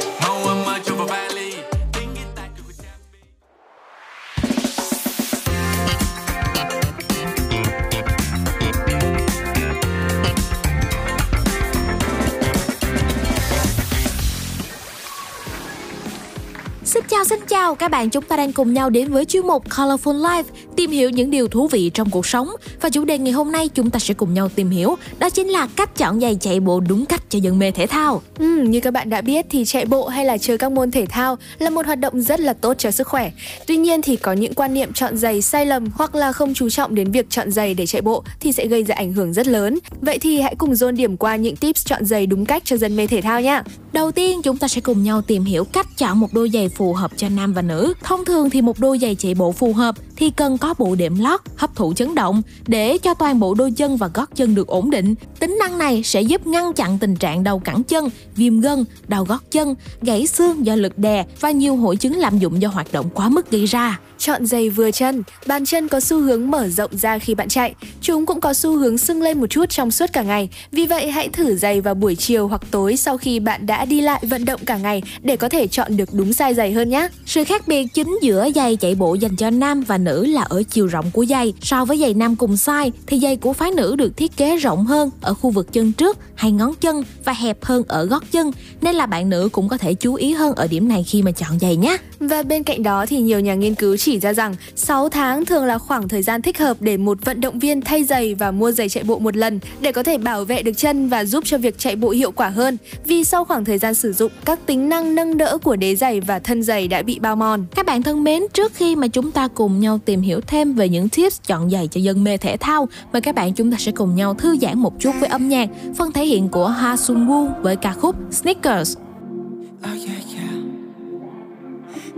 xin 17.29 17.39
chào 17.47 17.75
các 17.75 17.91
bạn, 17.91 18.09
chúng 18.09 18.23
ta 18.23 18.37
đang 18.37 18.53
cùng 18.53 18.73
nhau 18.73 18.89
đến 18.89 19.11
với 19.11 19.25
chuyên 19.25 19.47
mục 19.47 19.69
Colorful 19.69 20.21
Life, 20.21 20.43
tìm 20.75 20.91
hiểu 20.91 21.09
những 21.09 21.31
điều 21.31 21.47
thú 21.47 21.67
vị 21.67 21.91
trong 21.93 22.09
cuộc 22.09 22.25
sống. 22.25 22.49
Và 22.81 22.89
chủ 22.89 23.05
đề 23.05 23.17
ngày 23.17 23.33
hôm 23.33 23.51
nay 23.51 23.69
chúng 23.73 23.89
ta 23.89 23.99
sẽ 23.99 24.13
cùng 24.13 24.33
nhau 24.33 24.49
tìm 24.49 24.69
hiểu, 24.69 24.95
đó 25.19 25.29
chính 25.29 25.47
là 25.47 25.67
cách 25.75 25.95
chọn 25.95 26.21
giày 26.21 26.37
chạy 26.41 26.59
bộ 26.59 26.79
đúng 26.79 27.05
cách 27.05 27.23
cho 27.29 27.39
dân 27.39 27.59
mê 27.59 27.71
thể 27.71 27.87
thao. 27.87 28.21
Ừ, 28.39 28.61
như 28.61 28.79
các 28.79 28.91
bạn 28.91 29.09
đã 29.09 29.21
biết 29.21 29.45
thì 29.49 29.65
chạy 29.65 29.85
bộ 29.85 30.07
hay 30.07 30.25
là 30.25 30.37
chơi 30.37 30.57
các 30.57 30.71
môn 30.71 30.91
thể 30.91 31.05
thao 31.05 31.37
là 31.59 31.69
một 31.69 31.85
hoạt 31.85 31.99
động 31.99 32.21
rất 32.21 32.39
là 32.39 32.53
tốt 32.53 32.73
cho 32.77 32.91
sức 32.91 33.07
khỏe. 33.07 33.31
Tuy 33.67 33.77
nhiên 33.77 34.01
thì 34.01 34.15
có 34.15 34.33
những 34.33 34.53
quan 34.53 34.73
niệm 34.73 34.93
chọn 34.93 35.17
giày 35.17 35.41
sai 35.41 35.65
lầm 35.65 35.89
hoặc 35.95 36.15
là 36.15 36.31
không 36.31 36.53
chú 36.53 36.69
trọng 36.69 36.95
đến 36.95 37.11
việc 37.11 37.29
chọn 37.29 37.51
giày 37.51 37.73
để 37.73 37.85
chạy 37.85 38.01
bộ 38.01 38.23
thì 38.39 38.51
sẽ 38.51 38.67
gây 38.67 38.83
ra 38.83 38.95
ảnh 38.95 39.13
hưởng 39.13 39.33
rất 39.33 39.47
lớn. 39.47 39.79
Vậy 40.01 40.19
thì 40.19 40.41
hãy 40.41 40.55
cùng 40.57 40.75
dồn 40.75 40.95
điểm 40.95 41.17
qua 41.17 41.35
những 41.35 41.55
tips 41.55 41.85
chọn 41.85 42.05
giày 42.05 42.25
đúng 42.25 42.45
cách 42.45 42.63
cho 42.65 42.77
dân 42.77 42.95
mê 42.95 43.07
thể 43.07 43.21
thao 43.21 43.41
nhé. 43.41 43.61
Đầu 43.97 44.11
tiên 44.11 44.41
chúng 44.41 44.57
ta 44.57 44.67
sẽ 44.67 44.81
cùng 44.81 45.03
nhau 45.03 45.21
tìm 45.21 45.43
hiểu 45.43 45.63
cách 45.63 45.87
chọn 45.97 46.19
một 46.19 46.33
đôi 46.33 46.49
giày 46.53 46.69
phù 46.69 46.93
hợp 46.93 47.11
cho 47.17 47.29
nam 47.29 47.53
và 47.53 47.61
nữ. 47.61 47.93
Thông 48.03 48.25
thường 48.25 48.49
thì 48.49 48.61
một 48.61 48.79
đôi 48.79 48.99
giày 48.99 49.15
chạy 49.15 49.35
bộ 49.35 49.51
phù 49.51 49.73
hợp 49.73 49.95
thì 50.15 50.29
cần 50.29 50.57
có 50.57 50.73
bộ 50.77 50.95
đệm 50.95 51.19
lót 51.19 51.41
hấp 51.55 51.75
thụ 51.75 51.93
chấn 51.93 52.15
động 52.15 52.41
để 52.67 52.97
cho 52.97 53.13
toàn 53.13 53.39
bộ 53.39 53.53
đôi 53.53 53.71
chân 53.71 53.97
và 53.97 54.09
gót 54.13 54.29
chân 54.35 54.55
được 54.55 54.67
ổn 54.67 54.89
định. 54.89 55.15
Tính 55.39 55.57
năng 55.59 55.77
này 55.77 56.03
sẽ 56.03 56.21
giúp 56.21 56.47
ngăn 56.47 56.73
chặn 56.73 56.99
tình 56.99 57.15
trạng 57.15 57.43
đau 57.43 57.59
cẳng 57.59 57.83
chân, 57.83 58.09
viêm 58.35 58.59
gân, 58.59 58.85
đau 59.07 59.25
gót 59.25 59.51
chân, 59.51 59.75
gãy 60.01 60.27
xương 60.27 60.65
do 60.65 60.75
lực 60.75 60.97
đè 60.97 61.25
và 61.39 61.51
nhiều 61.51 61.75
hội 61.75 61.95
chứng 61.95 62.17
lạm 62.17 62.39
dụng 62.39 62.61
do 62.61 62.69
hoạt 62.69 62.91
động 62.91 63.09
quá 63.13 63.29
mức 63.29 63.51
gây 63.51 63.65
ra. 63.65 63.99
Chọn 64.17 64.45
giày 64.45 64.69
vừa 64.69 64.91
chân, 64.91 65.23
bàn 65.47 65.65
chân 65.65 65.87
có 65.87 65.99
xu 65.99 66.21
hướng 66.21 66.51
mở 66.51 66.67
rộng 66.67 66.97
ra 66.97 67.19
khi 67.19 67.35
bạn 67.35 67.47
chạy. 67.47 67.75
Chúng 68.01 68.25
cũng 68.25 68.41
có 68.41 68.53
xu 68.53 68.77
hướng 68.77 68.97
sưng 68.97 69.21
lên 69.21 69.39
một 69.39 69.47
chút 69.49 69.65
trong 69.69 69.91
suốt 69.91 70.13
cả 70.13 70.23
ngày. 70.23 70.49
Vì 70.71 70.85
vậy 70.85 71.11
hãy 71.11 71.29
thử 71.29 71.55
giày 71.55 71.81
vào 71.81 71.93
buổi 71.93 72.15
chiều 72.15 72.47
hoặc 72.47 72.61
tối 72.71 72.97
sau 72.97 73.17
khi 73.17 73.39
bạn 73.39 73.65
đã 73.65 73.85
đi 73.87 74.01
lại 74.01 74.23
vận 74.29 74.45
động 74.45 74.61
cả 74.65 74.77
ngày 74.77 75.01
để 75.21 75.37
có 75.37 75.49
thể 75.49 75.67
chọn 75.67 75.97
được 75.97 76.09
đúng 76.13 76.29
size 76.31 76.53
giày 76.53 76.71
hơn 76.71 76.89
nhé. 76.89 77.07
Sự 77.25 77.43
khác 77.43 77.67
biệt 77.67 77.85
chính 77.93 78.17
giữa 78.21 78.47
giày 78.55 78.75
chạy 78.75 78.95
bộ 78.95 79.13
dành 79.13 79.35
cho 79.35 79.49
nam 79.49 79.81
và 79.81 79.97
nữ 79.97 80.25
là 80.25 80.41
ở 80.41 80.63
chiều 80.63 80.87
rộng 80.87 81.11
của 81.13 81.25
giày. 81.25 81.53
So 81.61 81.85
với 81.85 81.97
giày 81.97 82.13
nam 82.13 82.35
cùng 82.35 82.53
size 82.53 82.91
thì 83.07 83.19
giày 83.19 83.37
của 83.37 83.53
phái 83.53 83.71
nữ 83.71 83.95
được 83.95 84.17
thiết 84.17 84.37
kế 84.37 84.57
rộng 84.57 84.85
hơn 84.85 85.09
ở 85.21 85.33
khu 85.33 85.49
vực 85.49 85.73
chân 85.73 85.91
trước 85.93 86.17
hay 86.35 86.51
ngón 86.51 86.73
chân 86.81 87.03
và 87.25 87.33
hẹp 87.33 87.63
hơn 87.63 87.83
ở 87.87 88.05
gót 88.05 88.23
chân. 88.31 88.51
Nên 88.81 88.95
là 88.95 89.05
bạn 89.05 89.29
nữ 89.29 89.49
cũng 89.51 89.67
có 89.67 89.77
thể 89.77 89.93
chú 89.93 90.13
ý 90.13 90.33
hơn 90.33 90.55
ở 90.55 90.67
điểm 90.67 90.87
này 90.87 91.03
khi 91.03 91.21
mà 91.21 91.31
chọn 91.31 91.59
giày 91.59 91.75
nhé. 91.75 91.97
Và 92.19 92.43
bên 92.43 92.63
cạnh 92.63 92.83
đó 92.83 93.05
thì 93.05 93.21
nhiều 93.21 93.39
nhà 93.39 93.53
nghiên 93.53 93.75
cứu 93.75 93.97
chỉ 93.97 94.19
ra 94.19 94.33
rằng 94.33 94.55
6 94.75 95.09
tháng 95.09 95.45
thường 95.45 95.65
là 95.65 95.77
khoảng 95.77 96.07
thời 96.07 96.21
gian 96.21 96.41
thích 96.41 96.57
hợp 96.57 96.77
để 96.81 96.97
một 96.97 97.17
vận 97.25 97.41
động 97.41 97.59
viên 97.59 97.81
thay 97.81 98.03
giày 98.03 98.35
và 98.35 98.51
mua 98.51 98.71
giày 98.71 98.89
chạy 98.89 99.03
bộ 99.03 99.19
một 99.19 99.35
lần 99.35 99.59
để 99.81 99.91
có 99.91 100.03
thể 100.03 100.17
bảo 100.17 100.45
vệ 100.45 100.61
được 100.61 100.71
chân 100.77 101.09
và 101.09 101.25
giúp 101.25 101.43
cho 101.45 101.57
việc 101.57 101.79
chạy 101.79 101.95
bộ 101.95 102.09
hiệu 102.09 102.31
quả 102.31 102.49
hơn. 102.49 102.77
Vì 103.05 103.23
sau 103.23 103.45
khoảng 103.45 103.65
thời 103.65 103.76
gian 103.80 103.94
sử 103.94 104.12
dụng, 104.12 104.32
các 104.44 104.66
tính 104.66 104.88
năng 104.88 105.14
nâng 105.14 105.36
đỡ 105.36 105.58
của 105.62 105.76
đế 105.76 105.96
giày 105.96 106.20
và 106.20 106.38
thân 106.38 106.62
giày 106.62 106.88
đã 106.88 107.02
bị 107.02 107.18
bao 107.18 107.36
mòn. 107.36 107.66
Các 107.74 107.86
bạn 107.86 108.02
thân 108.02 108.24
mến, 108.24 108.42
trước 108.52 108.74
khi 108.74 108.96
mà 108.96 109.08
chúng 109.08 109.32
ta 109.32 109.48
cùng 109.48 109.80
nhau 109.80 110.00
tìm 110.04 110.20
hiểu 110.20 110.40
thêm 110.40 110.74
về 110.74 110.88
những 110.88 111.08
tips 111.08 111.40
chọn 111.46 111.70
giày 111.70 111.88
cho 111.88 112.00
dân 112.00 112.24
mê 112.24 112.36
thể 112.36 112.56
thao, 112.56 112.88
mời 113.12 113.22
các 113.22 113.34
bạn 113.34 113.54
chúng 113.54 113.72
ta 113.72 113.76
sẽ 113.80 113.92
cùng 113.92 114.14
nhau 114.14 114.34
thư 114.34 114.56
giãn 114.56 114.78
một 114.78 115.00
chút 115.00 115.12
với 115.20 115.28
âm 115.28 115.48
nhạc, 115.48 115.68
phần 115.98 116.12
thể 116.12 116.24
hiện 116.24 116.48
của 116.48 116.66
Ha 116.68 116.96
Sung 116.96 117.28
Woo 117.28 117.62
với 117.62 117.76
ca 117.76 117.92
khúc 117.92 118.16
Sneakers. 118.30 118.96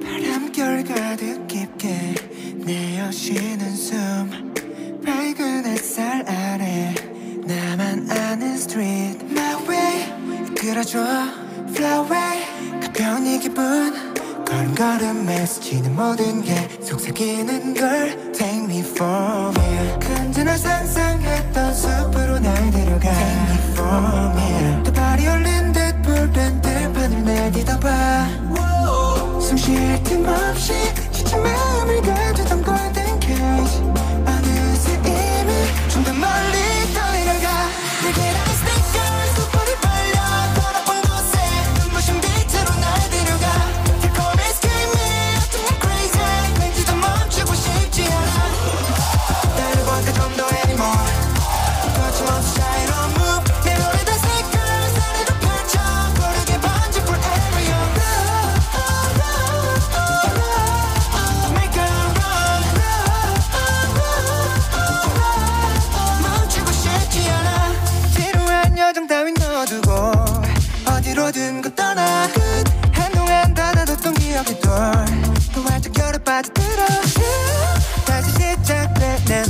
바람결 0.03 0.85
가득 0.85 1.47
깊게 1.47 2.15
내어쉬는 2.67 3.71
숨 3.75 4.55
밝은 5.05 5.65
햇살 5.67 6.25
아래 6.29 6.95
나만 7.47 8.07
아는 8.11 8.57
street 8.57 9.17
My 9.31 9.55
way 9.67 10.15
이끌어줘 10.51 10.99
Fly 11.72 11.94
away 11.94 12.80
가벼운 12.82 13.26
이 13.28 13.40
기분. 13.40 13.94
걸음걸음에 14.46 15.46
스치는 15.46 15.96
모든 15.96 16.42
게 16.44 16.68
속삭이는 16.82 17.74
걸. 17.76 18.32
Take 18.34 18.64
me 18.64 18.80
from 18.80 19.54
here 19.58 20.00
근데 20.00 20.58
상상했던 20.58 21.74
숲으로 21.74 22.40
날 22.40 22.72
데려가. 22.72 23.12
Take 23.12 23.42
me 23.44 23.58
from 23.74 24.38
here 24.38 24.84
또 24.84 24.92
발이 24.92 25.28
올린 25.28 25.72
듯 25.72 26.02
푸른 26.02 26.62
들판을 26.62 27.24
내딛어봐. 27.24 28.28
숨쉴 29.42 30.04
틈 30.04 30.28
없이 30.28 30.74
지친 31.12 31.42
마음을 31.42 32.02
가두던 32.02 32.64
golden 32.64 32.99
기억이 74.40 74.60
돌또 74.62 75.70
활짝 75.70 75.98
열어 76.00 76.18
빠져들어. 76.20 76.86
다시 78.06 78.32
시작되는 78.32 79.44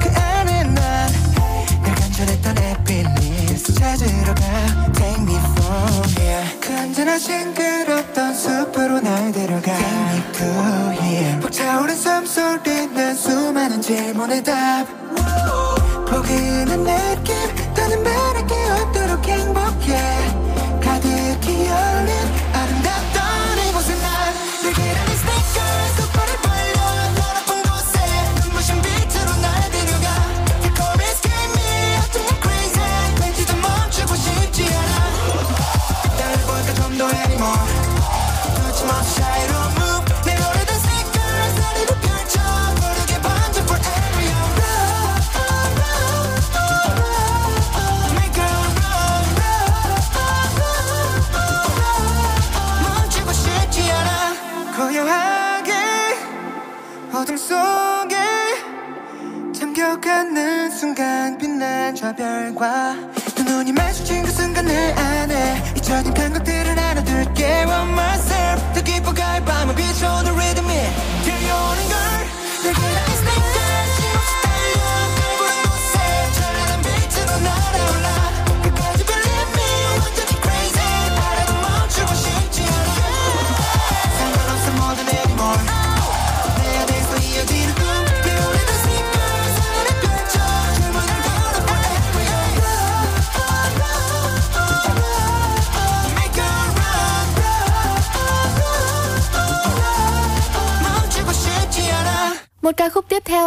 그 0.00 0.20
안에 0.20 0.64
난늘 0.64 1.94
간절했던 1.94 2.58
happiness. 2.58 3.74
찾으러 3.74 4.34
가. 4.34 4.92
Take 4.92 5.22
me 5.22 5.34
from 5.34 6.04
here. 6.18 6.60
그 6.60 6.76
언제나 6.76 7.18
싱그럽던 7.18 8.34
숲으로 8.34 9.00
날 9.00 9.32
데려가. 9.32 9.74
Take 9.74 9.98
me 9.98 10.32
to 10.32 11.02
here. 11.02 11.40
벅차오른 11.40 11.96
숨소리는 11.96 13.14
수많은 13.14 13.80
질문의 13.80 14.44
답 14.44 14.99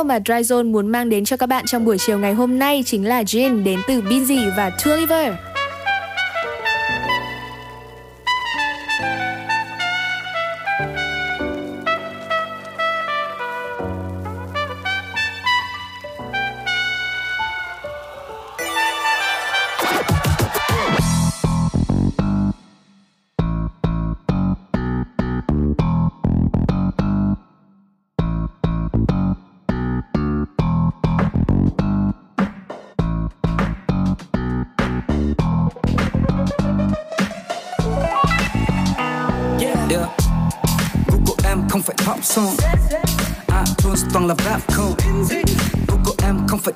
khúc 0.03 0.07
mà 0.07 0.19
Dryzone 0.19 0.71
muốn 0.71 0.87
mang 0.87 1.09
đến 1.09 1.25
cho 1.25 1.37
các 1.37 1.47
bạn 1.47 1.65
trong 1.67 1.85
buổi 1.85 1.97
chiều 1.97 2.19
ngày 2.19 2.33
hôm 2.33 2.59
nay 2.59 2.83
chính 2.85 3.07
là 3.07 3.23
Jin 3.23 3.63
đến 3.63 3.79
từ 3.87 4.01
Binzy 4.01 4.51
và 4.57 4.69
Tulliver. 4.69 5.33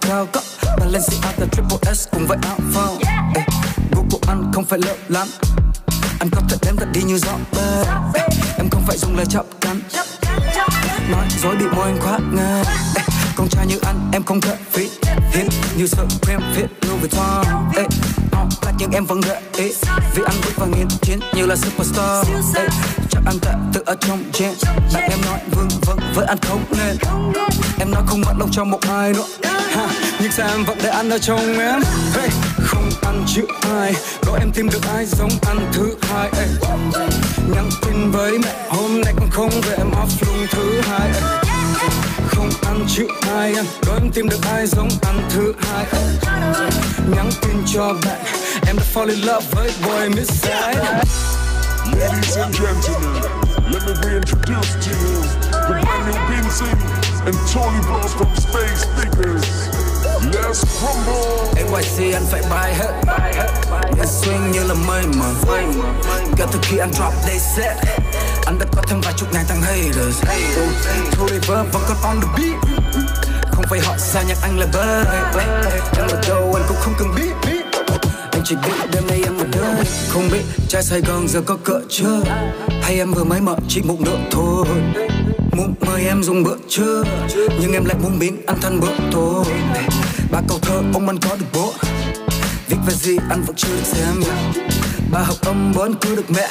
Cao 0.07 0.25
cấp 0.25 0.43
Balenciaga 0.79 1.45
triple 1.51 1.93
S 1.93 2.07
cùng 2.11 2.27
với 2.27 2.37
áo 2.41 2.57
phao. 2.73 2.97
Ê, 3.35 3.41
Gu 3.91 4.05
của 4.11 4.19
anh 4.27 4.51
không 4.53 4.65
phải 4.65 4.79
lợ 4.79 4.95
lắm. 5.07 5.27
Anh 6.19 6.29
có 6.31 6.41
thể 6.49 6.57
đếm 6.61 6.75
thật 6.75 6.87
đi 6.93 7.01
như 7.01 7.17
gió 7.17 7.31
bê 7.53 7.83
Em 8.57 8.69
không 8.69 8.83
phải 8.87 8.97
dùng 8.97 9.17
lời 9.17 9.25
chọc 9.25 9.45
cắn. 9.61 9.81
Nói 11.11 11.25
dối 11.43 11.55
bị 11.55 11.65
môi 11.75 11.85
anh 11.85 11.99
khoát 12.01 12.21
ngang 12.31 12.63
Con 13.35 13.47
trai 13.49 13.65
như 13.67 13.79
anh 13.83 14.09
em 14.13 14.23
không 14.23 14.41
thể 14.41 14.55
phí. 14.71 14.89
Hiếm 15.33 15.47
như 15.77 15.87
Supreme 15.87 16.45
fit 16.55 16.67
Louis 16.81 16.99
Vuitton 17.01 17.45
Ê, 17.75 17.83
nhưng 18.79 18.91
em 18.91 19.05
vẫn 19.05 19.21
gợi 19.21 19.41
ý. 19.57 19.71
Vì 20.15 20.23
anh 20.25 20.35
bước 20.45 20.51
vào 20.57 20.67
nghiên 20.67 20.87
chiến 21.01 21.19
như 21.33 21.45
là 21.45 21.55
superstar. 21.55 22.27
Ê, 22.55 22.67
Chắc 23.09 23.21
anh 23.25 23.39
tệ 23.39 23.51
tự 23.73 23.81
ở 23.85 23.95
trong 23.99 24.23
gen 24.39 24.53
Bạn 24.93 25.09
em 25.09 25.19
nói 25.25 25.39
vương 25.51 25.67
vâng 25.81 25.99
với 26.15 26.25
anh 26.25 26.37
không 26.41 26.63
nên. 26.77 26.97
Em 27.79 27.91
nói 27.91 28.03
không 28.07 28.21
mất 28.21 28.33
lòng 28.39 28.49
cho 28.51 28.63
một 28.63 28.79
ai 28.81 29.13
nữa. 29.13 29.25
Ha, 29.71 29.87
Nhưng 30.21 30.31
sao 30.31 30.47
em 30.47 30.63
vẫn 30.63 30.77
để 30.83 30.89
anh 30.89 31.09
ở 31.09 31.17
trong 31.17 31.59
em? 31.59 31.81
Hey, 32.13 32.29
Không 32.63 32.89
ăn 33.01 33.23
chữ 33.35 33.41
ai. 33.61 33.93
Có 34.25 34.37
em 34.39 34.51
tìm 34.51 34.69
được 34.69 34.81
ai 34.93 35.05
giống 35.05 35.31
anh 35.47 35.71
thứ 35.73 35.95
hai 36.01 36.29
ê. 36.37 36.47
Nhắn 37.55 37.69
tin 37.85 38.11
với 38.11 38.37
mẹ 38.37 38.55
hôm 38.69 39.01
nay 39.01 39.13
còn 39.17 39.29
không 39.31 39.61
về 39.61 39.75
em 39.77 39.91
off 39.91 40.27
luôn 40.27 40.47
thứ 40.51 40.81
hai 40.81 41.07
ê. 41.07 41.21
Không 42.27 42.49
ăn 42.65 42.85
chữ 42.87 43.07
ai 43.31 43.53
anh 43.55 43.65
Có 43.87 43.93
em 43.93 44.11
tìm 44.11 44.29
được 44.29 44.39
ai 44.51 44.67
giống 44.67 44.89
ăn 45.01 45.19
thứ 45.29 45.53
hai. 45.59 45.85
Nhắn 47.15 47.29
tin 47.41 47.57
cho 47.73 47.93
bạn 48.05 48.46
Em 48.65 48.77
đã 48.77 48.83
fall 48.93 49.09
in 49.09 49.19
love 49.21 49.45
với 49.51 49.71
boy 49.83 50.09
miss 50.09 50.31
side 50.31 51.01
Ladies 51.99 52.37
and 52.37 52.55
gentlemen, 52.59 53.21
let 53.71 53.83
me 53.85 53.93
reintroduce 54.03 54.71
to 54.83 54.91
you 54.91 55.21
the 55.51 55.73
brand 55.81 56.05
new 56.07 56.17
Benzy 56.29 56.71
and 57.25 57.35
Tony 57.53 57.79
Bros 57.87 58.13
from 58.13 58.35
Space 58.35 58.81
Speakers. 58.81 59.43
Let's 60.33 60.63
rumble. 60.81 61.53
NYC 61.55 62.13
anh 62.13 62.25
phải 62.31 62.41
bay 62.49 62.75
hết. 62.75 62.93
Em 63.97 64.05
swing 64.05 64.51
như 64.51 64.63
là 64.63 64.73
mây 64.87 65.03
mờ 65.17 65.33
Kể 66.37 66.45
từ 66.51 66.59
khi 66.61 66.77
anh 66.77 66.93
drop 66.93 67.13
they 67.27 67.39
set. 67.39 67.77
Anh 68.45 68.59
đã 68.59 68.65
có 68.75 68.81
thêm 68.87 69.01
vài 69.01 69.13
chục 69.17 69.33
ngàn 69.33 69.45
thằng 69.47 69.61
haters. 69.61 70.23
Thu 71.11 71.27
River 71.27 71.65
vẫn 71.71 71.81
còn 71.87 71.97
on 72.03 72.21
the 72.21 72.27
beat. 72.37 72.83
Không 73.51 73.65
phải 73.69 73.79
họ 73.79 73.97
sao 73.97 74.23
nhạc 74.27 74.37
anh 74.41 74.59
là 74.59 74.65
bơi 74.73 75.05
Em 75.97 76.07
ở 76.07 76.21
đâu 76.27 76.53
anh 76.55 76.63
cũng 76.67 76.77
không 76.81 76.93
cần 76.97 77.15
biết 77.15 77.66
anh 78.31 78.41
chỉ 78.45 78.55
biết 78.55 78.91
đêm 78.93 79.07
nay 79.07 79.21
em 79.23 79.37
một 79.37 79.45
nơi 79.51 79.85
Không 80.09 80.29
biết 80.31 80.43
trai 80.67 80.83
Sài 80.83 81.01
Gòn 81.01 81.27
giờ 81.27 81.41
có 81.45 81.57
cỡ 81.63 81.81
chưa? 81.89 82.21
Hay 82.81 82.97
em 82.97 83.13
vừa 83.13 83.23
mới 83.23 83.41
mở 83.41 83.55
chị 83.67 83.81
mụn 83.81 84.03
nữa 84.03 84.17
thôi? 84.31 84.65
Muốn 85.51 85.73
mời 85.85 86.05
em 86.05 86.23
dùng 86.23 86.43
bữa 86.43 86.55
trưa, 86.69 87.03
Nhưng 87.61 87.73
em 87.73 87.85
lại 87.85 87.95
muốn 88.03 88.19
biến 88.19 88.45
ăn 88.45 88.57
thân 88.61 88.79
bữa 88.79 88.91
tối. 89.11 89.45
Ba 90.31 90.41
câu 90.47 90.59
thơ 90.61 90.81
ông 90.93 91.07
ăn 91.07 91.17
có 91.17 91.35
được 91.35 91.45
bố. 91.53 91.73
Viết 92.69 92.77
về 92.87 92.93
gì 92.93 93.17
ăn 93.29 93.43
vẫn 93.47 93.55
chưa 93.55 93.69
được 93.69 93.83
xem 93.83 94.23
Ba 95.11 95.19
học 95.19 95.37
âm 95.41 95.73
bốn 95.75 95.95
cứ 95.95 96.15
được 96.15 96.31
mẹ. 96.31 96.49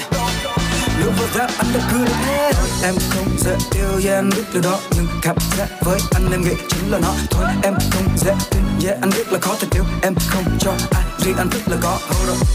Lúc 1.05 1.13
vừa 1.19 1.27
rap 1.39 1.51
anh 1.59 1.67
đã 1.75 1.89
cứ 1.93 2.05
được 2.05 2.13
hết 2.13 2.53
Em 2.83 2.95
không 3.11 3.29
dễ 3.39 3.57
yêu 3.75 3.91
yeah 4.05 4.19
em 4.19 4.31
biết 4.37 4.43
điều 4.53 4.63
đó, 4.63 4.79
Nhưng 4.97 5.07
cảm 5.23 5.37
giác 5.59 5.69
với 5.81 5.99
anh 6.15 6.33
em 6.33 6.43
nghĩ 6.43 6.55
chính 6.69 6.93
là 6.93 6.99
nó. 6.99 7.15
Thôi 7.31 7.45
em 7.63 7.75
không 7.91 8.09
dễ 8.17 8.35
tin 8.51 8.63
yeah, 8.85 9.01
anh 9.01 9.11
biết 9.11 9.33
là 9.33 9.39
khó 9.39 9.57
thật 9.61 9.67
yêu. 9.75 9.85
Em 10.03 10.15
không 10.29 10.45
cho 10.61 10.73
ai 10.91 11.06
riêng 11.19 11.37
anh 11.37 11.51
thích 11.51 11.63
là 11.67 11.77
có 11.81 11.99
hold 12.09 12.31
up 12.31 12.49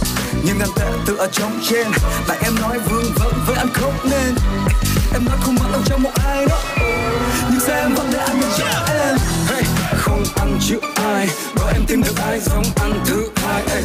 Nhưng 0.43 0.59
anh 0.59 0.69
tệ 0.75 0.85
tự 1.05 1.15
ở 1.15 1.27
trong 1.31 1.59
trên 1.69 1.87
Bạn 2.27 2.37
em 2.43 2.55
nói 2.61 2.79
vương 2.79 3.13
vấn 3.15 3.33
với 3.47 3.55
anh 3.55 3.69
không 3.73 3.93
nên 4.03 4.35
Em 5.13 5.25
nói 5.25 5.37
không 5.41 5.55
mất 5.55 5.65
lòng 5.71 5.81
trong 5.85 6.03
một 6.03 6.11
ai 6.25 6.45
đó 6.45 6.59
Nhưng 7.49 7.59
sao 7.59 7.75
em 7.75 7.93
vẫn 7.95 8.09
để 8.11 8.19
anh 8.19 8.39
nhận 8.39 8.49
cho 8.57 8.65
em 8.87 9.17
hey, 9.47 9.63
Không 9.95 10.23
ăn 10.35 10.59
chữ 10.67 10.79
ai 10.95 11.29
Đó 11.55 11.69
em 11.73 11.85
tìm 11.87 12.01
được 12.03 12.17
ai 12.25 12.39
giống 12.39 12.63
anh 12.75 12.93
thứ 13.05 13.29
hai 13.35 13.63
hey. 13.67 13.83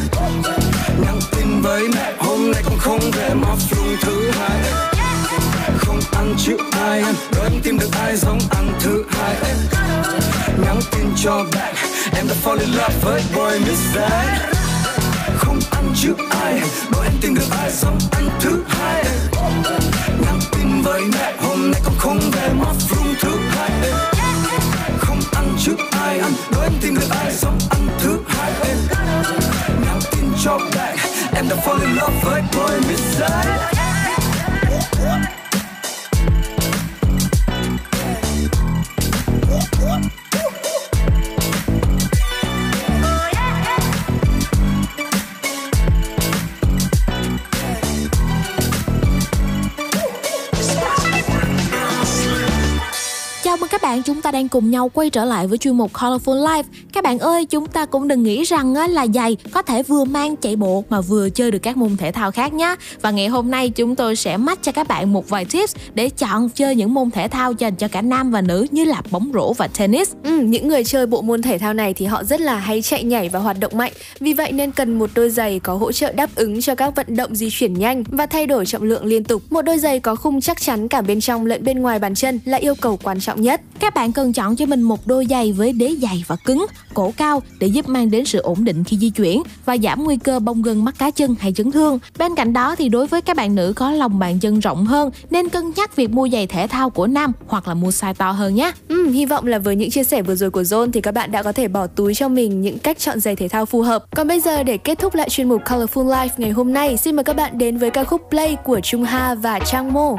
Nhắn 1.01 1.19
tin 1.31 1.61
với 1.61 1.87
mẹ 1.95 2.13
hôm 2.19 2.51
nay 2.51 2.61
cũng 2.65 2.77
không 2.79 3.11
về 3.11 3.29
mà 3.33 3.55
room 3.69 3.97
thứ 4.01 4.31
hai 4.31 4.59
hey. 4.59 4.73
Không 5.77 5.99
ăn 6.11 6.35
chữ 6.37 6.57
ai 6.71 7.01
Đó 7.35 7.43
em 7.43 7.61
tìm 7.63 7.79
được 7.79 7.89
ai 8.01 8.15
giống 8.15 8.39
anh 8.49 8.73
thứ 8.79 9.03
hai 9.09 9.35
hey. 9.35 9.55
Nhắn 10.65 10.79
tin 10.91 11.05
cho 11.23 11.45
bạn 11.55 11.75
Em 12.15 12.27
đã 12.27 12.35
fall 12.43 12.59
in 12.59 12.69
love 12.69 12.95
với 13.01 13.21
boy 13.35 13.59
miss 13.59 13.95
that 13.95 14.56
ăn 15.87 15.95
chữ 15.95 16.13
ai? 16.29 16.59
Đôi 16.91 17.05
em 17.05 17.13
tìm 17.21 17.35
được 17.35 17.47
ai 17.51 17.71
xong 17.71 17.97
anh 18.11 18.29
thứ 18.39 18.63
hai. 18.67 19.03
Nhắn 20.21 20.39
tin 20.51 20.81
với 20.81 21.01
mẹ, 21.01 21.35
hôm 21.37 21.71
nay 21.71 21.81
con 21.83 21.93
không 21.97 22.19
về 22.31 22.49
mất 22.53 22.73
room 22.89 23.15
thứ 23.21 23.37
hai. 23.49 23.71
Không 24.97 25.19
ăn 25.35 25.55
chữ 25.59 25.75
ai 25.91 26.19
Đó 26.51 26.61
em 26.63 26.71
tìm 26.81 26.95
được 26.95 27.09
ai 27.09 27.33
xong 27.33 27.57
anh 27.69 27.87
thứ 27.99 28.19
hai. 28.27 28.51
Nhắn 29.85 29.99
tin 30.11 30.25
cho 30.43 30.59
bạn 30.75 30.97
Em 31.35 31.49
đã 31.49 31.55
fall 31.55 31.81
in 31.81 31.95
love 31.95 32.19
với 32.23 32.41
boy 32.53 32.87
miss 32.87 33.19
các 53.77 53.89
bạn, 53.89 54.03
chúng 54.03 54.21
ta 54.21 54.31
đang 54.31 54.49
cùng 54.49 54.71
nhau 54.71 54.89
quay 54.89 55.09
trở 55.09 55.25
lại 55.25 55.47
với 55.47 55.57
chuyên 55.57 55.77
mục 55.77 55.93
Colorful 55.93 56.43
Life. 56.45 56.63
Các 56.93 57.03
bạn 57.03 57.19
ơi, 57.19 57.45
chúng 57.45 57.67
ta 57.67 57.85
cũng 57.85 58.07
đừng 58.07 58.23
nghĩ 58.23 58.43
rằng 58.43 58.73
là 58.73 59.07
giày 59.13 59.37
có 59.51 59.61
thể 59.61 59.83
vừa 59.83 60.03
mang 60.03 60.35
chạy 60.35 60.55
bộ 60.55 60.83
mà 60.89 61.01
vừa 61.01 61.29
chơi 61.29 61.51
được 61.51 61.59
các 61.59 61.77
môn 61.77 61.97
thể 61.97 62.11
thao 62.11 62.31
khác 62.31 62.53
nhé. 62.53 62.75
Và 63.01 63.11
ngày 63.11 63.27
hôm 63.27 63.51
nay 63.51 63.69
chúng 63.69 63.95
tôi 63.95 64.15
sẽ 64.15 64.37
mách 64.37 64.59
cho 64.61 64.71
các 64.71 64.87
bạn 64.87 65.13
một 65.13 65.29
vài 65.29 65.45
tips 65.45 65.75
để 65.93 66.09
chọn 66.09 66.49
chơi 66.49 66.75
những 66.75 66.93
môn 66.93 67.11
thể 67.11 67.27
thao 67.27 67.51
dành 67.51 67.75
cho 67.75 67.87
cả 67.87 68.01
nam 68.01 68.31
và 68.31 68.41
nữ 68.41 68.67
như 68.71 68.85
là 68.85 69.01
bóng 69.11 69.31
rổ 69.33 69.53
và 69.53 69.67
tennis. 69.67 70.11
Ừ, 70.23 70.39
những 70.39 70.67
người 70.67 70.83
chơi 70.83 71.05
bộ 71.05 71.21
môn 71.21 71.41
thể 71.41 71.57
thao 71.57 71.73
này 71.73 71.93
thì 71.93 72.05
họ 72.05 72.23
rất 72.23 72.41
là 72.41 72.55
hay 72.55 72.81
chạy 72.81 73.03
nhảy 73.03 73.29
và 73.29 73.39
hoạt 73.39 73.59
động 73.59 73.71
mạnh. 73.75 73.91
Vì 74.19 74.33
vậy 74.33 74.51
nên 74.51 74.71
cần 74.71 74.99
một 74.99 75.09
đôi 75.13 75.29
giày 75.29 75.59
có 75.59 75.73
hỗ 75.73 75.91
trợ 75.91 76.11
đáp 76.11 76.29
ứng 76.35 76.61
cho 76.61 76.75
các 76.75 76.95
vận 76.95 77.15
động 77.15 77.35
di 77.35 77.49
chuyển 77.51 77.73
nhanh 77.73 78.03
và 78.07 78.25
thay 78.25 78.47
đổi 78.47 78.65
trọng 78.65 78.83
lượng 78.83 79.05
liên 79.05 79.23
tục. 79.23 79.41
Một 79.49 79.61
đôi 79.61 79.77
giày 79.77 79.99
có 79.99 80.15
khung 80.15 80.41
chắc 80.41 80.61
chắn 80.61 80.87
cả 80.87 81.01
bên 81.01 81.19
trong 81.19 81.45
lẫn 81.45 81.63
bên 81.63 81.81
ngoài 81.81 81.99
bàn 81.99 82.15
chân 82.15 82.39
là 82.45 82.57
yêu 82.57 82.75
cầu 82.75 82.99
quan 83.03 83.19
trọng 83.19 83.41
nhất. 83.41 83.61
Các 83.79 83.93
bạn 83.93 84.11
cần 84.11 84.33
chọn 84.33 84.55
cho 84.55 84.65
mình 84.65 84.81
một 84.81 85.07
đôi 85.07 85.25
giày 85.29 85.51
với 85.51 85.73
đế 85.73 85.95
dày 86.01 86.23
và 86.27 86.35
cứng, 86.35 86.65
cổ 86.93 87.13
cao 87.17 87.41
để 87.59 87.67
giúp 87.67 87.89
mang 87.89 88.11
đến 88.11 88.25
sự 88.25 88.39
ổn 88.39 88.63
định 88.63 88.83
khi 88.83 88.97
di 88.97 89.09
chuyển 89.09 89.43
và 89.65 89.77
giảm 89.77 90.03
nguy 90.03 90.17
cơ 90.17 90.39
bong 90.39 90.61
gân 90.61 90.85
mắc 90.85 90.95
cá 90.99 91.11
chân 91.11 91.35
hay 91.39 91.53
chấn 91.53 91.71
thương. 91.71 91.99
Bên 92.17 92.35
cạnh 92.35 92.53
đó 92.53 92.75
thì 92.75 92.89
đối 92.89 93.07
với 93.07 93.21
các 93.21 93.37
bạn 93.37 93.55
nữ 93.55 93.73
có 93.75 93.91
lòng 93.91 94.19
bàn 94.19 94.39
chân 94.39 94.59
rộng 94.59 94.85
hơn 94.85 95.11
nên 95.29 95.49
cân 95.49 95.71
nhắc 95.75 95.95
việc 95.95 96.11
mua 96.11 96.29
giày 96.29 96.47
thể 96.47 96.67
thao 96.67 96.89
của 96.89 97.07
nam 97.07 97.31
hoặc 97.47 97.67
là 97.67 97.73
mua 97.73 97.89
size 97.89 98.13
to 98.13 98.31
hơn 98.31 98.55
nhé. 98.55 98.71
Ừ, 98.87 99.09
hy 99.09 99.25
vọng 99.25 99.47
là 99.47 99.59
với 99.59 99.75
những 99.75 99.89
chia 99.89 100.03
sẻ 100.03 100.21
vừa 100.21 100.35
rồi 100.35 100.51
của 100.51 100.61
John 100.61 100.91
thì 100.91 101.01
các 101.01 101.13
bạn 101.13 101.31
đã 101.31 101.43
có 101.43 101.51
thể 101.51 101.67
bỏ 101.67 101.87
túi 101.87 102.13
cho 102.13 102.27
mình 102.27 102.61
những 102.61 102.79
cách 102.79 102.99
chọn 102.99 103.19
giày 103.19 103.35
thể 103.35 103.47
thao 103.47 103.65
phù 103.65 103.81
hợp. 103.81 104.05
Còn 104.15 104.27
bây 104.27 104.39
giờ 104.39 104.63
để 104.63 104.77
kết 104.77 104.99
thúc 104.99 105.15
lại 105.15 105.29
chuyên 105.29 105.49
mục 105.49 105.61
Colorful 105.65 106.07
Life 106.07 106.29
ngày 106.37 106.51
hôm 106.51 106.73
nay, 106.73 106.97
xin 106.97 107.15
mời 107.15 107.23
các 107.23 107.35
bạn 107.35 107.57
đến 107.57 107.77
với 107.77 107.89
ca 107.89 108.03
khúc 108.03 108.21
Play 108.29 108.57
của 108.63 108.79
Trung 108.83 109.03
Ha 109.03 109.35
và 109.35 109.59
Trang 109.59 109.93
Mo. 109.93 110.15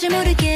왠지 0.00 0.08
모르게 0.08 0.49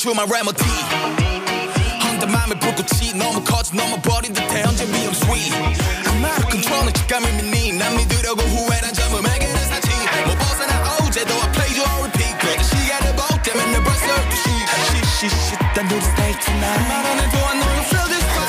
주말 0.00 0.26
레머디 0.26 0.64
한대 2.00 2.24
맘에 2.24 2.58
불꽃이 2.58 3.12
너무 3.12 3.44
커져 3.44 3.74
넘어버린 3.76 4.32
듯해 4.32 4.62
언제 4.64 4.86
위험 4.86 5.12
sweet 5.12 5.54
아마도 6.08 6.48
컨트롤은 6.48 6.94
직감을 6.94 7.30
믿니 7.34 7.74
난 7.74 7.94
믿으려고 7.94 8.40
후회란 8.40 8.94
점을 8.94 9.20
매개는 9.20 9.68
사치 9.68 9.90
못 10.26 10.38
벗어나 10.38 10.96
어제도 11.04 11.34
I 11.34 11.52
played 11.52 11.78
you 11.78 11.84
on 11.92 12.08
repeat 12.08 12.38
그때 12.38 12.62
시간을 12.62 13.16
볼 13.16 13.42
때면 13.42 13.72
내 13.72 13.84
벌써 13.84 14.06
12시 14.06 14.48
shit 14.96 15.36
shit 15.36 15.62
난 15.74 15.84
우리 15.92 15.98
stay 15.98 16.32
tonight 16.40 16.88
말 16.88 17.06
안 17.06 17.18
해도 17.20 17.36
I 17.36 17.52
know 17.60 17.68
you 17.76 17.84
feel 17.84 18.08
this 18.08 18.24
맘 18.24 18.48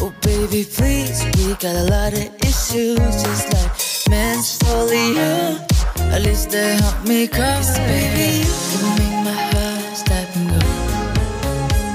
Oh, 0.00 0.14
baby 0.22 0.64
please. 0.64 1.24
We 1.36 1.54
got 1.54 1.76
a 1.76 1.84
lot 1.90 2.12
of 2.12 2.28
issues, 2.42 2.98
just 3.22 3.52
like 3.52 3.72
men's 4.08 4.56
folio. 4.58 5.58
At 6.14 6.22
least 6.22 6.50
they 6.50 6.76
help 6.76 7.04
me 7.06 7.26
cope. 7.28 7.66
baby, 7.86 8.44
you 8.72 8.88
make 8.98 9.18
my 9.28 9.38
heart 9.52 9.96
stop 9.96 10.36
and 10.36 10.48
go. 10.50 10.60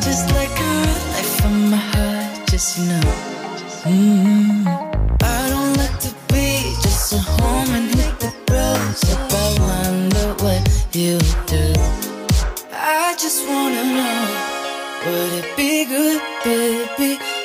Just 0.02 0.30
like 0.36 0.56
a 0.60 0.74
life 1.14 1.42
from 1.42 1.70
my 1.72 1.78
heart, 1.78 2.48
just 2.50 2.78
you 2.78 2.86
know. 2.86 3.02
Mm-hmm. 3.86 4.63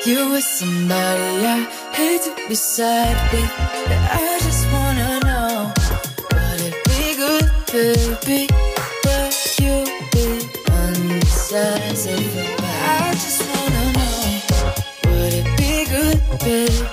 You 0.05 0.29
with 0.29 0.45
somebody 0.45 1.45
I 1.45 1.67
hate 1.91 2.21
to 2.21 2.47
be 2.47 2.55
sad 2.55 3.15
with 3.33 3.51
But 3.85 4.01
I 4.09 4.39
just 4.39 4.65
wanna 4.71 5.19
know 5.19 5.73
Would 6.31 6.61
it 6.61 6.75
be 6.85 7.17
good, 7.17 7.51
baby? 8.23 8.47
But 9.03 9.35
you 9.59 9.83
be 10.13 10.47
on 10.71 10.93
the 11.19 11.25
size 11.25 12.05
of 12.05 12.37
a 12.37 12.55
I 12.61 13.11
just 13.11 13.41
wanna 13.49 13.91
know 13.97 14.41
Would 15.11 15.33
it 15.33 15.57
be 15.57 15.85
good, 15.85 16.39
baby? 16.39 16.88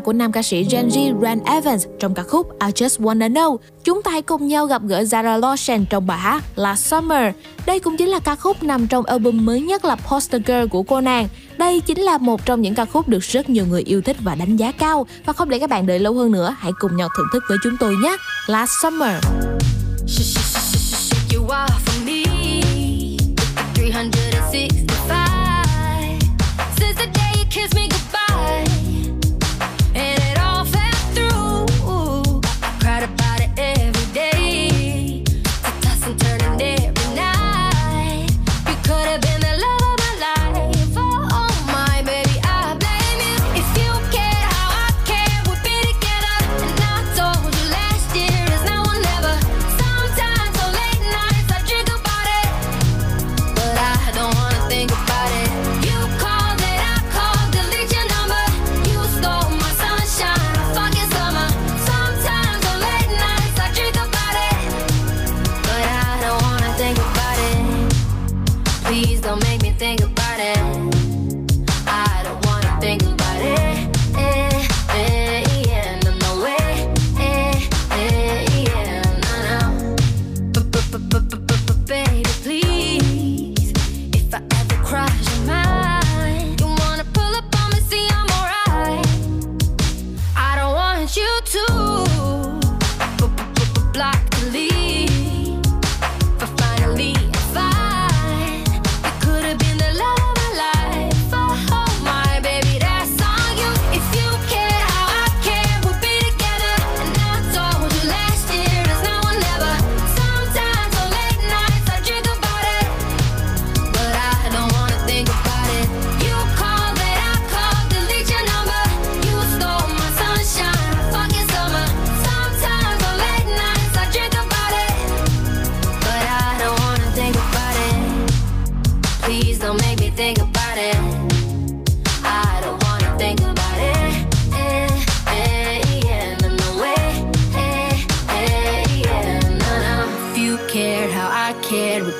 của 0.00 0.12
nam 0.12 0.32
ca 0.32 0.42
sĩ 0.42 0.64
Genji 0.64 1.20
Z 1.20 1.38
Evans 1.44 1.86
trong 1.98 2.14
ca 2.14 2.22
khúc 2.22 2.60
I 2.60 2.66
Just 2.66 3.02
Wanna 3.02 3.32
Know. 3.32 3.56
Chúng 3.84 4.02
ta 4.02 4.10
hãy 4.10 4.22
cùng 4.22 4.48
nhau 4.48 4.66
gặp 4.66 4.82
gỡ 4.82 5.02
Zara 5.02 5.40
Lawson 5.40 5.84
trong 5.90 6.06
bài 6.06 6.18
hát 6.18 6.44
Last 6.56 6.86
Summer. 6.86 7.34
Đây 7.66 7.78
cũng 7.78 7.96
chính 7.96 8.08
là 8.08 8.18
ca 8.18 8.36
khúc 8.36 8.62
nằm 8.62 8.86
trong 8.86 9.04
album 9.04 9.46
mới 9.46 9.60
nhất 9.60 9.84
là 9.84 9.96
Poster 9.96 10.42
Girl 10.46 10.66
của 10.70 10.82
cô 10.82 11.00
nàng. 11.00 11.28
Đây 11.56 11.80
chính 11.80 12.00
là 12.00 12.18
một 12.18 12.46
trong 12.46 12.62
những 12.62 12.74
ca 12.74 12.84
khúc 12.84 13.08
được 13.08 13.22
rất 13.22 13.50
nhiều 13.50 13.66
người 13.66 13.82
yêu 13.82 14.02
thích 14.02 14.16
và 14.20 14.34
đánh 14.34 14.56
giá 14.56 14.72
cao. 14.72 15.06
Và 15.24 15.32
không 15.32 15.48
để 15.48 15.58
các 15.58 15.70
bạn 15.70 15.86
đợi 15.86 15.98
lâu 15.98 16.14
hơn 16.14 16.32
nữa, 16.32 16.56
hãy 16.58 16.72
cùng 16.78 16.96
nhau 16.96 17.08
thưởng 17.16 17.26
thức 17.32 17.44
với 17.48 17.58
chúng 17.64 17.76
tôi 17.80 17.94
nhé. 18.02 18.16
Last 18.46 18.70
Summer. 18.82 19.14
You 21.34 21.48
are 21.48 21.74
for 21.86 22.06
me, 22.06 22.22
300 23.76 24.27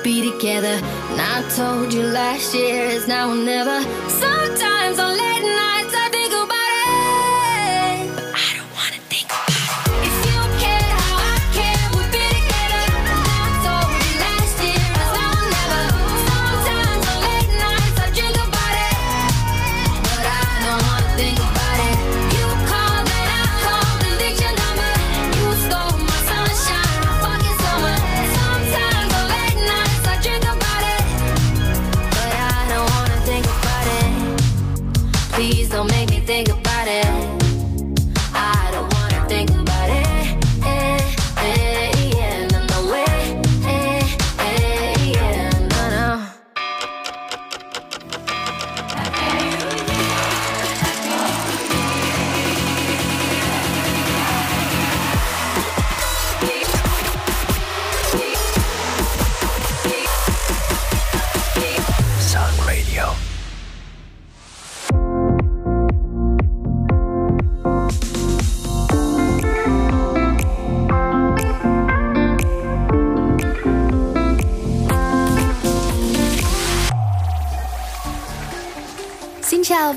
be 0.09 0.33
together. 0.33 0.81
And 1.11 1.21
I 1.21 1.47
told 1.55 1.93
you 1.93 2.03
last 2.03 2.55
year, 2.55 2.85
is 2.87 3.07
now 3.07 3.29
or 3.31 3.35
never. 3.35 3.83
Sometimes. 4.09 4.78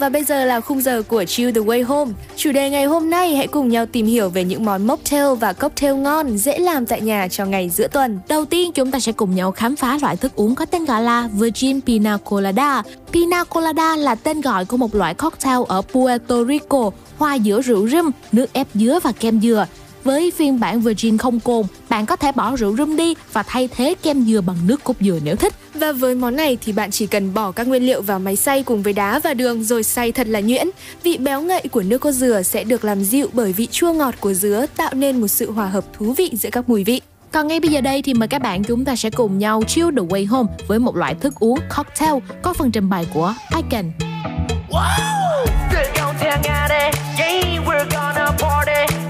Và 0.01 0.09
bây 0.09 0.23
giờ 0.23 0.45
là 0.45 0.61
khung 0.61 0.81
giờ 0.81 1.03
của 1.07 1.25
Chill 1.25 1.51
the 1.51 1.61
Way 1.61 1.85
Home. 1.85 2.11
Chủ 2.35 2.51
đề 2.51 2.69
ngày 2.69 2.85
hôm 2.85 3.09
nay 3.09 3.35
hãy 3.35 3.47
cùng 3.47 3.69
nhau 3.69 3.85
tìm 3.85 4.05
hiểu 4.05 4.29
về 4.29 4.43
những 4.43 4.65
món 4.65 4.87
mocktail 4.87 5.33
và 5.39 5.53
cocktail 5.53 5.95
ngon 5.95 6.37
dễ 6.37 6.57
làm 6.59 6.85
tại 6.85 7.01
nhà 7.01 7.27
cho 7.27 7.45
ngày 7.45 7.69
giữa 7.69 7.87
tuần. 7.87 8.19
Đầu 8.29 8.45
tiên 8.45 8.71
chúng 8.71 8.91
ta 8.91 8.99
sẽ 8.99 9.11
cùng 9.11 9.35
nhau 9.35 9.51
khám 9.51 9.75
phá 9.75 9.97
loại 10.01 10.17
thức 10.17 10.35
uống 10.35 10.55
có 10.55 10.65
tên 10.65 10.85
gọi 10.85 11.01
là 11.01 11.29
Virgin 11.33 11.81
Pina 11.81 12.17
Colada. 12.17 12.83
Pina 13.11 13.43
Colada 13.43 13.95
là 13.95 14.15
tên 14.15 14.41
gọi 14.41 14.65
của 14.65 14.77
một 14.77 14.95
loại 14.95 15.13
cocktail 15.13 15.59
ở 15.67 15.81
Puerto 15.81 16.43
Rico, 16.45 16.91
hoa 17.17 17.35
giữa 17.35 17.61
rượu 17.61 17.87
rum, 17.87 18.11
nước 18.31 18.53
ép 18.53 18.67
dứa 18.73 18.99
và 19.03 19.11
kem 19.11 19.41
dừa. 19.41 19.65
Với 20.03 20.31
phiên 20.31 20.59
bản 20.59 20.81
Virgin 20.81 21.17
không 21.17 21.39
cồn, 21.39 21.65
bạn 21.91 22.05
có 22.05 22.15
thể 22.15 22.31
bỏ 22.31 22.55
rượu 22.55 22.77
rum 22.77 22.95
đi 22.95 23.13
và 23.33 23.43
thay 23.43 23.69
thế 23.75 23.95
kem 24.03 24.25
dừa 24.25 24.41
bằng 24.41 24.57
nước 24.67 24.83
cốt 24.83 24.93
dừa 24.99 25.19
nếu 25.23 25.35
thích. 25.35 25.53
Và 25.73 25.91
với 25.91 26.15
món 26.15 26.35
này 26.35 26.57
thì 26.61 26.71
bạn 26.71 26.91
chỉ 26.91 27.07
cần 27.07 27.33
bỏ 27.33 27.51
các 27.51 27.67
nguyên 27.67 27.85
liệu 27.85 28.01
vào 28.01 28.19
máy 28.19 28.35
xay 28.35 28.63
cùng 28.63 28.83
với 28.83 28.93
đá 28.93 29.19
và 29.19 29.33
đường 29.33 29.63
rồi 29.63 29.83
xay 29.83 30.11
thật 30.11 30.27
là 30.27 30.39
nhuyễn. 30.39 30.67
Vị 31.03 31.17
béo 31.17 31.41
ngậy 31.41 31.61
của 31.71 31.81
nước 31.81 31.97
cốt 31.97 32.11
dừa 32.11 32.41
sẽ 32.41 32.63
được 32.63 32.83
làm 32.85 33.03
dịu 33.03 33.27
bởi 33.33 33.53
vị 33.53 33.67
chua 33.71 33.93
ngọt 33.93 34.15
của 34.19 34.33
dứa 34.33 34.65
tạo 34.77 34.93
nên 34.93 35.21
một 35.21 35.27
sự 35.27 35.51
hòa 35.51 35.67
hợp 35.67 35.85
thú 35.93 36.13
vị 36.17 36.31
giữa 36.33 36.49
các 36.51 36.69
mùi 36.69 36.83
vị. 36.83 37.01
Còn 37.31 37.47
ngay 37.47 37.59
bây 37.59 37.69
giờ 37.69 37.81
đây 37.81 38.01
thì 38.01 38.13
mời 38.13 38.27
các 38.27 38.41
bạn 38.41 38.63
chúng 38.63 38.85
ta 38.85 38.95
sẽ 38.95 39.09
cùng 39.09 39.39
nhau 39.39 39.63
chill 39.67 39.89
the 39.91 40.03
way 40.03 40.27
home 40.27 40.49
với 40.67 40.79
một 40.79 40.95
loại 40.95 41.15
thức 41.15 41.33
uống 41.39 41.59
cocktail 41.75 42.13
có 42.41 42.53
phần 42.53 42.71
trình 42.71 42.89
bày 42.89 43.07
của 43.13 43.33
Icon. 43.55 43.91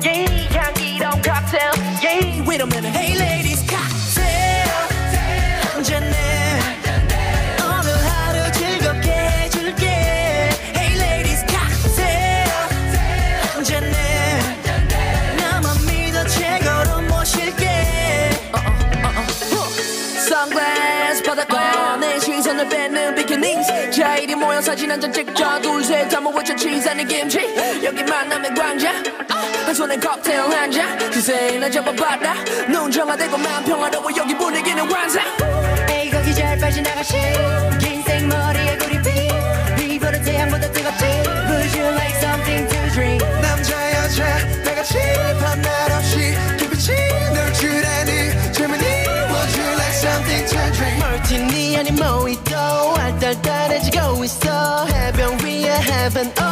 뜨 0.04 0.41
Yeah, 1.62 2.44
wait 2.44 2.60
a 2.60 2.66
minute. 2.66 2.92
Hey, 2.92 3.16
lady. 3.20 3.41
모여 24.41 24.61
사진 24.61 24.91
한 24.91 25.01
장 25.01 25.13
찍자 25.13 25.61
둘셋 25.61 26.13
한번 26.15 26.35
외쳐 26.37 26.55
치즈 26.57 26.89
아닌 26.89 27.07
김치 27.07 27.39
여기 27.85 28.03
만남의 28.03 28.55
광장 28.55 29.03
한 29.65 29.75
손에 29.75 29.97
칵테일 29.99 30.41
한잔 30.41 31.11
기세에 31.11 31.59
나 31.59 31.69
잡아봤다 31.71 32.35
눈 32.71 32.91
정화되고 32.91 33.37
마음 33.39 33.65
평화로워 33.65 34.07
여기 34.17 34.35
분위기는 34.37 34.91
환상 34.91 35.23
에이 35.91 36.11
거기 36.11 36.35
잘 36.35 36.59
빠져나가시 36.59 37.15
긴 37.81 38.03
생머리에 38.03 38.77
구리빛 38.79 39.81
이불은 39.81 40.23
태양보다 40.23 40.71
뜨겁지 40.73 41.05
Would 41.05 41.79
you 41.79 41.89
like 41.95 42.17
something 42.19 42.69
to 42.69 42.91
drink 42.93 43.41
남자 43.43 43.93
여자 43.95 44.39
다같이 44.65 44.99
밤낮 45.41 45.93
없이 45.93 46.35
깊이 46.59 46.93
널 47.35 47.53
주라니 47.53 48.53
질문이 48.53 48.85
Would 48.85 49.61
you 49.61 49.73
like 49.73 49.97
something 49.97 50.47
to 50.47 50.73
drink 50.73 50.99
멀티니 51.01 51.77
아닌 51.79 51.95
모히또 51.97 52.57
알딸딸해지고 52.97 53.90
있어 54.31 54.87
해변 54.87 55.39
위에 55.41 55.71
heaven 55.71 56.33
oh 56.41 56.50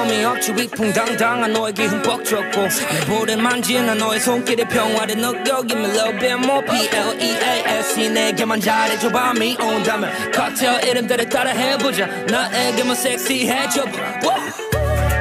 부끄러움이 0.00 0.24
없지 0.24 0.54
위 0.54 0.66
풍당당한 0.68 1.52
너에게 1.52 1.84
흠뻑 1.84 2.24
줬고 2.24 2.68
내 2.68 3.00
볼을 3.06 3.36
만지는 3.36 3.98
너의 3.98 4.20
손길의 4.20 4.66
평화를 4.68 5.16
느껴기면 5.16 5.90
love 5.90 6.18
bit 6.18 6.32
more 6.34 6.64
P-L-E-A-S-E 6.64 8.08
내게만 8.08 8.60
잘해줘 8.60 9.10
밤이 9.10 9.56
온다면 9.60 10.10
칵테일 10.32 10.88
이름들을 10.88 11.28
따라 11.28 11.50
해보자. 11.50 12.06
나에게만 12.06 12.94
섹시해줘 12.94 13.84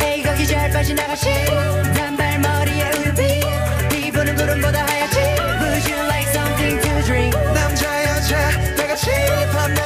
에이 0.03 0.23
거기 0.23 0.47
잘 0.47 0.72
빠져나가시 0.72 1.30
단발머리에 1.95 2.91
우유빛 2.97 3.89
피부는 3.89 4.35
구름보다 4.35 4.85
하얗지. 4.85 5.19
Would 5.19 5.91
you 5.91 6.03
like 6.06 6.30
something 6.30 6.81
to 6.81 7.03
drink? 7.03 7.38
남자 7.53 8.03
여자 8.03 8.51
다같이 8.76 9.10
밤 9.51 9.78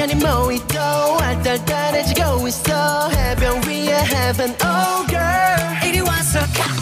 anymore. 0.00 0.52
It 0.52 0.66
go 0.68 1.18
at 1.20 1.42
the 1.44 1.62
gotta 1.66 2.02
go. 2.14 2.42
We 2.42 2.50
so 2.50 2.72
happy. 2.72 3.50
We 3.66 3.92
are 3.92 4.08
having 4.16 4.54
oh 4.62 5.06
girl. 5.08 5.60
It 5.82 6.02
was 6.02 6.32
so 6.32 6.40
cool. 6.54 6.79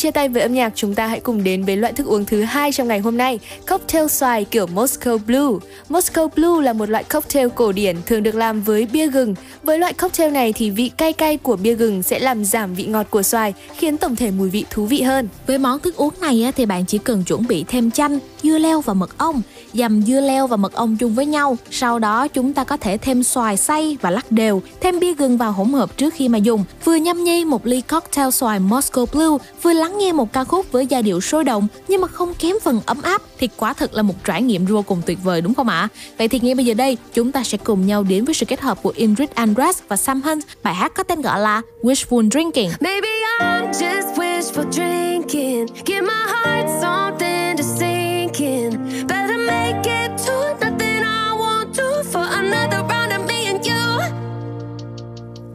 Chia 0.00 0.10
tay 0.10 0.28
với 0.28 0.42
âm 0.42 0.54
nhạc, 0.54 0.72
chúng 0.74 0.94
ta 0.94 1.06
hãy 1.06 1.20
cùng 1.20 1.44
đến 1.44 1.64
với 1.64 1.76
loại 1.76 1.92
thức 1.92 2.06
uống 2.06 2.24
thứ 2.24 2.42
hai 2.42 2.72
trong 2.72 2.88
ngày 2.88 2.98
hôm 2.98 3.16
nay, 3.16 3.38
cocktail 3.68 4.06
xoài 4.06 4.44
kiểu 4.44 4.66
Moscow 4.66 5.18
Blue. 5.18 5.68
Moscow 5.88 6.28
Blue 6.36 6.64
là 6.64 6.72
một 6.72 6.90
loại 6.90 7.04
cocktail 7.04 7.48
cổ 7.54 7.72
điển 7.72 7.96
thường 8.06 8.22
được 8.22 8.34
làm 8.34 8.62
với 8.62 8.86
bia 8.86 9.06
gừng. 9.06 9.34
Với 9.62 9.78
loại 9.78 9.92
cocktail 9.92 10.32
này 10.32 10.52
thì 10.52 10.70
vị 10.70 10.90
cay 10.96 11.12
cay 11.12 11.36
của 11.36 11.56
bia 11.56 11.74
gừng 11.74 12.02
sẽ 12.02 12.18
làm 12.18 12.44
giảm 12.44 12.74
vị 12.74 12.84
ngọt 12.86 13.06
của 13.10 13.22
xoài, 13.22 13.54
khiến 13.76 13.96
tổng 13.96 14.16
thể 14.16 14.30
mùi 14.30 14.50
vị 14.50 14.64
thú 14.70 14.86
vị 14.86 15.02
hơn. 15.02 15.28
Với 15.46 15.58
món 15.58 15.80
thức 15.80 15.96
uống 15.96 16.14
này 16.20 16.52
thì 16.56 16.66
bạn 16.66 16.84
chỉ 16.86 16.98
cần 16.98 17.24
chuẩn 17.24 17.46
bị 17.46 17.64
thêm 17.68 17.90
chanh, 17.90 18.18
dưa 18.42 18.58
leo 18.58 18.80
và 18.80 18.94
mật 18.94 19.18
ong, 19.18 19.42
dầm 19.72 20.02
dưa 20.02 20.20
leo 20.20 20.46
và 20.46 20.56
mật 20.56 20.72
ong 20.72 20.96
chung 20.96 21.14
với 21.14 21.26
nhau. 21.26 21.56
Sau 21.70 21.98
đó 21.98 22.28
chúng 22.28 22.52
ta 22.52 22.64
có 22.64 22.76
thể 22.76 22.96
thêm 22.96 23.22
xoài 23.22 23.56
xay 23.56 23.96
và 24.00 24.10
lắc 24.10 24.32
đều, 24.32 24.62
thêm 24.80 25.00
bia 25.00 25.14
gừng 25.14 25.36
vào 25.36 25.52
hỗn 25.52 25.72
hợp 25.72 25.96
trước 25.96 26.14
khi 26.14 26.28
mà 26.28 26.38
dùng. 26.38 26.64
Vừa 26.84 26.94
nhâm 26.94 27.24
nhi 27.24 27.44
một 27.44 27.66
ly 27.66 27.80
cocktail 27.80 28.30
xoài 28.30 28.60
Moscow 28.60 29.06
Blue, 29.12 29.46
vừa 29.62 29.72
lắng 29.72 29.98
nghe 29.98 30.12
một 30.12 30.32
ca 30.32 30.44
khúc 30.44 30.72
với 30.72 30.86
giai 30.86 31.02
điệu 31.02 31.20
sôi 31.20 31.44
động 31.44 31.68
nhưng 31.88 32.00
mà 32.00 32.08
không 32.08 32.34
kém 32.34 32.56
phần 32.62 32.80
ấm 32.86 33.02
áp 33.02 33.22
thì 33.38 33.48
quả 33.56 33.72
thực 33.72 33.94
là 33.94 34.02
một 34.02 34.14
trải 34.24 34.42
nghiệm 34.42 34.66
vô 34.66 34.82
cùng 34.82 35.02
tuyệt 35.06 35.18
vời 35.24 35.40
đúng 35.40 35.54
không 35.54 35.68
ạ? 35.68 35.88
Vậy 36.18 36.28
thì 36.28 36.40
ngay 36.42 36.54
bây 36.54 36.64
giờ 36.64 36.74
đây 36.74 36.96
chúng 37.14 37.32
ta 37.32 37.44
sẽ 37.44 37.58
cùng 37.58 37.86
nhau 37.86 38.02
đến 38.02 38.24
với 38.24 38.34
sự 38.34 38.46
kết 38.46 38.60
hợp 38.60 38.82
của 38.82 38.92
Ingrid 38.96 39.28
Andress 39.34 39.82
và 39.88 39.96
Sam 39.96 40.22
Hunt. 40.22 40.44
Bài 40.62 40.74
hát 40.74 40.92
có 40.94 41.02
tên 41.02 41.22
gọi 41.22 41.40
là 41.40 41.62
Wishful 41.82 42.30
Drinking. 42.30 42.70
Maybe 42.80 43.08
I'm 43.40 43.70
just 43.72 44.14
wishful 44.14 44.70
drinking. 44.70 45.66
Give 45.86 46.00
my 46.00 46.24
heart 46.32 46.68
something 46.82 47.56
to 47.56 47.62
sink 47.78 48.32
in. 48.38 48.70
Better 49.08 49.29
make 49.46 49.86
it 49.86 50.18
to 50.18 50.56
nothing 50.60 51.02
I 51.04 51.34
won't 51.34 51.74
do 51.74 52.02
for 52.04 52.24
another 52.24 52.82
round 52.84 53.12
of 53.12 53.26
me 53.26 53.48
and 53.48 53.64
you. 53.64 53.86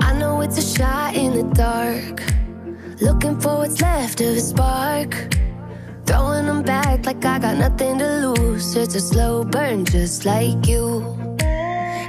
I 0.02 0.14
know 0.18 0.42
it's 0.42 0.58
a 0.58 0.78
shot 0.78 1.16
in 1.16 1.34
the 1.34 1.44
dark. 1.54 2.24
Looking 3.02 3.40
for 3.40 3.58
what's 3.58 3.82
left 3.82 4.22
of 4.22 4.36
a 4.36 4.40
spark. 4.40 5.12
Throwing 6.06 6.46
them 6.46 6.64
back 6.64 7.06
like 7.06 7.26
I 7.26 7.40
got 7.40 7.58
nothing 7.58 8.00
to 8.00 8.08
lose. 8.28 8.76
It's 8.76 8.96
a 8.96 9.02
slow 9.02 9.44
burn 9.44 9.86
just 9.86 10.26
like 10.26 10.68
you. 10.68 11.18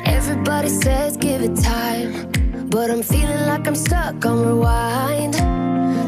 Everybody 0.04 0.68
says 0.68 1.16
give 1.16 1.42
it 1.42 1.56
time. 1.56 2.30
But 2.70 2.90
I'm 2.90 3.02
feeling 3.02 3.46
like 3.46 3.66
I'm 3.66 3.74
stuck 3.74 4.24
on 4.26 4.46
rewind. 4.46 5.34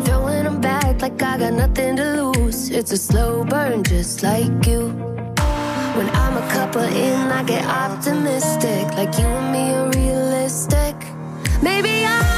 Throwing 0.06 0.44
them 0.44 0.60
back 0.60 1.00
like 1.02 1.22
I 1.22 1.38
got 1.38 1.52
nothing 1.52 1.96
to 1.96 2.04
lose. 2.22 2.70
It's 2.70 2.92
a 2.92 2.96
slow 2.96 3.44
burn 3.44 3.84
just 3.84 4.22
like 4.22 4.66
you. 4.66 4.82
When 5.98 6.08
I'm 6.10 6.36
a 6.36 6.48
couple 6.52 6.82
in, 6.82 7.32
I 7.32 7.42
get 7.42 7.66
optimistic. 7.66 8.84
Like 8.94 9.18
you 9.18 9.26
and 9.26 9.52
me 9.52 9.74
are 9.74 9.90
realistic. 9.90 10.94
Maybe 11.60 12.04
I'm 12.04 12.38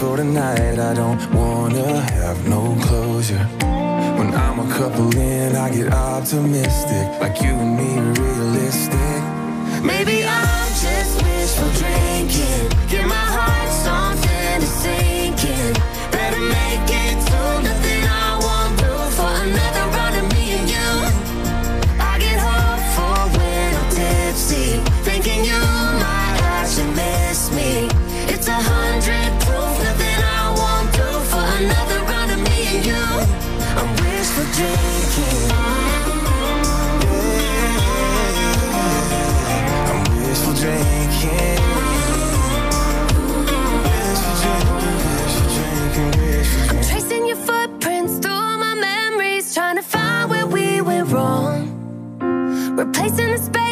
for 0.00 0.16
tonight, 0.16 0.78
I 0.78 0.94
don't 0.94 1.20
wanna 1.34 2.00
have 2.00 2.48
no 2.48 2.74
closure. 2.86 3.44
When 4.18 4.32
I'm 4.34 4.58
a 4.60 4.68
couple 4.78 5.14
in, 5.14 5.54
I 5.54 5.68
get 5.68 5.92
optimistic, 5.92 7.06
like 7.20 7.42
you 7.42 7.52
and 7.64 7.76
me 7.76 7.90
realistic. 8.18 9.20
Maybe 9.84 10.24
I'm 10.24 10.70
just 10.86 11.12
wishful 11.22 11.70
drinking. 11.82 12.64
Give 12.88 13.06
my 13.06 13.26
heart 13.36 13.70
something 13.86 14.60
to 14.64 14.68
sink 14.80 15.44
in. 15.58 15.72
Better 16.16 16.44
make 16.58 16.88
it 17.04 17.16
to 17.28 17.40
nothing 17.68 18.04
I 18.24 18.30
won't 18.46 18.74
do 18.84 18.94
for 19.16 19.30
another 19.44 19.79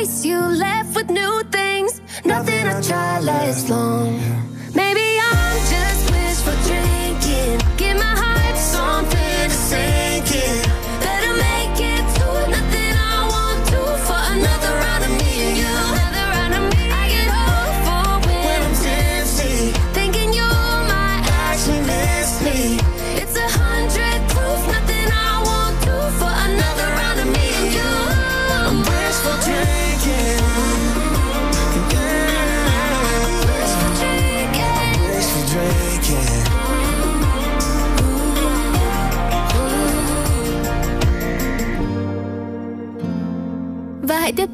Space 0.09 0.25
you 0.25 0.41
left 0.41 0.97
with 0.97 1.11
new 1.11 1.43
things. 1.51 2.01
Nothing 2.25 2.67
I 2.67 2.81
try 2.81 3.21
lasts 3.21 3.69
long. 3.69 4.38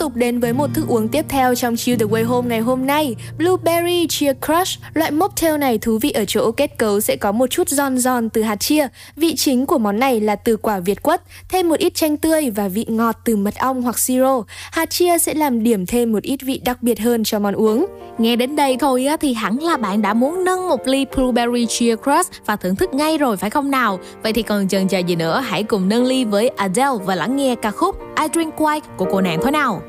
Tục 0.04 0.16
đến 0.16 0.40
với 0.40 0.52
một 0.52 0.70
thức 0.74 0.84
uống 0.88 1.08
tiếp 1.08 1.24
theo 1.28 1.54
trong 1.54 1.76
Chill 1.76 1.98
the 1.98 2.06
Way 2.06 2.26
Home 2.26 2.48
ngày 2.48 2.60
hôm 2.60 2.86
nay, 2.86 3.16
Blueberry 3.38 4.06
Chia 4.06 4.32
Crush. 4.46 4.80
Loại 4.94 5.10
mocktail 5.10 5.58
này 5.58 5.78
thú 5.78 5.98
vị 6.02 6.10
ở 6.10 6.24
chỗ 6.28 6.52
kết 6.52 6.78
cấu 6.78 7.00
sẽ 7.00 7.16
có 7.16 7.32
một 7.32 7.46
chút 7.50 7.68
giòn 7.68 7.98
giòn 7.98 8.30
từ 8.30 8.42
hạt 8.42 8.56
chia. 8.56 8.88
Vị 9.16 9.34
chính 9.36 9.66
của 9.66 9.78
món 9.78 9.98
này 9.98 10.20
là 10.20 10.36
từ 10.36 10.56
quả 10.56 10.80
việt 10.80 11.02
quất, 11.02 11.22
thêm 11.48 11.68
một 11.68 11.78
ít 11.78 11.94
chanh 11.94 12.16
tươi 12.16 12.50
và 12.50 12.68
vị 12.68 12.86
ngọt 12.88 13.16
từ 13.24 13.36
mật 13.36 13.54
ong 13.54 13.82
hoặc 13.82 13.98
siro. 13.98 14.42
Hạt 14.72 14.90
chia 14.90 15.18
sẽ 15.18 15.34
làm 15.34 15.62
điểm 15.62 15.86
thêm 15.86 16.12
một 16.12 16.22
ít 16.22 16.40
vị 16.42 16.60
đặc 16.64 16.82
biệt 16.82 17.00
hơn 17.00 17.24
cho 17.24 17.38
món 17.38 17.54
uống. 17.54 17.86
Nghe 18.18 18.36
đến 18.36 18.56
đây 18.56 18.76
thôi 18.80 19.06
á, 19.06 19.16
thì 19.16 19.34
hẳn 19.34 19.58
là 19.58 19.76
bạn 19.76 20.02
đã 20.02 20.14
muốn 20.14 20.44
nâng 20.44 20.68
một 20.68 20.86
ly 20.86 21.06
Blueberry 21.16 21.66
Chia 21.66 21.96
Crush 21.96 22.46
và 22.46 22.56
thưởng 22.56 22.76
thức 22.76 22.94
ngay 22.94 23.18
rồi 23.18 23.36
phải 23.36 23.50
không 23.50 23.70
nào? 23.70 23.98
Vậy 24.22 24.32
thì 24.32 24.42
còn 24.42 24.68
chần 24.68 24.88
chờ 24.88 24.98
gì 24.98 25.16
nữa, 25.16 25.42
hãy 25.44 25.62
cùng 25.62 25.88
nâng 25.88 26.04
ly 26.04 26.24
với 26.24 26.48
Adele 26.48 27.04
và 27.04 27.14
lắng 27.14 27.36
nghe 27.36 27.54
ca 27.62 27.70
khúc 27.70 27.96
I 28.20 28.26
Drink 28.34 28.54
White 28.56 28.80
của 28.96 29.06
cô 29.10 29.20
nàng 29.20 29.38
thôi 29.42 29.52
nào. 29.52 29.82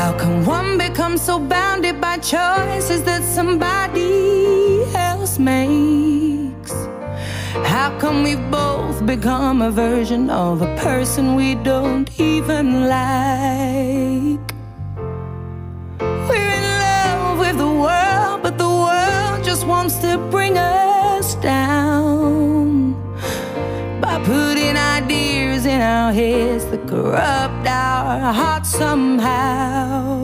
How 0.00 0.16
come 0.16 0.46
one 0.46 0.78
becomes 0.78 1.20
so 1.20 1.38
bounded 1.38 2.00
by 2.00 2.16
choices 2.16 3.02
that 3.02 3.22
somebody 3.22 4.82
else 4.94 5.38
makes? 5.38 6.72
How 7.72 7.94
come 7.98 8.22
we've 8.22 8.50
both 8.50 9.04
become 9.04 9.60
a 9.60 9.70
version 9.70 10.30
of 10.30 10.62
a 10.62 10.74
person 10.76 11.34
we 11.34 11.54
don't 11.54 12.08
even 12.18 12.88
like? 12.88 14.46
We're 16.30 16.50
in 16.60 16.66
love 16.86 17.38
with 17.38 17.58
the 17.58 17.72
world, 17.84 18.42
but 18.42 18.56
the 18.56 18.72
world 18.84 19.44
just 19.44 19.66
wants 19.66 19.98
to 19.98 20.16
bring 20.30 20.56
us 20.56 21.34
down 21.34 22.49
putting 24.30 24.76
ideas 24.76 25.66
in 25.66 25.80
our 25.80 26.12
heads 26.12 26.64
that 26.70 26.82
corrupt 26.86 27.66
our 27.66 28.32
hearts 28.40 28.70
somehow. 28.82 30.20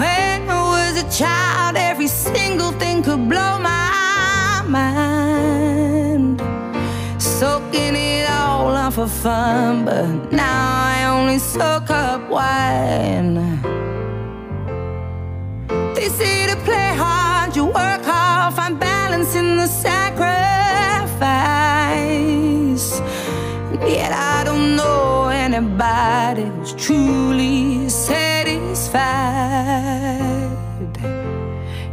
When 0.00 0.38
I 0.58 0.60
was 0.74 0.94
a 1.04 1.06
child, 1.20 1.76
every 1.76 2.08
single 2.08 2.72
thing 2.82 3.04
could 3.04 3.22
blow 3.32 3.52
my 3.72 4.64
mind. 4.78 6.40
Soaking 7.38 7.94
it 7.94 8.28
all 8.28 8.74
up 8.84 8.94
for 8.94 9.06
fun, 9.06 9.84
but 9.84 10.32
now 10.32 10.64
I 10.94 10.96
only 11.16 11.38
soak 11.38 11.88
up 11.90 12.22
wine. 12.28 13.36
They 15.94 16.08
say 16.18 16.36
to 16.50 16.56
play 16.68 16.90
hard, 17.04 17.54
you 17.54 17.66
work 17.66 18.02
hard, 18.12 18.54
find 18.54 18.74
balance 18.80 19.36
in 19.36 19.56
the 19.56 19.68
sacrifice. 19.68 20.49
And 23.72 23.88
yet 23.88 24.12
I 24.12 24.44
don't 24.44 24.76
know 24.76 25.28
anybody 25.28 26.44
who's 26.44 26.72
truly 26.74 27.88
satisfied. 27.88 28.90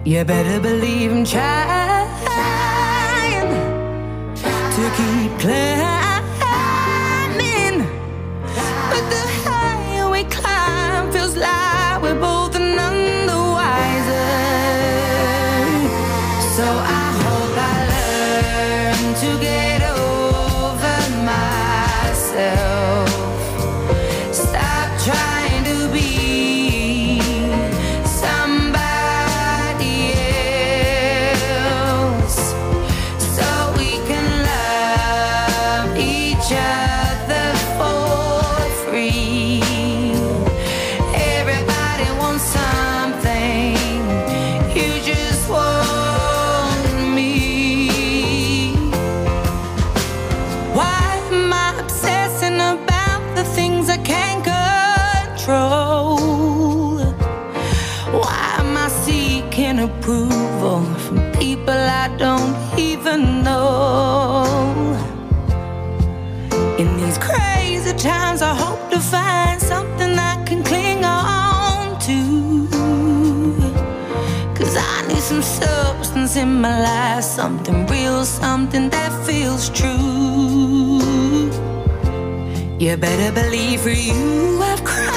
You 0.05 0.23
better 0.23 0.59
believe 0.59 1.11
I'm 1.11 1.25
trying 1.25 2.07
to 4.75 4.89
keep 4.97 5.39
climbing. 5.39 6.67
But 8.89 9.03
the 9.09 9.26
in 76.38 76.61
my 76.61 76.81
life, 76.81 77.23
something 77.23 77.88
real, 77.88 78.23
something 78.23 78.89
that 78.89 79.11
feels 79.26 79.69
true. 79.69 81.01
You 82.80 82.95
better 82.95 83.31
believe 83.31 83.81
for 83.81 83.89
you 83.89 84.61
I've 84.61 84.84
cried 84.84 85.16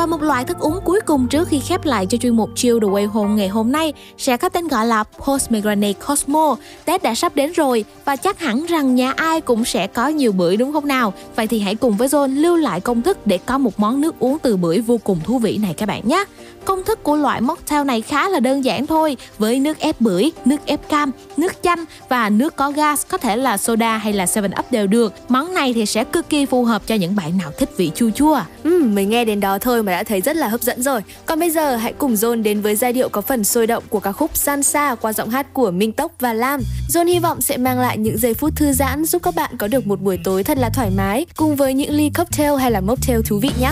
Và 0.00 0.06
một 0.06 0.22
loại 0.22 0.44
thức 0.44 0.58
uống 0.58 0.80
cuối 0.84 1.00
cùng 1.00 1.28
trước 1.28 1.48
khi 1.48 1.60
khép 1.60 1.84
lại 1.84 2.06
cho 2.06 2.18
chuyên 2.18 2.36
mục 2.36 2.50
Chill 2.54 2.78
the 2.80 2.88
Way 2.88 3.08
Home 3.08 3.34
ngày 3.34 3.48
hôm 3.48 3.72
nay 3.72 3.92
sẽ 4.18 4.36
có 4.36 4.48
tên 4.48 4.68
gọi 4.68 4.86
là 4.86 5.04
Postmigrane 5.04 5.92
Cosmo. 5.92 6.56
Tết 6.84 7.02
đã 7.02 7.14
sắp 7.14 7.36
đến 7.36 7.52
rồi 7.52 7.84
và 8.04 8.16
chắc 8.16 8.38
hẳn 8.38 8.66
rằng 8.66 8.94
nhà 8.94 9.12
ai 9.16 9.40
cũng 9.40 9.64
sẽ 9.64 9.86
có 9.86 10.08
nhiều 10.08 10.32
bưởi 10.32 10.56
đúng 10.56 10.72
không 10.72 10.88
nào? 10.88 11.12
Vậy 11.36 11.46
thì 11.46 11.60
hãy 11.60 11.74
cùng 11.74 11.96
với 11.96 12.08
John 12.08 12.40
lưu 12.40 12.56
lại 12.56 12.80
công 12.80 13.02
thức 13.02 13.26
để 13.26 13.38
có 13.38 13.58
một 13.58 13.80
món 13.80 14.00
nước 14.00 14.14
uống 14.18 14.38
từ 14.38 14.56
bưởi 14.56 14.80
vô 14.80 14.98
cùng 15.04 15.20
thú 15.24 15.38
vị 15.38 15.58
này 15.62 15.74
các 15.74 15.86
bạn 15.86 16.08
nhé. 16.08 16.24
Công 16.64 16.84
thức 16.84 17.02
của 17.02 17.16
loại 17.16 17.40
mocktail 17.40 17.84
này 17.84 18.00
khá 18.00 18.28
là 18.28 18.40
đơn 18.40 18.64
giản 18.64 18.86
thôi 18.86 19.16
với 19.38 19.60
nước 19.60 19.78
ép 19.78 20.00
bưởi, 20.00 20.32
nước 20.44 20.66
ép 20.66 20.88
cam, 20.88 21.10
nước 21.36 21.52
chanh 21.62 21.84
và 22.08 22.30
nước 22.30 22.56
có 22.56 22.70
gas 22.70 23.06
có 23.08 23.18
thể 23.18 23.36
là 23.36 23.56
soda 23.56 23.96
hay 23.96 24.12
là 24.12 24.26
7up 24.34 24.72
đều 24.72 24.86
được. 24.86 25.14
Món 25.28 25.54
này 25.54 25.72
thì 25.72 25.86
sẽ 25.86 26.04
cực 26.04 26.28
kỳ 26.28 26.46
phù 26.46 26.64
hợp 26.64 26.82
cho 26.86 26.94
những 26.94 27.16
bạn 27.16 27.38
nào 27.38 27.50
thích 27.58 27.70
vị 27.76 27.90
chua 27.94 28.10
chua. 28.10 28.40
Ừ, 28.64 28.82
mình 28.84 29.10
nghe 29.10 29.24
đến 29.24 29.40
đó 29.40 29.58
thôi 29.58 29.82
mà 29.82 29.89
mà 29.90 29.96
đã 29.96 30.04
thấy 30.04 30.20
rất 30.20 30.36
là 30.36 30.48
hấp 30.48 30.62
dẫn 30.62 30.82
rồi. 30.82 31.00
Còn 31.26 31.40
bây 31.40 31.50
giờ 31.50 31.76
hãy 31.76 31.92
cùng 31.92 32.14
John 32.14 32.42
đến 32.42 32.60
với 32.60 32.76
giai 32.76 32.92
điệu 32.92 33.08
có 33.08 33.20
phần 33.20 33.44
sôi 33.44 33.66
động 33.66 33.84
của 33.88 34.00
ca 34.00 34.12
khúc 34.12 34.30
San 34.36 34.62
Sa 34.62 34.94
qua 34.94 35.12
giọng 35.12 35.30
hát 35.30 35.54
của 35.54 35.70
Minh 35.70 35.92
Tốc 35.92 36.12
và 36.20 36.32
Lam. 36.32 36.60
John 36.88 37.06
hy 37.06 37.18
vọng 37.18 37.40
sẽ 37.40 37.56
mang 37.56 37.80
lại 37.80 37.98
những 37.98 38.18
giây 38.18 38.34
phút 38.34 38.56
thư 38.56 38.72
giãn 38.72 39.04
giúp 39.04 39.22
các 39.22 39.34
bạn 39.34 39.56
có 39.58 39.68
được 39.68 39.86
một 39.86 40.00
buổi 40.00 40.18
tối 40.24 40.44
thật 40.44 40.58
là 40.58 40.70
thoải 40.74 40.90
mái 40.96 41.26
cùng 41.36 41.56
với 41.56 41.74
những 41.74 41.90
ly 41.90 42.10
cocktail 42.10 42.56
hay 42.60 42.70
là 42.70 42.80
mocktail 42.80 43.20
thú 43.26 43.38
vị 43.38 43.50
nhé. 43.60 43.70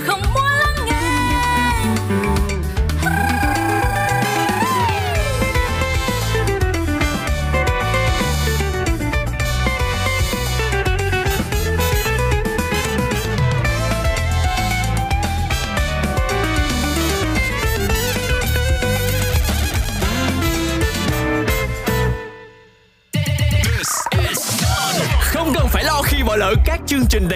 không 0.00 0.22
muốn 0.34 0.55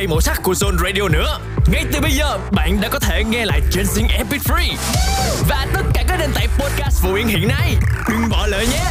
đầy 0.01 0.07
màu 0.07 0.21
sắc 0.21 0.41
của 0.43 0.53
Zone 0.53 0.77
Radio 0.79 1.09
nữa. 1.09 1.39
Ngay 1.73 1.85
từ 1.93 2.01
bây 2.01 2.11
giờ, 2.11 2.39
bạn 2.51 2.81
đã 2.81 2.89
có 2.89 2.99
thể 2.99 3.25
nghe 3.25 3.45
lại 3.45 3.61
trên 3.71 3.85
Zing 3.87 4.09
Epic 4.09 4.43
Free 4.43 4.77
và 5.49 5.67
tất 5.75 5.83
cả 5.95 6.05
các 6.09 6.17
nền 6.21 6.31
tảng 6.35 6.49
podcast 6.59 7.03
phụ 7.03 7.15
yên 7.15 7.27
hiện 7.27 7.49
nay. 7.49 7.77
Đừng 8.09 8.29
bỏ 8.31 8.47
lỡ 8.47 8.61
nhé. 8.61 8.85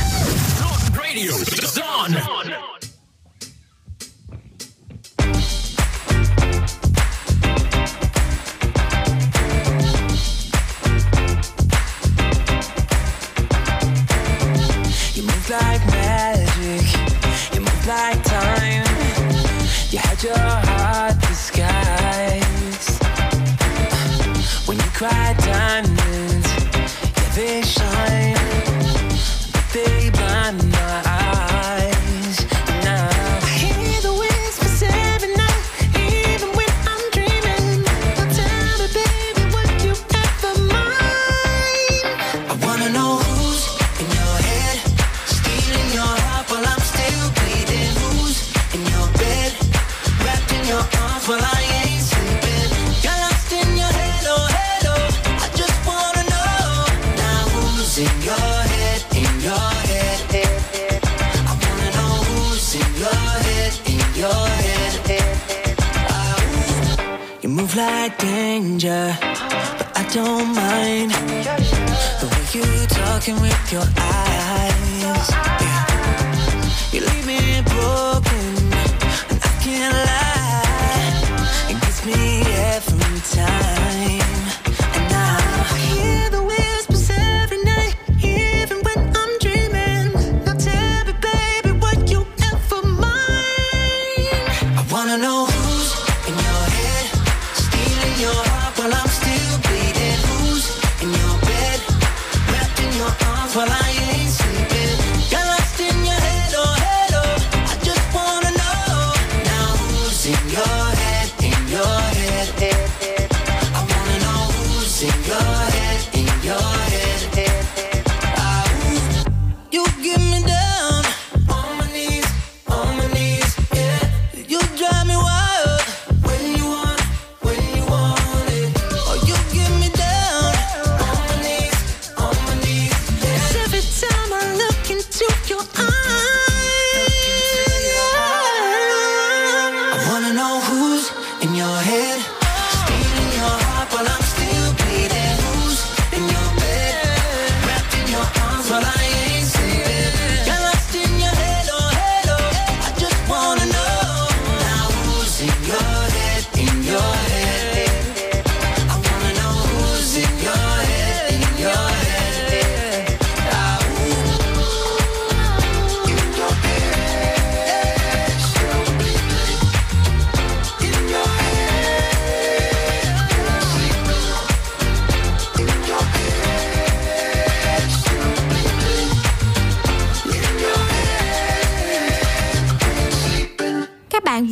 Zone 0.60 0.98
Radio, 0.98 1.32
Zone. 1.62 2.69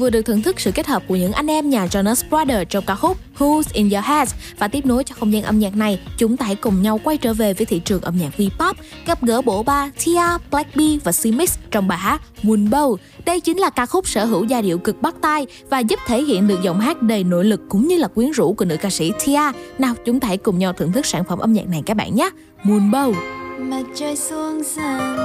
vừa 0.08 0.12
được 0.12 0.22
thưởng 0.22 0.42
thức 0.42 0.60
sự 0.60 0.72
kết 0.72 0.88
hợp 0.88 1.04
của 1.08 1.16
những 1.16 1.32
anh 1.32 1.48
em 1.48 1.70
nhà 1.70 1.86
Jonas 1.86 2.30
Brothers 2.30 2.70
trong 2.70 2.84
ca 2.88 2.96
khúc 2.96 3.18
Who's 3.38 3.64
in 3.74 3.90
Your 3.90 4.06
Head 4.06 4.30
và 4.60 4.68
tiếp 4.68 4.86
nối 4.86 5.04
cho 5.04 5.16
không 5.20 5.34
gian 5.34 5.44
âm 5.44 5.60
nhạc 5.60 5.76
này, 5.76 6.00
chúng 6.18 6.38
ta 6.38 6.46
hãy 6.46 6.56
cùng 6.56 6.82
nhau 6.82 7.00
quay 7.04 7.18
trở 7.18 7.34
về 7.34 7.54
với 7.54 7.66
thị 7.66 7.80
trường 7.80 8.02
âm 8.02 8.18
nhạc 8.18 8.30
V-pop, 8.38 8.74
gặp 9.06 9.22
gỡ 9.22 9.42
bộ 9.42 9.64
ba 9.64 9.90
Tia, 10.06 10.22
Blackpink 10.52 11.04
và 11.04 11.12
Simix 11.12 11.58
trong 11.72 11.88
bài 11.88 11.98
hát 11.98 12.22
Moonbow. 12.44 12.96
Đây 13.26 13.40
chính 13.40 13.58
là 13.58 13.70
ca 13.70 13.86
khúc 13.86 14.08
sở 14.08 14.26
hữu 14.26 14.44
giai 14.44 14.62
điệu 14.62 14.78
cực 14.78 15.02
bắt 15.02 15.16
tai 15.22 15.48
và 15.70 15.80
giúp 15.80 16.00
thể 16.08 16.24
hiện 16.24 16.48
được 16.48 16.62
giọng 16.64 16.80
hát 16.80 17.02
đầy 17.02 17.24
nội 17.24 17.46
lực 17.46 17.62
cũng 17.70 17.88
như 17.88 17.98
là 17.98 18.08
quyến 18.08 18.32
rũ 18.32 18.54
của 18.54 18.66
nữ 18.66 18.78
ca 18.82 18.90
sĩ 18.90 19.12
Tia. 19.26 19.42
Nào, 19.80 19.96
chúng 20.06 20.20
ta 20.20 20.28
hãy 20.28 20.38
cùng 20.38 20.60
nhau 20.60 20.74
thưởng 20.74 20.92
thức 20.92 21.06
sản 21.06 21.24
phẩm 21.24 21.40
âm 21.40 21.54
nhạc 21.54 21.68
này 21.68 21.84
các 21.86 21.98
bạn 21.98 22.16
nhé. 22.16 22.30
Moonbow. 22.64 23.14
Mặt 23.60 23.84
trời 23.96 24.16
xuống 24.16 24.62
dần, 24.76 25.18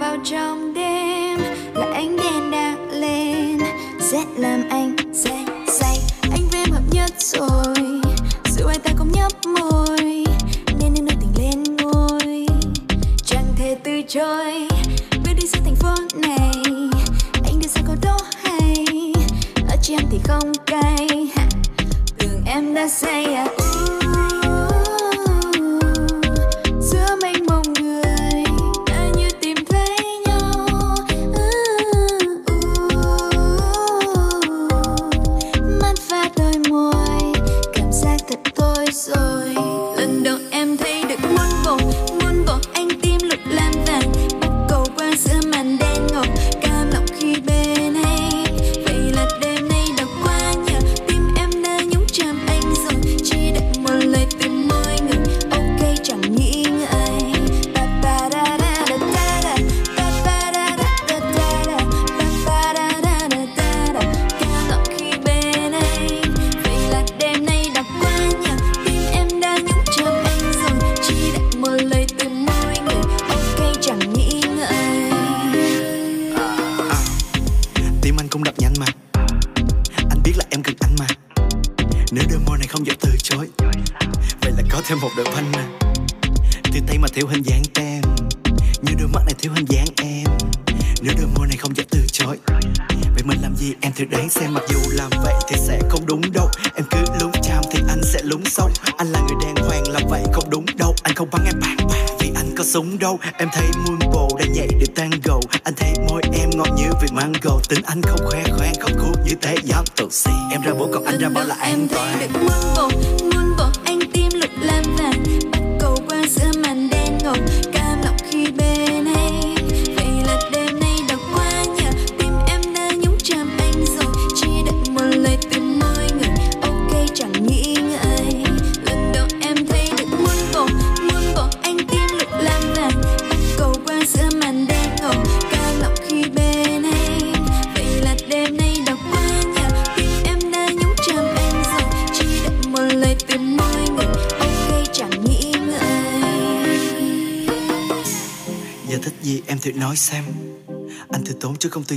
vào 0.00 0.16
trong 0.24 0.74
đêm 0.74 1.40
là 1.74 1.86
ánh 1.94 2.16
đèn 2.16 2.50
đang 2.50 2.83
sẽ 4.10 4.24
làm 4.36 4.68
anh 4.70 4.96
say 5.14 5.44
say. 5.66 5.98
Anh 6.22 6.48
với 6.50 6.60
em 6.60 6.70
hợp 6.70 6.82
nhất 6.90 7.10
rồi 7.18 8.00
dù 8.56 8.66
hai 8.66 8.78
ta 8.78 8.90
cũng 8.98 9.12
nhấp 9.12 9.32
môi. 9.46 10.24
Nên 10.78 10.94
nên 10.94 11.04
đưa 11.04 11.14
tình 11.20 11.32
lên 11.38 11.76
ngôi, 11.76 12.46
chẳng 13.24 13.46
thể 13.56 13.76
từ 13.84 14.02
chối. 14.08 14.68
Biết 15.24 15.32
đi 15.40 15.46
xa 15.46 15.58
thành 15.64 15.76
phố 15.76 15.94
này, 16.14 16.52
anh 17.44 17.60
đưa 17.62 17.68
ra 17.68 17.82
câu 17.86 17.96
đó 18.02 18.18
hay. 18.42 18.84
Ở 19.68 19.76
chị 19.82 19.96
thì 20.10 20.18
không 20.24 20.52
cay 20.66 21.06
tưởng 22.18 22.42
em 22.46 22.74
đã 22.74 22.88
say 22.88 23.24
à. 23.34 23.44
uh. 23.44 24.03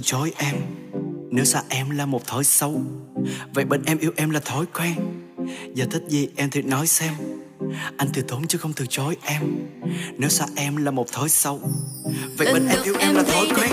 chối 0.08 0.32
em. 0.38 0.56
Nếu 1.32 1.46
xa 1.46 1.62
em 1.70 1.90
là 1.90 2.06
một 2.06 2.28
thói 2.28 2.44
xấu 2.44 2.82
Vậy 3.54 3.66
bên 3.66 3.84
em 3.86 3.98
yêu 3.98 4.12
em 4.16 4.30
là 4.30 4.40
thói 4.40 4.66
quen. 4.66 4.94
Giờ 5.74 5.86
thích 5.92 6.04
gì 6.08 6.30
em 6.36 6.50
thì 6.50 6.62
nói 6.62 6.88
xem. 6.88 7.14
Anh 7.98 8.08
từ 8.14 8.22
tốn 8.22 8.48
chứ 8.48 8.58
không 8.58 8.74
từ 8.74 8.86
chối 8.90 9.18
em. 9.22 9.42
Nếu 10.18 10.30
xa 10.30 10.46
em 10.56 10.76
là 10.78 10.92
một 10.92 11.12
thói 11.12 11.30
xấu 11.30 11.62
Vậy 12.38 12.54
bên 12.54 12.68
em 12.68 12.84
yêu 12.84 12.96
em 13.00 13.16
là 13.16 13.24
thói 13.24 13.48
quen. 13.56 13.72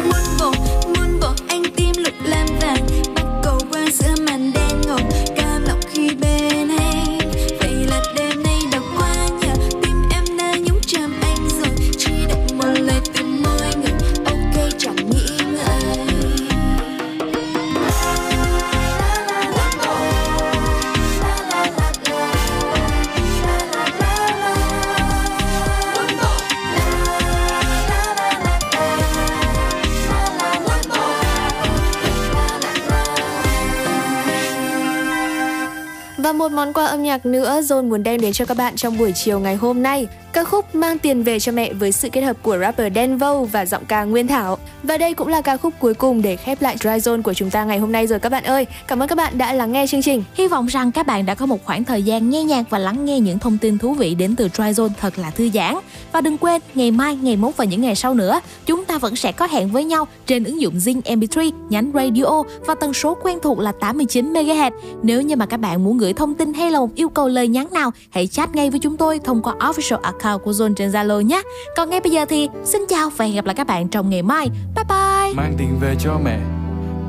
Nữa 37.45 37.61
John 37.61 37.89
muốn 37.89 38.03
đem 38.03 38.21
đến 38.21 38.33
cho 38.33 38.45
các 38.45 38.57
bạn 38.57 38.77
trong 38.77 38.99
buổi 38.99 39.13
chiều 39.13 39.41
ngày 39.41 39.55
hôm 39.55 39.83
nay. 39.83 40.07
Ca 40.33 40.45
khúc 40.45 40.75
Mang 40.75 40.99
tiền 40.99 41.23
về 41.23 41.41
cho 41.41 41.53
mẹ 41.53 41.73
với 41.73 41.93
sự 41.93 42.09
kết 42.09 42.21
hợp 42.21 42.37
của 42.43 42.59
rapper 42.59 42.93
Denvo 42.95 43.45
và 43.45 43.67
giọng 43.67 43.85
ca 43.85 44.05
Nguyên 44.05 44.27
Thảo. 44.27 44.59
Và 44.83 44.99
đây 44.99 45.15
cũng 45.15 45.29
là 45.29 45.41
ca 45.41 45.57
khúc 45.57 45.75
cuối 45.79 45.95
cùng 45.95 46.23
để 46.23 46.37
khép 46.37 46.63
lại 46.63 46.77
Dry 46.81 46.91
Zone 46.91 47.23
của 47.23 47.35
chúng 47.35 47.51
ta 47.51 47.65
ngày 47.65 47.79
hôm 47.79 47.93
nay 47.93 48.07
rồi 48.07 48.19
các 48.19 48.29
bạn 48.29 48.45
ơi. 48.45 48.67
Cảm 48.87 49.03
ơn 49.03 49.09
các 49.09 49.19
bạn 49.19 49.39
đã 49.39 49.53
lắng 49.53 49.73
nghe 49.73 49.87
chương 49.87 50.03
trình. 50.03 50.25
Hy 50.35 50.49
vọng 50.49 50.67
rằng 50.67 50.93
các 50.93 51.07
bạn 51.07 51.27
đã 51.27 51.35
có 51.35 51.47
một 51.47 51.65
khoảng 51.65 51.85
thời 51.85 52.03
gian 52.03 52.31
nghe 52.31 52.45
nhạc 52.45 52.71
và 52.71 52.79
lắng 52.79 53.05
nghe 53.05 53.21
những 53.21 53.39
thông 53.39 53.59
tin 53.59 53.79
thú 53.79 53.95
vị 53.95 54.15
đến 54.15 54.37
từ 54.37 54.49
Dry 54.49 54.65
Zone 54.65 54.89
thật 55.01 55.19
là 55.19 55.31
thư 55.31 55.51
giãn. 55.55 55.75
Và 56.13 56.21
đừng 56.21 56.39
quên, 56.39 56.61
ngày 56.75 56.91
mai, 56.91 57.17
ngày 57.17 57.37
mốt 57.37 57.57
và 57.57 57.65
những 57.65 57.81
ngày 57.81 57.95
sau 57.95 58.15
nữa, 58.15 58.41
chúng 58.67 58.85
ta 58.85 58.99
vẫn 58.99 59.17
sẽ 59.17 59.33
có 59.33 59.47
hẹn 59.47 59.69
với 59.69 59.85
nhau 59.85 60.07
trên 60.27 60.45
ứng 60.45 60.61
dụng 60.61 60.75
Zing 60.75 61.01
MP3, 61.03 61.51
nhánh 61.69 61.91
radio 61.95 62.43
và 62.67 62.75
tần 62.75 62.95
số 62.95 63.17
quen 63.23 63.39
thuộc 63.43 63.59
là 63.59 63.73
89 63.81 64.33
MHz. 64.33 64.71
Nếu 65.03 65.23
như 65.23 65.37
mà 65.37 65.47
các 65.47 65.57
bạn 65.57 65.85
muốn 65.85 65.99
gửi 65.99 66.13
thông 66.13 66.35
tin 66.35 66.55
hay 66.55 66.71
là 66.71 66.79
một 66.79 66.95
yêu 66.95 67.09
cầu 67.09 67.29
lời 67.35 67.49
nhắn 67.49 67.69
nào, 67.73 67.91
hãy 68.11 68.27
chat 68.27 68.55
ngay 68.55 68.71
với 68.71 68.81
chúng 68.81 68.97
tôi 68.97 69.19
thông 69.25 69.43
qua 69.43 69.55
official 69.55 70.01
account 70.01 70.43
của 70.45 70.51
Zone 70.51 70.75
trên 70.75 70.91
Zalo 70.91 71.21
nhé. 71.21 71.43
Còn 71.77 71.91
ngay 71.91 72.01
bây 72.01 72.13
giờ 72.13 72.25
thì 72.25 72.49
xin 72.65 72.83
chào 72.89 73.11
và 73.17 73.25
hẹn 73.25 73.35
gặp 73.35 73.45
lại 73.45 73.55
các 73.55 73.67
bạn 73.67 73.89
trong 73.89 74.11
ngày 74.11 74.23
mai. 74.23 74.49
Bye 74.77 74.85
bye. 74.89 75.35
Mang 75.37 75.55
tiền 75.59 75.79
về 75.81 75.95
cho 76.01 76.19
mẹ. 76.25 76.39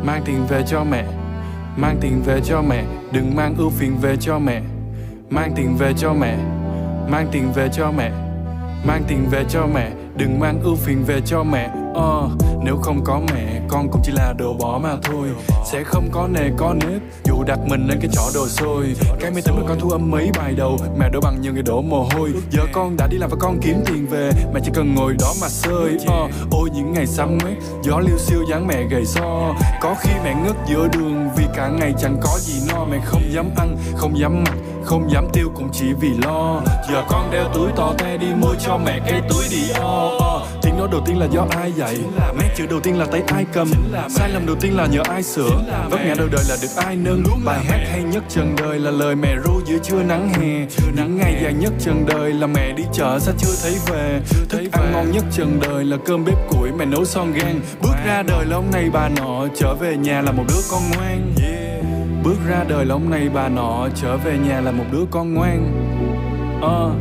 Mang 0.05 0.21
tiền 0.25 0.45
về 0.49 0.63
cho 0.67 0.83
mẹ. 0.83 1.05
Mang 1.77 1.97
tiền 2.01 2.21
về 2.25 2.41
cho 2.45 2.61
mẹ. 2.61 2.85
Đừng 3.11 3.35
mang 3.35 3.55
ưu 3.57 3.69
phiền 3.69 3.97
về 4.01 4.15
cho 4.19 4.39
mẹ. 4.39 4.61
Mang 5.29 5.53
tiền 5.55 5.75
về 5.77 5.93
cho 5.97 6.13
mẹ. 6.13 6.37
Mang 7.09 7.27
tiền 7.31 7.51
về 7.55 7.69
cho 7.73 7.91
mẹ. 7.91 8.11
Mang 8.87 9.03
tiền 9.07 9.27
về 9.31 9.45
cho 9.49 9.67
mẹ. 9.73 9.91
Đừng 10.17 10.39
mang 10.39 10.61
ưu 10.63 10.75
phiền 10.75 11.03
về 11.07 11.21
cho 11.25 11.43
mẹ 11.43 11.84
uh, 11.95 12.31
Nếu 12.63 12.77
không 12.77 13.03
có 13.03 13.21
mẹ 13.33 13.61
Con 13.67 13.89
cũng 13.91 14.01
chỉ 14.03 14.11
là 14.11 14.33
đồ 14.37 14.53
bỏ 14.53 14.79
mà 14.83 14.95
thôi. 15.03 15.27
Sẽ 15.65 15.83
không 15.83 16.09
có 16.11 16.27
nề 16.27 16.49
có 16.57 16.73
nếp 16.73 17.01
Dù 17.23 17.43
đặt 17.43 17.59
mình 17.67 17.87
lên 17.87 17.97
cái 18.01 18.09
chỗ 18.13 18.21
đồ 18.33 18.47
xôi. 18.47 18.95
Cái 19.19 19.31
máy 19.31 19.41
tính 19.41 19.55
mà 19.55 19.61
con 19.67 19.79
thu 19.79 19.89
âm 19.89 20.11
mấy 20.11 20.29
bài 20.37 20.53
đầu 20.57 20.77
Mẹ 20.99 21.09
đổ 21.09 21.19
bằng 21.21 21.41
nhiều 21.41 21.53
người 21.53 21.63
đổ 21.63 21.81
mồ 21.81 22.07
hôi. 22.11 22.33
Giờ 22.51 22.61
con 22.73 22.97
đã 22.97 23.07
đi 23.07 23.17
làm 23.17 23.29
và 23.29 23.37
con 23.39 23.57
kiếm 23.61 23.83
tiền 23.85 24.07
về 24.07 24.31
Mẹ 24.53 24.59
chỉ 24.63 24.71
cần 24.73 24.95
ngồi 24.95 25.15
đó 25.19 25.33
mà 25.41 25.49
sơi 25.49 25.95
uh, 25.95 26.07
ờ, 26.07 26.27
Ôi 26.51 26.69
những 26.73 26.93
ngày 26.93 27.07
xăm 27.07 27.37
ấy 27.43 27.55
Gió 27.83 27.99
liêu 27.99 28.17
siêu 28.17 28.39
dáng 28.49 28.67
mẹ 28.67 28.83
gầy 28.91 29.05
so. 29.05 29.55
Có 29.81 29.95
khi 29.99 30.11
mẹ 30.23 30.35
ngất 30.43 30.55
giữa 30.67 30.87
đường 30.93 31.29
Vì 31.37 31.45
cả 31.55 31.67
ngày 31.67 31.93
chẳng 31.99 32.17
có 32.21 32.37
gì 32.39 32.67
no. 32.69 32.85
Mẹ 32.85 32.99
không 33.05 33.21
dám 33.31 33.49
ăn, 33.57 33.77
không 33.95 34.19
dám 34.19 34.43
mặc 34.43 34.55
không 34.85 35.11
dám 35.11 35.27
tiêu 35.33 35.51
cũng 35.55 35.69
chỉ 35.73 35.85
vì 36.01 36.09
lo. 36.09 36.61
Giờ 36.91 37.03
con 37.09 37.31
đeo 37.31 37.49
túi 37.53 37.71
to 37.75 37.93
te 37.97 38.17
đi 38.17 38.27
mua 38.41 38.55
cho 38.59 38.77
mẹ 38.77 38.99
cái 39.05 39.21
túi 39.29 39.43
đi 39.51 39.69
o 39.79 40.09
o. 40.19 40.45
Tiếng 40.75 40.79
nói 40.79 40.89
đầu 40.91 41.01
tiên 41.05 41.19
là 41.19 41.25
do 41.25 41.47
ai 41.49 41.71
dạy? 41.71 41.97
Nét 42.39 42.49
chữ 42.55 42.65
đầu 42.69 42.79
tiên 42.79 42.99
là 42.99 43.05
tay 43.05 43.21
ai 43.27 43.45
cầm? 43.53 43.67
Sai 44.09 44.29
lầm 44.29 44.45
đầu 44.45 44.55
tiên 44.61 44.75
là 44.75 44.87
nhờ 44.87 45.01
ai 45.09 45.23
sửa? 45.23 45.49
Vấp 45.89 45.99
ngã 46.05 46.13
đầu 46.17 46.27
đời 46.31 46.43
là 46.49 46.55
được 46.61 46.67
ai 46.85 46.95
nâng? 46.95 47.23
Bài 47.45 47.65
hát 47.65 47.79
hay 47.91 48.03
nhất 48.03 48.23
trần 48.29 48.55
đời 48.57 48.79
là 48.79 48.91
lời 48.91 49.15
mẹ 49.15 49.35
ru 49.45 49.61
giữa 49.65 49.77
trưa 49.83 50.03
nắng 50.03 50.29
hè. 50.29 50.65
Những 50.95 51.17
ngày 51.17 51.39
dài 51.43 51.53
nhất 51.53 51.73
trần 51.79 52.05
đời 52.07 52.33
là 52.33 52.47
mẹ 52.47 52.73
đi 52.73 52.83
chợ 52.93 53.19
sao 53.19 53.33
chưa 53.37 53.55
thấy 53.63 53.75
về. 53.87 54.21
Thức 54.49 54.61
ăn 54.71 54.91
ngon 54.91 55.11
nhất 55.11 55.23
trần 55.31 55.59
đời 55.61 55.85
là 55.85 55.97
cơm 56.05 56.25
bếp 56.25 56.49
củi 56.49 56.71
mẹ 56.71 56.85
nấu 56.85 57.05
son 57.05 57.33
gan 57.33 57.59
Bước 57.81 57.95
ra 58.05 58.23
đời 58.27 58.45
là 58.45 58.55
ông 58.55 58.71
này 58.71 58.89
bà 58.93 59.09
nọ 59.09 59.47
Trở 59.55 59.75
về 59.75 59.97
nhà 59.97 60.21
là 60.21 60.31
một 60.31 60.43
đứa 60.47 60.61
con 60.71 60.81
ngoan. 60.95 61.33
Bước 62.23 62.37
ra 62.49 62.63
đời 62.69 62.85
là 62.85 62.95
ông 62.95 63.09
này 63.09 63.29
bà 63.33 63.49
nọ 63.49 63.87
Trở 63.95 64.17
về 64.17 64.37
nhà 64.47 64.61
là 64.61 64.71
một 64.71 64.85
đứa 64.91 65.05
con 65.11 65.33
ngoan. 65.33 65.71
Ờ 66.61 66.91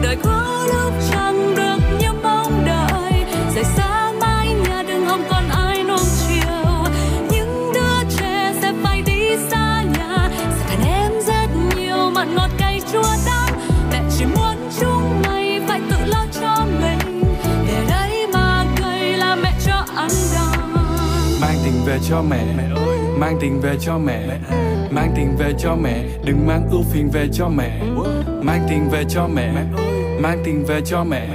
đời 0.00 0.16
có 0.22 0.66
lúc 0.68 0.92
chẳng 1.10 1.54
được 1.56 1.78
như 2.00 2.12
mong 2.22 2.64
đợi 2.66 3.12
rời 3.54 3.64
xa 3.64 4.12
mái 4.20 4.48
nhà 4.48 4.82
đừng 4.82 5.06
hòng 5.06 5.22
còn 5.30 5.48
ai 5.48 5.84
nuông 5.84 6.06
chiều. 6.28 6.84
Những 7.30 7.72
đứa 7.74 8.10
trẻ 8.18 8.52
sẽ 8.62 8.72
phải 8.82 9.02
đi 9.02 9.36
xa 9.50 9.82
nhà. 9.82 10.30
Sẽ 10.58 10.64
cần 10.68 10.86
em 10.86 11.12
rất 11.26 11.46
nhiều 11.76 12.10
mặn 12.10 12.34
ngọt 12.34 12.50
cay 12.58 12.80
chua 12.92 13.16
đắng. 13.26 13.60
Mẹ 13.92 14.02
chỉ 14.18 14.24
muốn 14.24 14.56
chúng 14.80 15.22
mày 15.26 15.60
phải 15.68 15.80
tự 15.90 15.96
lo 16.06 16.26
cho 16.40 16.66
mình. 16.80 17.24
Để 17.66 17.84
đấy 17.90 18.26
mà 18.32 18.64
cây 18.82 19.16
là 19.16 19.36
mẹ 19.36 19.52
cho 19.66 19.84
ăn 19.96 20.10
đòn. 20.34 20.74
Mang 21.40 21.56
tiền 21.64 21.82
về 21.86 21.98
cho 22.08 22.22
mẹ. 22.22 22.44
Mang 23.18 23.38
tiền 23.40 23.60
về 23.60 23.76
cho 23.80 23.98
mẹ 23.98 24.38
Mang 24.96 25.12
tiền 25.16 25.36
về 25.38 25.52
cho 25.58 25.76
mẹ, 25.76 26.04
Đừng 26.24 26.46
mang 26.46 26.68
ưu 26.70 26.82
phiền 26.82 27.10
về 27.12 27.28
cho 27.32 27.48
mẹ. 27.48 27.80
Mang 28.42 28.66
tiền 28.68 28.88
về 28.90 29.04
cho 29.08 29.28
mẹ, 29.34 29.52
Mang 30.20 30.42
tiền 30.44 30.64
về 30.64 30.80
cho 30.86 31.04
mẹ. 31.04 31.28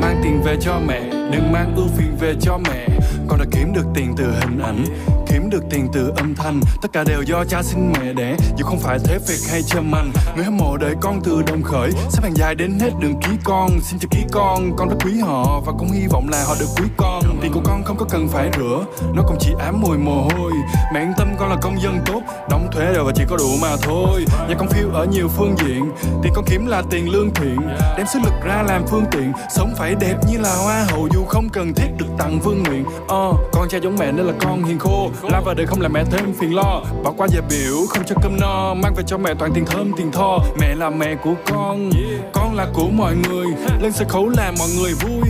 Mang 0.00 0.20
tiền 0.24 0.42
về 0.44 0.56
cho 0.60 0.80
mẹ, 0.86 1.00
Đừng 1.10 1.52
mang 1.52 1.74
ưu 1.76 1.86
phiền 1.96 2.16
về 2.20 2.34
cho 2.40 2.58
mẹ. 2.58 2.88
Con 3.28 3.38
đã 3.38 3.44
kiếm 3.52 3.72
được 3.74 3.86
tiền 3.94 4.14
từ 4.16 4.24
hình 4.40 4.58
ảnh 4.58 4.84
Kiếm 5.28 5.50
được 5.50 5.62
tiền 5.70 5.88
từ 5.92 6.12
âm 6.16 6.34
thanh. 6.34 6.60
Tất 6.82 6.92
cả 6.92 7.04
đều 7.04 7.22
do 7.22 7.44
cha 7.44 7.62
sinh 7.62 7.92
mẹ 7.92 8.12
đẻ 8.12 8.36
Dù 8.56 8.64
không 8.64 8.78
phải 8.78 8.98
thế 9.04 9.18
việc 9.28 9.38
hay 9.50 9.62
châm 9.62 9.94
anh 9.94 10.10
Người 10.36 10.44
hâm 10.44 10.56
mộ 10.56 10.76
đợi 10.76 10.94
con 11.00 11.20
từ 11.24 11.42
đồng 11.42 11.62
khởi 11.62 11.90
Xếp 12.10 12.22
hàng 12.22 12.36
dài 12.36 12.54
đến 12.54 12.78
hết 12.80 12.90
đường 13.00 13.14
ký 13.20 13.30
con. 13.44 13.70
Xin 13.82 13.98
chào 13.98 14.08
ký 14.10 14.24
con 14.32 14.76
Con 14.76 14.88
rất 14.88 14.96
quý 15.04 15.20
họ 15.20 15.60
Và 15.66 15.72
cũng 15.78 15.88
hy 15.90 16.06
vọng 16.10 16.28
là 16.28 16.44
họ 16.44 16.54
được 16.60 16.66
quý 16.76 16.84
con. 16.96 17.22
Tiền 17.42 17.52
của 17.52 17.60
con 17.64 17.84
không 17.84 17.96
có 17.96 18.06
cần 18.10 18.28
phải 18.28 18.50
rửa 18.56 18.84
Nó 19.14 19.22
cũng 19.26 19.36
chỉ 19.40 19.50
ám 19.58 19.80
mùi 19.80 19.98
mồ 19.98 20.22
hôi. 20.22 20.52
Mẹ 20.94 21.00
yên 21.00 21.12
tâm 21.18 21.28
con 21.38 21.48
là 21.50 21.56
công 21.62 21.80
dân 21.82 21.98
tốt 22.06 22.20
Đóng 22.50 22.68
thuế 22.72 22.92
rồi 22.92 23.04
và 23.04 23.12
chỉ 23.16 23.22
có 23.28 23.36
đủ 23.36 23.48
mà 23.62 23.76
thôi. 23.82 24.24
Nhà 24.48 24.54
con 24.58 24.68
phiêu 24.68 24.90
ở 24.90 25.04
nhiều 25.06 25.28
phương 25.28 25.54
diện 25.58 25.90
Tiền 26.22 26.32
con 26.36 26.44
kiếm 26.48 26.66
là 26.66 26.82
tiền 26.90 27.08
lương 27.12 27.34
thiện. 27.34 27.56
Đem 27.96 28.06
sức 28.06 28.18
lực 28.24 28.34
ra 28.44 28.62
làm 28.62 28.86
phương 28.86 29.04
tiện 29.10 29.32
Sống 29.56 29.74
phải 29.78 29.94
đẹp 30.00 30.16
như 30.30 30.38
là 30.38 30.56
hoa 30.56 30.84
hậu. 30.90 31.08
Dù 31.14 31.24
không 31.24 31.48
cần 31.48 31.74
thiết 31.74 31.88
được 31.98 32.06
tặng 32.18 32.40
vương 32.40 32.62
nguyện 32.62 32.84
Ờ, 33.08 33.32
Con 33.52 33.68
cha 33.68 33.78
giống 33.78 33.96
mẹ 33.96 34.12
nên 34.12 34.26
là 34.26 34.32
con 34.40 34.64
hiền 34.64 34.78
khô. 34.78 35.10
Làm 35.30 35.44
vào 35.44 35.54
đời 35.54 35.66
không 35.66 35.80
làm 35.80 35.92
mẹ 35.92 36.04
thêm 36.04 36.32
phiền 36.40 36.54
lo. 36.54 36.82
Bỏ 37.04 37.12
qua 37.16 37.28
giờ 37.28 37.40
biểu, 37.50 37.86
không 37.88 38.04
cho 38.06 38.14
cơm 38.22 38.36
no. 38.40 38.74
Mang 38.74 38.94
về 38.94 39.02
cho 39.06 39.18
mẹ 39.18 39.34
toàn 39.38 39.52
tiền 39.54 39.64
thơm, 39.66 39.92
tiền 39.96 40.12
tho. 40.12 40.38
Mẹ 40.60 40.74
là 40.74 40.90
mẹ 40.90 41.14
của 41.14 41.34
con 41.46 41.90
Con 42.32 42.54
là 42.54 42.66
của 42.74 42.88
mọi 42.88 43.14
người. 43.16 43.46
Lên 43.82 43.92
sân 43.92 44.08
khấu 44.08 44.28
làm 44.28 44.54
mọi 44.58 44.68
người 44.78 44.92
vui. 44.92 45.28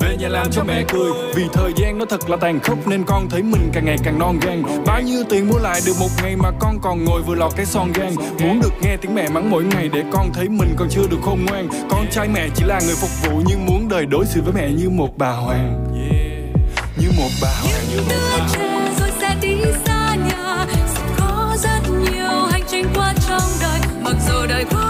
Về 0.00 0.16
nhà 0.16 0.28
làm 0.28 0.46
cho 0.50 0.64
mẹ 0.64 0.84
cười. 0.92 1.10
Vì 1.34 1.44
thời 1.52 1.72
gian 1.76 1.98
nó 1.98 2.04
thật 2.04 2.30
là 2.30 2.36
tàn 2.36 2.60
khốc, 2.60 2.86
Nên 2.86 3.04
con 3.04 3.28
thấy 3.30 3.42
mình 3.42 3.70
càng 3.72 3.84
ngày 3.84 3.96
càng 4.04 4.18
non 4.18 4.38
gan. 4.42 4.62
Bao 4.86 5.02
nhiêu 5.02 5.24
tiền 5.28 5.48
mua 5.48 5.58
lại 5.58 5.80
được 5.86 5.92
một 6.00 6.08
ngày 6.22 6.36
Mà 6.36 6.50
con 6.60 6.78
còn 6.82 7.04
ngồi 7.04 7.22
vừa 7.22 7.34
lọt 7.34 7.52
cái 7.56 7.66
son 7.66 7.92
gan 7.94 8.14
Muốn 8.40 8.60
được 8.60 8.72
nghe 8.82 8.96
tiếng 8.96 9.14
mẹ 9.14 9.28
mắng 9.28 9.50
mỗi 9.50 9.64
ngày 9.64 9.88
Để 9.92 10.04
con 10.12 10.30
thấy 10.34 10.48
mình 10.48 10.74
còn 10.76 10.88
chưa 10.90 11.06
được 11.10 11.18
khôn 11.22 11.38
ngoan. 11.46 11.68
Con 11.90 12.06
trai 12.10 12.28
mẹ 12.28 12.48
chỉ 12.54 12.64
là 12.64 12.80
người 12.86 12.96
phục 12.96 13.10
vụ, 13.22 13.42
Nhưng 13.46 13.66
muốn 13.66 13.88
đời 13.88 14.06
đối 14.06 14.26
xử 14.26 14.42
với 14.42 14.52
mẹ 14.52 14.70
như 14.70 14.90
một 14.90 15.18
bà 15.18 15.30
hoàng. 15.30 15.84
Như 17.00 17.08
một 17.16 17.30
bà 17.42 17.48
hoàng, 17.62 17.84
Như 17.90 17.96
một 17.96 18.14
bà 18.38 18.46
hoàng 18.46 18.77
đi 19.42 19.56
xa 19.86 20.14
nhà. 20.14 20.66
Sẽ 20.86 21.02
có 21.18 21.56
rất 21.58 21.80
nhiều 21.90 22.46
hành 22.50 22.62
trình 22.68 22.86
qua 22.94 23.14
trong 23.28 23.50
đời. 23.60 23.80
Mặc 24.02 24.16
dù 24.28 24.46
đời 24.48 24.64
có 24.70 24.87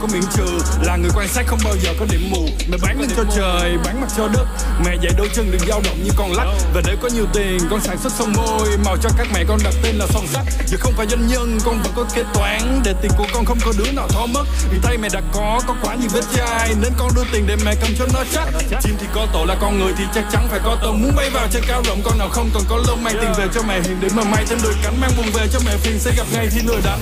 có 0.00 0.06
miễn 0.12 0.22
trừ. 0.36 0.58
Là 0.82 0.96
người 0.96 1.10
quan 1.14 1.28
sát 1.28 1.46
không 1.46 1.58
bao 1.64 1.74
giờ 1.82 1.90
có 1.98 2.06
điểm 2.10 2.30
mù. 2.30 2.48
Mẹ 2.70 2.78
bán 2.82 3.00
lên 3.00 3.10
cho 3.16 3.24
trời, 3.36 3.78
bán 3.84 4.00
mặt 4.00 4.06
cho 4.16 4.28
đất. 4.28 4.46
Mẹ 4.84 4.96
dạy 5.02 5.12
đôi 5.16 5.28
chân 5.34 5.50
đừng 5.50 5.68
dao 5.68 5.80
động 5.84 5.96
như 6.04 6.10
con 6.16 6.32
lắc. 6.32 6.46
Và 6.74 6.82
để 6.86 6.96
có 7.02 7.08
nhiều 7.14 7.26
tiền, 7.32 7.58
con 7.70 7.80
sản 7.80 7.98
xuất 8.02 8.12
son 8.12 8.32
môi. 8.36 8.68
Màu 8.84 8.96
cho 9.02 9.08
các 9.18 9.26
mẹ 9.34 9.44
con 9.48 9.58
đặt 9.64 9.74
tên 9.82 9.94
là 9.94 10.06
son 10.06 10.26
sắt 10.26 10.44
giờ 10.66 10.76
không 10.80 10.92
phải 10.96 11.06
doanh 11.06 11.26
nhân, 11.26 11.58
con 11.64 11.82
vẫn 11.82 11.92
có 11.96 12.04
kế 12.14 12.22
toán. 12.34 12.80
Để 12.84 12.94
tiền 13.02 13.10
của 13.18 13.26
con 13.34 13.44
không 13.44 13.58
có 13.64 13.72
đứa 13.78 13.92
nào 13.92 14.08
thó 14.08 14.26
mất. 14.26 14.44
Vì 14.70 14.78
tay 14.82 14.98
mẹ 14.98 15.08
đã 15.12 15.20
có 15.32 15.60
có 15.66 15.74
quá 15.82 15.94
nhiều 15.94 16.10
vết 16.12 16.24
chai. 16.36 16.74
Nên 16.80 16.92
con 16.98 17.10
đưa 17.16 17.24
tiền 17.32 17.46
để 17.46 17.56
mẹ 17.64 17.74
cầm 17.80 17.90
cho 17.98 18.06
nó 18.12 18.24
chắc. 18.32 18.48
Chim 18.82 18.96
thì 19.00 19.06
có 19.14 19.26
tổ 19.32 19.44
là 19.44 19.56
con 19.60 19.78
người 19.78 19.92
thì 19.98 20.04
chắc 20.14 20.24
chắn 20.32 20.48
phải 20.50 20.60
có 20.64 20.76
tông 20.82 21.02
muốn 21.02 21.12
bay 21.16 21.30
vào 21.30 21.46
trên 21.52 21.62
cao 21.68 21.82
rộng, 21.84 22.00
con 22.04 22.18
nào 22.18 22.28
không 22.28 22.50
còn 22.54 22.62
có 22.68 22.76
lông. 22.88 23.04
Mang 23.04 23.14
tiền 23.20 23.32
về 23.38 23.46
cho 23.54 23.62
mẹ 23.68 23.80
hiền 23.80 24.00
để 24.00 24.08
mà 24.16 24.24
may 24.24 24.44
thêm 24.48 24.58
đôi 24.62 24.74
cánh. 24.82 25.00
Mang 25.00 25.10
buồn 25.16 25.26
về 25.34 25.46
cho 25.52 25.58
mẹ 25.66 25.76
phiền, 25.76 25.98
sẽ 25.98 26.12
gặp 26.16 26.26
ngay 26.32 26.48
khi 26.50 26.60
lừa 26.66 26.80
đánh 26.84 27.00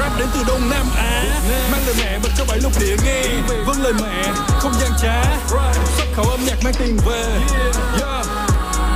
rap 0.00 0.18
đến 0.18 0.28
từ 0.34 0.40
đông 0.46 0.70
nam 0.70 0.86
á. 0.96 1.24
Mang 1.72 1.80
lời 1.86 1.94
mẹ 1.98 2.18
bật 2.22 2.28
cho 2.38 2.44
bảy 2.48 2.58
lục 2.60 2.72
địa 2.80 2.96
nghe. 3.04 3.22
Vâng 3.66 3.82
lời 3.82 3.92
mẹ, 4.02 4.32
không 4.58 4.72
gian 4.80 4.90
trá. 5.02 5.22
Xuất 5.96 6.06
khẩu 6.16 6.24
âm 6.24 6.40
nhạc 6.46 6.64
mang 6.64 6.74
tiền 6.78 6.98
về. 7.06 7.22
Yeah. 8.00 8.26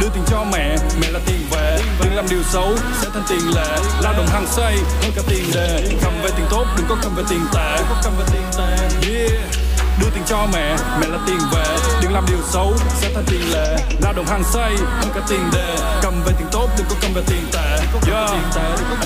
Đưa 0.01 0.09
tiền 0.09 0.23
cho 0.31 0.45
mẹ 0.53 0.77
mẹ 1.01 1.11
là 1.11 1.21
tiền 1.27 1.47
về. 1.51 1.81
Đừng 2.05 2.15
làm 2.15 2.29
điều 2.31 2.43
xấu, 2.43 2.77
sẽ 3.03 3.09
thành 3.15 3.25
tiền 3.29 3.55
lệ. 3.55 3.79
Lao 4.01 4.13
động 4.13 4.27
hăng 4.27 4.47
say 4.47 4.77
hơn 5.03 5.13
cả 5.17 5.23
tiền 5.29 5.51
đề. 5.55 5.99
Cầm 6.03 6.13
về 6.23 6.31
tiền 6.37 6.47
tốt, 6.51 6.65
đừng 6.77 6.87
có 6.89 6.97
cầm 7.03 7.15
về 7.15 7.23
tiền 7.31 7.47
tệ. 7.55 7.79
Cầm 8.05 8.13
về 8.19 8.25
tiền 8.33 8.43
tệ. 8.59 9.09
Yeah 9.11 9.68
đưa 10.01 10.11
tiền 10.11 10.23
cho 10.27 10.47
mẹ 10.53 10.77
mẹ 11.01 11.07
là 11.07 11.19
tiền 11.27 11.39
về 11.53 11.77
đừng 12.03 12.13
làm 12.13 12.25
điều 12.27 12.39
xấu 12.53 12.75
sẽ 13.01 13.11
thành 13.15 13.25
tiền 13.27 13.53
lệ. 13.53 13.77
Lao 14.03 14.13
động 14.13 14.27
hàng 14.27 14.45
say 14.45 14.77
hơn 14.77 15.11
cả 15.15 15.21
tiền 15.29 15.51
đề 15.53 15.77
cầm 16.03 16.23
về 16.27 16.33
tiền 16.39 16.47
tốt 16.53 16.69
đừng 16.79 16.87
có 16.91 16.97
cầm 17.01 17.13
về 17.15 17.23
tiền 17.27 17.47
tệ. 17.53 17.79
Yeah. 18.13 18.31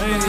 Hey, 0.01 0.21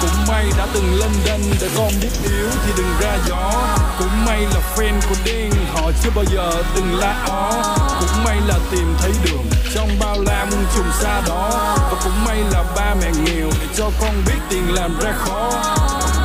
cũng 0.00 0.26
may 0.28 0.44
đã 0.58 0.66
từng 0.74 0.94
lên 0.94 1.10
đên 1.24 1.40
để 1.60 1.68
con 1.76 1.92
biết 2.02 2.10
yếu 2.24 2.48
thì 2.66 2.72
đừng 2.76 2.94
ra 3.00 3.18
gió. 3.28 3.52
Cũng 3.98 4.24
may 4.26 4.40
là 4.40 4.60
fan 4.76 5.00
của 5.08 5.14
điên 5.24 5.52
họ 5.74 5.90
chưa 6.02 6.10
bao 6.14 6.24
giờ 6.24 6.62
từng 6.74 6.98
la 6.98 7.24
ó. 7.28 7.52
Cũng 8.00 8.24
may 8.24 8.36
là 8.46 8.58
tìm 8.70 8.94
thấy 9.00 9.12
đường 9.24 9.44
trong 9.74 9.88
bao 10.00 10.16
la 10.26 10.44
muôn 10.44 10.64
trùng 10.76 10.92
xa 11.00 11.20
đó. 11.28 11.50
Và 11.76 12.00
cũng 12.04 12.24
may 12.24 12.38
là 12.50 12.64
ba 12.76 12.94
mẹ 12.94 13.10
nghèo 13.24 13.46
để 13.60 13.66
cho 13.76 13.90
con 14.00 14.14
biết 14.26 14.38
tiền 14.48 14.74
làm 14.74 14.98
ra 15.00 15.12
khó. 15.18 15.50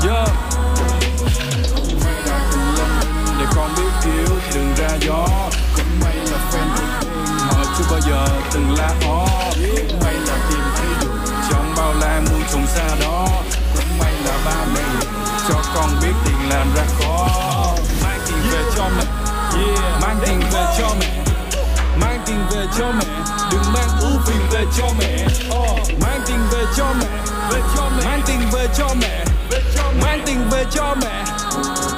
Yeah. 0.10 0.47
Gió. 5.08 5.28
Cũng 5.76 6.00
may 6.04 6.16
là 6.16 6.38
fan 6.52 6.68
của 6.76 6.84
điên 7.02 7.28
họ 7.40 7.64
chưa 7.78 7.84
bao 7.92 8.00
giờ 8.08 8.28
từng 8.54 8.76
la 8.78 8.90
ó 9.08 9.28
cũng 9.90 10.00
may 10.04 10.14
là 10.14 10.38
tìm 10.50 10.64
thấy 10.76 10.88
đường 11.02 11.18
trong 11.50 11.74
bao 11.78 11.94
la 11.94 12.22
muôn 12.30 12.42
trùng 12.52 12.68
xa 12.68 12.88
đó. 13.02 13.28
Cũng 13.76 13.98
may 14.00 14.14
là 14.26 14.38
ba 14.46 14.66
mẹ 14.74 15.06
cho 15.50 15.56
con 15.76 15.90
biết 16.02 16.14
tiền 16.26 16.50
làm 16.50 16.68
ra 16.76 16.84
khó. 17.00 17.28
Mang 18.04 18.20
tiền 18.28 18.38
về 18.52 18.64
cho 18.76 18.90
mẹ, 18.98 19.04
yeah. 19.58 20.02
mang 20.02 20.18
tiền 20.26 20.40
về 20.54 20.66
cho 20.78 20.90
mẹ. 21.00 21.24
Mang 22.02 22.20
tiền 22.26 22.38
về 22.52 22.66
cho 22.78 22.92
mẹ, 22.92 23.06
đừng 23.52 23.74
mang 23.74 23.90
ưu 24.02 24.22
phiền 24.26 24.42
về 24.52 24.66
cho 24.78 24.86
mẹ. 25.00 25.28
Oh. 25.50 26.02
mang 26.02 26.22
tiền 26.28 26.40
về 26.52 26.66
cho 26.78 26.86
mẹ, 27.00 27.08
về 27.52 27.62
cho 27.76 27.90
mẹ. 27.98 28.06
Mang 28.06 28.22
tiền 28.28 28.40
về 28.52 28.68
cho 28.78 28.88
mẹ, 29.02 29.26
về 29.52 29.62
cho 29.76 29.84
mẹ. 29.92 30.02
Mang 30.04 30.22
tiền 30.26 30.38
về 30.52 30.66
cho 30.72 30.96
mẹ. 31.02 31.24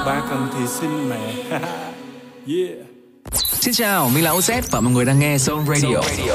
Ba 0.06 0.20
cần 0.30 0.50
thì 0.54 0.66
xin 0.66 1.08
mẹ. 1.08 1.58
Yeah. 2.46 2.89
Xin 3.70 3.74
chào, 3.74 4.08
mình 4.08 4.24
là 4.24 4.30
OZ 4.30 4.62
và 4.70 4.80
mọi 4.80 4.92
người 4.92 5.04
đang 5.04 5.18
nghe 5.18 5.36
Zone 5.36 5.66
Radio. 5.66 5.88
Zone 5.88 6.02
Radio. 6.02 6.34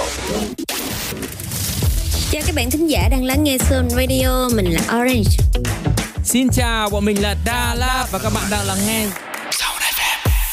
Chào 2.32 2.42
các 2.46 2.56
bạn 2.56 2.72
thính 2.72 2.88
giả 2.88 3.08
đang 3.12 3.24
lắng 3.24 3.44
nghe 3.44 3.58
Zone 3.58 3.90
Radio, 3.90 4.50
mình 4.56 4.74
là 4.74 4.82
Orange. 4.82 5.30
Xin 6.24 6.48
chào, 6.50 6.90
bọn 6.90 7.06
mình 7.06 7.22
là 7.22 7.36
Da 7.46 7.76
và 8.12 8.20
các 8.20 8.34
bạn 8.34 8.44
đang 8.52 8.68
lắng 8.68 8.78
nghe. 8.88 9.08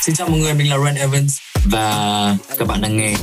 Xin 0.01 0.15
chào 0.15 0.29
mọi 0.29 0.41
người, 0.41 0.55
mình 0.55 0.71
là 0.71 0.77
Ren 0.85 0.95
Evans 0.95 1.39
và 1.65 2.37
các 2.59 2.69
bạn 2.69 2.81
đang 2.81 2.97
nghe. 2.97 3.15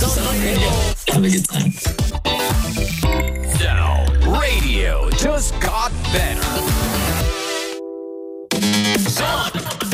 Zone 0.00 0.38
Radio. 0.44 0.70
Have 1.12 1.26
a 1.26 1.30
good 1.30 1.50
time. 1.52 1.70
Now, 3.60 4.06
radio 4.40 5.10
just 5.10 5.52
got 5.60 5.92
better. 6.12 6.44
Zone. 9.06 9.89